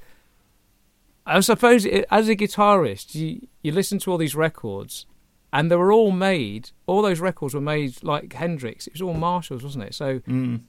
I 1.25 1.41
suppose, 1.41 1.83
it, 1.85 2.05
as 2.09 2.29
a 2.29 2.35
guitarist, 2.35 3.13
you 3.13 3.47
you 3.61 3.73
listen 3.73 3.99
to 3.99 4.11
all 4.11 4.17
these 4.17 4.35
records, 4.35 5.05
and 5.51 5.69
they 5.69 5.75
were 5.75 5.91
all 5.91 6.11
made. 6.11 6.71
All 6.87 7.01
those 7.01 7.19
records 7.19 7.53
were 7.53 7.59
made 7.61 8.01
like 8.03 8.31
Hendrix. 8.33 8.87
It 8.87 8.93
was 8.93 9.01
all 9.01 9.13
Marshalls, 9.13 9.63
wasn't 9.63 9.83
it? 9.83 9.93
So 9.95 10.19
Mm. 10.19 10.61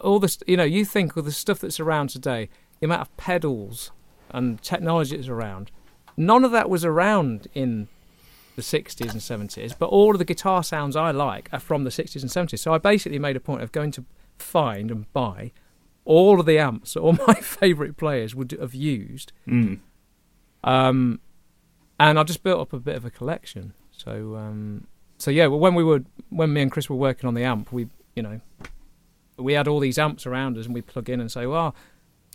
all 0.00 0.18
this, 0.18 0.38
you 0.46 0.56
know, 0.56 0.64
you 0.64 0.86
think 0.86 1.14
of 1.16 1.26
the 1.26 1.32
stuff 1.32 1.58
that's 1.60 1.78
around 1.78 2.08
today, 2.08 2.48
the 2.80 2.86
amount 2.86 3.02
of 3.02 3.14
pedals 3.18 3.90
and 4.30 4.62
technology 4.62 5.16
that's 5.16 5.28
around. 5.28 5.70
None 6.16 6.44
of 6.44 6.52
that 6.52 6.68
was 6.68 6.84
around 6.84 7.48
in 7.54 7.88
the 8.56 8.62
60s 8.62 9.12
and 9.12 9.20
70s, 9.20 9.74
but 9.78 9.86
all 9.86 10.12
of 10.12 10.18
the 10.18 10.24
guitar 10.24 10.62
sounds 10.62 10.94
I 10.94 11.10
like 11.10 11.48
are 11.52 11.60
from 11.60 11.84
the 11.84 11.90
60s 11.90 12.20
and 12.20 12.30
70s. 12.30 12.58
So 12.58 12.74
I 12.74 12.78
basically 12.78 13.18
made 13.18 13.36
a 13.36 13.40
point 13.40 13.62
of 13.62 13.72
going 13.72 13.90
to 13.92 14.04
find 14.38 14.90
and 14.90 15.10
buy 15.12 15.52
all 16.04 16.40
of 16.40 16.46
the 16.46 16.58
amps 16.58 16.94
that 16.94 17.00
all 17.00 17.12
my 17.26 17.34
favourite 17.34 17.96
players 17.96 18.34
would 18.34 18.50
have 18.52 18.74
used. 18.74 19.32
Mm. 19.46 19.80
Um, 20.64 21.20
and 21.98 22.18
I 22.18 22.22
just 22.24 22.42
built 22.42 22.60
up 22.60 22.72
a 22.72 22.78
bit 22.78 22.96
of 22.96 23.04
a 23.04 23.10
collection. 23.10 23.74
So, 23.92 24.36
um, 24.36 24.86
so 25.18 25.30
yeah, 25.30 25.46
well, 25.46 25.60
when 25.60 25.74
we 25.74 25.84
were, 25.84 26.02
when 26.30 26.52
me 26.52 26.62
and 26.62 26.70
Chris 26.70 26.90
were 26.90 26.96
working 26.96 27.28
on 27.28 27.34
the 27.34 27.44
amp, 27.44 27.72
we, 27.72 27.88
you 28.14 28.22
know, 28.22 28.40
we 29.38 29.54
had 29.54 29.66
all 29.68 29.80
these 29.80 29.98
amps 29.98 30.26
around 30.26 30.58
us 30.58 30.66
and 30.66 30.74
we 30.74 30.82
plug 30.82 31.08
in 31.08 31.20
and 31.20 31.30
say, 31.30 31.46
well, 31.46 31.74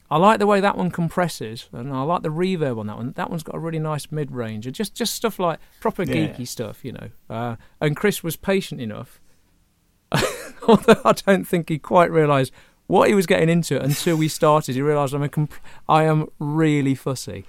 I 0.10 0.18
like 0.18 0.40
the 0.40 0.48
way 0.48 0.62
that 0.62 0.78
one 0.78 0.90
compresses, 0.90 1.68
and 1.74 1.92
I 1.94 2.02
like 2.04 2.24
the 2.24 2.30
reverb 2.30 2.80
on 2.80 2.88
that 2.88 2.96
one. 2.98 3.12
That 3.18 3.30
one's 3.30 3.44
got 3.44 3.56
a 3.56 3.60
really 3.60 3.80
nice 3.80 4.08
mid 4.12 4.32
range, 4.32 4.66
and 4.66 4.74
just 4.74 4.94
just 4.96 5.14
stuff 5.14 5.38
like 5.40 5.60
proper 5.82 6.04
Yeah. 6.04 6.28
geeky 6.30 6.48
stuff, 6.48 6.86
you 6.86 6.94
know. 6.94 7.10
Uh, 7.30 7.56
and 7.82 7.96
Chris 7.96 8.24
was 8.24 8.36
patient 8.38 8.80
enough, 8.82 9.20
although 10.68 11.02
I 11.04 11.14
don't 11.14 11.46
think 11.46 11.70
he 11.70 11.78
quite 11.80 12.12
realised 12.12 12.54
what 12.88 13.10
he 13.10 13.14
was 13.16 13.26
getting 13.26 13.50
into 13.50 13.82
until 13.82 14.16
we 14.16 14.28
started. 14.30 14.76
He 14.76 14.82
realised 14.82 15.14
I'm 15.14 15.24
a 15.24 15.30
comp- 15.30 15.54
I 15.90 16.04
am 16.04 16.28
really 16.40 16.96
fussy, 16.96 17.46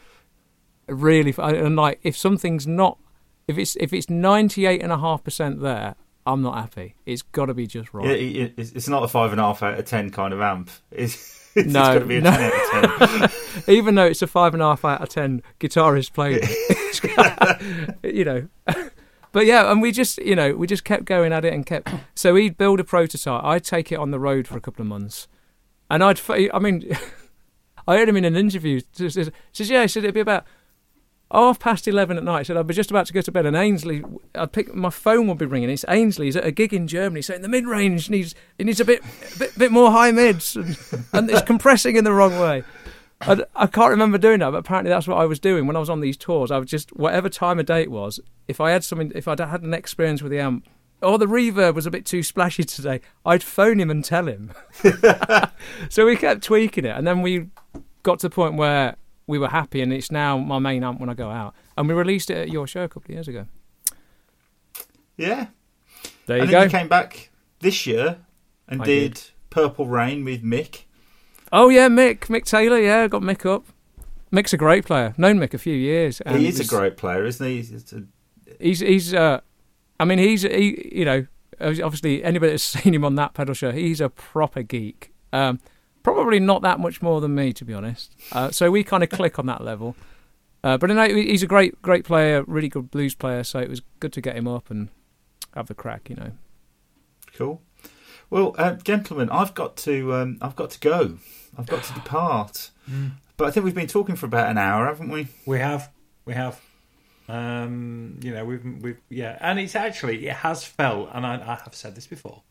really, 0.88 1.32
fu- 1.32 1.42
and 1.42 1.76
like 1.76 2.00
if 2.02 2.16
something's 2.16 2.66
not, 2.66 2.98
if 3.46 3.56
it's 3.58 3.76
if 3.76 3.92
it's 3.92 4.10
ninety 4.10 4.66
eight 4.66 4.82
and 4.82 4.90
a 4.92 4.98
half 4.98 5.22
percent 5.22 5.60
there, 5.60 5.94
I'm 6.26 6.42
not 6.42 6.56
happy. 6.56 6.96
It's 7.06 7.22
got 7.22 7.46
to 7.46 7.54
be 7.54 7.66
just 7.68 7.94
right. 7.94 8.06
Yeah, 8.06 8.12
it- 8.42 8.54
it's 8.56 8.72
it's 8.72 8.88
not 8.88 9.04
a 9.04 9.08
five 9.08 9.30
and 9.30 9.40
a 9.40 9.44
half 9.44 9.62
out 9.62 9.78
of 9.78 9.84
ten 9.84 10.10
kind 10.10 10.32
of 10.34 10.40
amp. 10.40 10.70
It's, 10.90 11.37
it's 11.58 11.72
No, 11.72 11.80
got 11.80 11.98
to 11.98 12.04
be 12.06 12.16
a 12.16 12.20
no. 12.20 12.30
ten 12.30 12.52
out 12.72 13.02
of 13.02 13.10
ten. 13.10 13.30
even 13.74 13.94
though 13.94 14.04
it's 14.06 14.22
a 14.22 14.26
five 14.26 14.54
and 14.54 14.62
a 14.62 14.66
half 14.66 14.84
out 14.84 15.00
of 15.02 15.08
ten 15.08 15.42
guitarist 15.60 16.12
playing 16.12 16.40
you 18.02 18.24
know. 18.24 18.48
But 19.32 19.44
yeah, 19.46 19.70
and 19.70 19.82
we 19.82 19.92
just, 19.92 20.18
you 20.18 20.34
know, 20.34 20.54
we 20.54 20.66
just 20.66 20.84
kept 20.84 21.04
going 21.04 21.32
at 21.32 21.44
it 21.44 21.52
and 21.52 21.64
kept. 21.66 21.90
So 22.14 22.34
he'd 22.34 22.56
build 22.58 22.80
a 22.80 22.84
prototype. 22.84 23.44
I'd 23.44 23.62
take 23.64 23.92
it 23.92 23.98
on 23.98 24.10
the 24.10 24.18
road 24.18 24.48
for 24.48 24.56
a 24.56 24.60
couple 24.60 24.82
of 24.82 24.88
months, 24.88 25.28
and 25.88 26.02
I'd. 26.02 26.20
I 26.28 26.58
mean, 26.58 26.96
I 27.86 27.96
heard 27.96 28.08
him 28.08 28.16
in 28.16 28.24
an 28.24 28.34
interview. 28.36 28.80
Says, 28.92 29.14
says, 29.14 29.30
says 29.52 29.70
yeah, 29.70 29.82
he 29.82 29.88
said 29.88 30.02
it'd 30.02 30.14
be 30.14 30.20
about 30.20 30.44
half 31.30 31.58
past 31.58 31.86
eleven 31.86 32.16
at 32.16 32.24
night. 32.24 32.40
He 32.40 32.44
said 32.44 32.56
I'd 32.56 32.66
be 32.66 32.74
just 32.74 32.90
about 32.90 33.06
to 33.06 33.12
go 33.12 33.20
to 33.20 33.32
bed, 33.32 33.46
and 33.46 33.56
Aynsley, 33.56 34.18
I'd 34.34 34.52
pick 34.52 34.74
my 34.74 34.90
phone 34.90 35.26
would 35.28 35.38
be 35.38 35.46
ringing. 35.46 35.70
It's 35.70 35.84
Aynsley. 35.84 36.26
He's 36.26 36.36
at 36.36 36.46
a 36.46 36.50
gig 36.50 36.72
in 36.72 36.88
Germany, 36.88 37.22
saying 37.22 37.42
the 37.42 37.48
mid 37.48 37.66
range 37.66 38.10
needs 38.10 38.34
it 38.58 38.66
needs 38.66 38.80
a 38.80 38.84
bit, 38.84 39.02
bit 39.38 39.56
bit 39.58 39.72
more 39.72 39.90
high 39.90 40.10
mids, 40.10 40.56
and, 40.56 40.78
and 41.12 41.30
it's 41.30 41.42
compressing 41.42 41.96
in 41.96 42.04
the 42.04 42.12
wrong 42.12 42.38
way. 42.38 42.64
I, 43.20 43.44
I 43.56 43.66
can't 43.66 43.90
remember 43.90 44.16
doing 44.16 44.40
that, 44.40 44.50
but 44.52 44.58
apparently 44.58 44.90
that's 44.90 45.08
what 45.08 45.18
I 45.18 45.26
was 45.26 45.40
doing 45.40 45.66
when 45.66 45.76
I 45.76 45.80
was 45.80 45.90
on 45.90 46.00
these 46.00 46.16
tours. 46.16 46.50
I 46.50 46.58
would 46.58 46.68
just 46.68 46.94
whatever 46.96 47.28
time 47.28 47.58
of 47.58 47.66
day 47.66 47.82
it 47.82 47.90
was. 47.90 48.20
If 48.46 48.60
I 48.60 48.70
had 48.70 48.84
something, 48.84 49.12
if 49.14 49.26
I'd 49.26 49.40
had 49.40 49.62
an 49.62 49.74
experience 49.74 50.22
with 50.22 50.30
the 50.30 50.38
amp, 50.38 50.66
or 51.02 51.18
the 51.18 51.26
reverb 51.26 51.74
was 51.74 51.86
a 51.86 51.90
bit 51.90 52.06
too 52.06 52.22
splashy 52.22 52.64
today, 52.64 53.00
I'd 53.24 53.42
phone 53.42 53.80
him 53.80 53.90
and 53.90 54.04
tell 54.04 54.26
him. 54.26 54.52
so 55.88 56.06
we 56.06 56.16
kept 56.16 56.42
tweaking 56.42 56.84
it, 56.84 56.96
and 56.96 57.06
then 57.06 57.22
we 57.22 57.48
got 58.02 58.20
to 58.20 58.28
the 58.28 58.34
point 58.34 58.54
where 58.54 58.96
we 59.28 59.38
were 59.38 59.48
happy, 59.48 59.80
and 59.80 59.92
it's 59.92 60.10
now 60.10 60.36
my 60.38 60.58
main 60.58 60.82
amp 60.82 60.98
when 60.98 61.08
I 61.08 61.14
go 61.14 61.30
out. 61.30 61.54
And 61.76 61.86
we 61.86 61.94
released 61.94 62.30
it 62.30 62.36
at 62.38 62.48
your 62.48 62.66
show 62.66 62.82
a 62.82 62.88
couple 62.88 63.10
of 63.10 63.14
years 63.14 63.28
ago. 63.28 63.46
Yeah. 65.16 65.48
There 66.26 66.38
you 66.38 66.42
and 66.42 66.50
go. 66.50 66.60
then 66.60 66.70
you 66.70 66.78
came 66.78 66.88
back 66.88 67.30
this 67.60 67.86
year 67.86 68.18
and 68.68 68.82
did, 68.82 69.14
did. 69.14 69.22
Purple 69.50 69.86
Rain 69.86 70.24
with 70.24 70.42
Mick. 70.42 70.82
Oh 71.52 71.68
yeah, 71.68 71.88
Mick, 71.88 72.26
Mick 72.26 72.44
Taylor. 72.44 72.78
Yeah, 72.78 73.06
got 73.08 73.22
Mick 73.22 73.46
up. 73.46 73.64
Mick's 74.32 74.52
a 74.52 74.58
great 74.58 74.84
player. 74.84 75.14
Known 75.16 75.38
Mick 75.38 75.54
a 75.54 75.58
few 75.58 75.74
years. 75.74 76.20
and 76.22 76.38
he 76.38 76.48
is 76.48 76.60
a 76.60 76.66
great 76.66 76.96
player, 76.96 77.24
isn't 77.24 77.46
he? 77.46 77.56
He's 77.62 77.92
a- 77.92 78.02
he's 78.60 78.80
he's 78.80 79.14
uh 79.14 79.40
I 80.00 80.04
mean 80.04 80.18
he's 80.18 80.42
he 80.42 80.90
you 80.92 81.04
know 81.04 81.26
obviously 81.60 82.24
anybody 82.24 82.52
that's 82.52 82.62
seen 82.82 82.94
him 82.94 83.04
on 83.04 83.14
that 83.16 83.34
pedal 83.34 83.54
show 83.54 83.70
he's 83.72 84.00
a 84.00 84.08
proper 84.08 84.62
geek 84.62 85.12
um 85.32 85.60
probably 86.14 86.40
not 86.40 86.62
that 86.62 86.78
much 86.80 87.00
more 87.02 87.20
than 87.20 87.34
me 87.34 87.52
to 87.52 87.64
be 87.64 87.74
honest 87.74 88.14
uh, 88.32 88.50
so 88.50 88.70
we 88.70 88.82
kind 88.84 89.02
of 89.02 89.08
click 89.18 89.38
on 89.38 89.46
that 89.46 89.62
level 89.62 89.96
uh, 90.64 90.76
but 90.76 90.90
no, 90.90 91.08
he's 91.08 91.42
a 91.42 91.46
great 91.46 91.80
great 91.82 92.04
player 92.04 92.42
really 92.46 92.68
good 92.68 92.90
blues 92.90 93.14
player 93.14 93.44
so 93.44 93.58
it 93.58 93.68
was 93.68 93.82
good 94.00 94.12
to 94.12 94.20
get 94.20 94.36
him 94.36 94.48
up 94.48 94.70
and 94.70 94.88
have 95.54 95.66
the 95.66 95.74
crack 95.74 96.08
you 96.10 96.16
know 96.16 96.32
Cool. 97.38 97.62
Well, 98.30 98.56
uh, 98.58 98.72
gentlemen, 98.74 99.30
I've 99.30 99.54
got 99.54 99.76
to 99.78 100.12
um, 100.14 100.38
I've 100.42 100.56
got 100.56 100.70
to 100.70 100.80
go. 100.80 101.18
I've 101.56 101.68
got 101.68 101.84
to 101.84 101.94
depart. 101.94 102.70
But 103.36 103.46
I 103.46 103.50
think 103.52 103.64
we've 103.64 103.74
been 103.76 103.86
talking 103.86 104.16
for 104.16 104.26
about 104.26 104.50
an 104.50 104.58
hour, 104.58 104.86
haven't 104.86 105.10
we? 105.10 105.28
We 105.46 105.60
have, 105.60 105.90
we 106.24 106.34
have. 106.34 106.60
Um, 107.28 108.18
you 108.22 108.32
know, 108.32 108.44
we've, 108.44 108.64
we've, 108.82 109.00
yeah, 109.08 109.38
and 109.40 109.60
it's 109.60 109.76
actually 109.76 110.26
it 110.26 110.36
has 110.36 110.64
felt, 110.64 111.10
and 111.12 111.24
I, 111.24 111.34
I 111.34 111.60
have 111.62 111.74
said 111.74 111.94
this 111.94 112.08
before, 112.08 112.42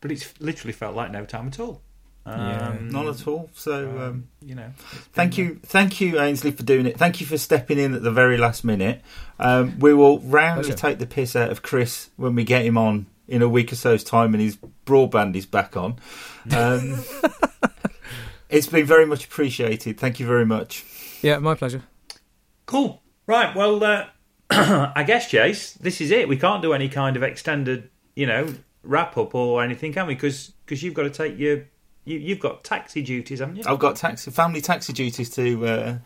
but 0.00 0.12
it's 0.12 0.32
literally 0.40 0.74
felt 0.74 0.94
like 0.94 1.10
no 1.10 1.24
time 1.24 1.48
at 1.48 1.58
all. 1.58 1.80
Yeah. 2.26 2.68
Um, 2.70 2.88
Not 2.90 3.06
at 3.06 3.26
all. 3.28 3.50
So, 3.54 3.88
um, 3.90 3.98
um, 4.02 4.28
you 4.42 4.54
know, 4.54 4.72
thank 5.12 5.36
been- 5.36 5.44
you, 5.46 5.60
thank 5.62 6.00
you, 6.00 6.14
Aynsley, 6.14 6.54
for 6.56 6.62
doing 6.64 6.86
it. 6.86 6.98
Thank 6.98 7.20
you 7.20 7.26
for 7.26 7.38
stepping 7.38 7.78
in 7.78 7.94
at 7.94 8.02
the 8.02 8.10
very 8.10 8.36
last 8.36 8.64
minute. 8.64 9.02
Um, 9.38 9.78
we 9.78 9.94
will 9.94 10.18
roundly 10.20 10.64
Pleasure. 10.64 10.76
take 10.76 10.98
the 10.98 11.06
piss 11.06 11.36
out 11.36 11.50
of 11.50 11.62
Chris 11.62 12.10
when 12.16 12.34
we 12.34 12.42
get 12.44 12.64
him 12.64 12.76
on 12.76 13.06
in 13.28 13.42
a 13.42 13.48
week 13.48 13.72
or 13.72 13.76
so's 13.76 14.02
time, 14.04 14.34
and 14.34 14.42
his 14.42 14.58
broadband 14.84 15.36
is 15.36 15.46
back 15.46 15.76
on. 15.76 15.96
Um, 16.50 17.02
it's 18.48 18.66
been 18.66 18.86
very 18.86 19.06
much 19.06 19.24
appreciated. 19.24 19.98
Thank 19.98 20.20
you 20.20 20.26
very 20.26 20.46
much. 20.46 20.84
yeah 21.22 21.38
my 21.38 21.54
pleasure 21.54 21.82
Cool. 22.66 23.00
Right. 23.26 23.54
Well, 23.54 23.82
uh, 23.82 24.06
I 24.50 25.04
guess, 25.06 25.30
Jace, 25.30 25.74
this 25.78 26.00
is 26.00 26.10
it. 26.10 26.28
We 26.28 26.36
can't 26.36 26.62
do 26.62 26.72
any 26.72 26.88
kind 26.88 27.16
of 27.16 27.22
extended, 27.22 27.90
you 28.14 28.26
know, 28.26 28.52
wrap 28.82 29.16
up 29.16 29.34
or 29.34 29.62
anything, 29.62 29.92
can 29.92 30.06
we? 30.06 30.14
Because 30.14 30.52
Because 30.64 30.82
you've 30.82 30.94
got 30.94 31.04
to 31.04 31.10
take 31.10 31.38
your, 31.38 31.64
you, 32.06 32.18
you've 32.18 32.38
got 32.38 32.62
taxi 32.62 33.02
duties, 33.02 33.40
haven't 33.40 33.56
you? 33.56 33.64
I've 33.66 33.80
got 33.80 33.96
taxi, 33.96 34.30
family 34.30 34.60
taxi 34.60 34.92
duties 34.92 35.28
to 35.30 35.66
uh, 35.66 35.98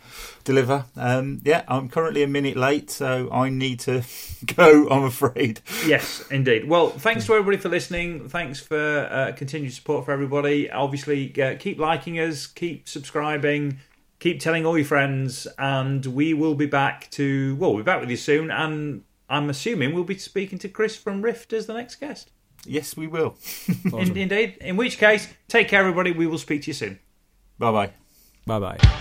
deliver. 0.44 0.86
Um, 0.96 1.42
yeah, 1.44 1.62
I'm 1.68 1.90
currently 1.90 2.22
a 2.22 2.26
minute 2.26 2.56
late, 2.56 2.90
so 2.90 3.28
I 3.30 3.50
need 3.50 3.80
to 3.80 4.02
go. 4.56 4.88
I'm 4.88 5.04
afraid. 5.04 5.60
Yes, 5.86 6.24
indeed. 6.30 6.66
Well, 6.66 6.88
thanks 6.88 7.26
to 7.26 7.34
everybody 7.34 7.58
for 7.58 7.68
listening. 7.68 8.30
Thanks 8.30 8.58
for 8.58 9.08
uh, 9.10 9.32
continued 9.36 9.74
support 9.74 10.06
for 10.06 10.12
everybody. 10.12 10.70
Obviously, 10.70 11.38
uh, 11.40 11.56
keep 11.58 11.78
liking 11.78 12.18
us, 12.18 12.46
keep 12.46 12.88
subscribing, 12.88 13.78
keep 14.20 14.40
telling 14.40 14.64
all 14.64 14.78
your 14.78 14.86
friends, 14.86 15.46
and 15.58 16.06
we 16.06 16.32
will 16.32 16.54
be 16.54 16.66
back 16.66 17.10
to. 17.10 17.56
Well, 17.56 17.74
we'll 17.74 17.82
be 17.82 17.86
back 17.86 18.00
with 18.00 18.10
you 18.10 18.16
soon, 18.16 18.50
and 18.50 19.04
I'm 19.28 19.50
assuming 19.50 19.92
we'll 19.92 20.04
be 20.04 20.16
speaking 20.16 20.58
to 20.60 20.68
Chris 20.70 20.96
from 20.96 21.20
Rift 21.20 21.52
as 21.52 21.66
the 21.66 21.74
next 21.74 21.96
guest. 21.96 22.30
Yes, 22.66 22.96
we 22.96 23.06
will. 23.06 23.36
In, 23.92 24.16
indeed. 24.16 24.58
In 24.60 24.76
which 24.76 24.98
case, 24.98 25.28
take 25.48 25.68
care, 25.68 25.80
everybody. 25.80 26.12
We 26.12 26.26
will 26.26 26.38
speak 26.38 26.62
to 26.62 26.68
you 26.68 26.74
soon. 26.74 26.98
Bye 27.58 27.72
bye. 27.72 27.90
bye 28.46 28.58
bye 28.58 29.00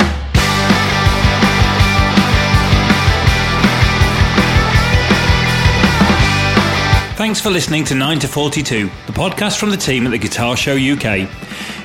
Thanks 7.20 7.42
for 7.42 7.50
listening 7.50 7.84
to 7.84 7.96
9 7.96 8.20
to 8.20 8.30
42, 8.30 8.86
the 9.06 9.12
podcast 9.12 9.58
from 9.58 9.72
the 9.72 9.78
team 9.78 10.06
at 10.06 10.12
the 10.12 10.18
Guitar 10.18 10.56
Show 10.56 10.72
UK. 10.72 11.28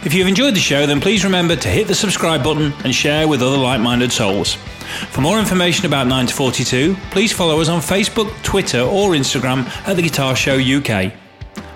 If 0.07 0.15
you've 0.15 0.29
enjoyed 0.29 0.55
the 0.55 0.61
show, 0.61 0.87
then 0.87 1.01
please 1.01 1.25
remember 1.25 1.57
to 1.57 1.69
hit 1.69 1.89
the 1.89 1.95
subscribe 1.95 2.45
button 2.45 2.73
and 2.85 2.95
share 2.95 3.27
with 3.27 3.43
other 3.43 3.59
like 3.59 3.81
minded 3.81 4.13
souls. 4.13 4.55
For 5.11 5.23
more 5.23 5.41
information 5.41 5.87
about 5.87 6.07
9 6.07 6.29
to 6.29 6.35
42, 6.35 6.95
please 7.11 7.33
follow 7.33 7.61
us 7.61 7.69
on 7.69 7.81
Facebook, 7.81 8.31
Twitter, 8.45 8.79
or 8.81 9.11
Instagram 9.11 9.67
at 9.89 9.97
the 9.97 10.03
Guitar 10.03 10.37
Show 10.37 10.57
UK. 10.57 11.13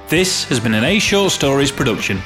This 0.08 0.44
has 0.44 0.58
been 0.58 0.72
an 0.72 0.84
A 0.84 0.98
Short 0.98 1.32
Stories 1.32 1.70
production. 1.70 2.22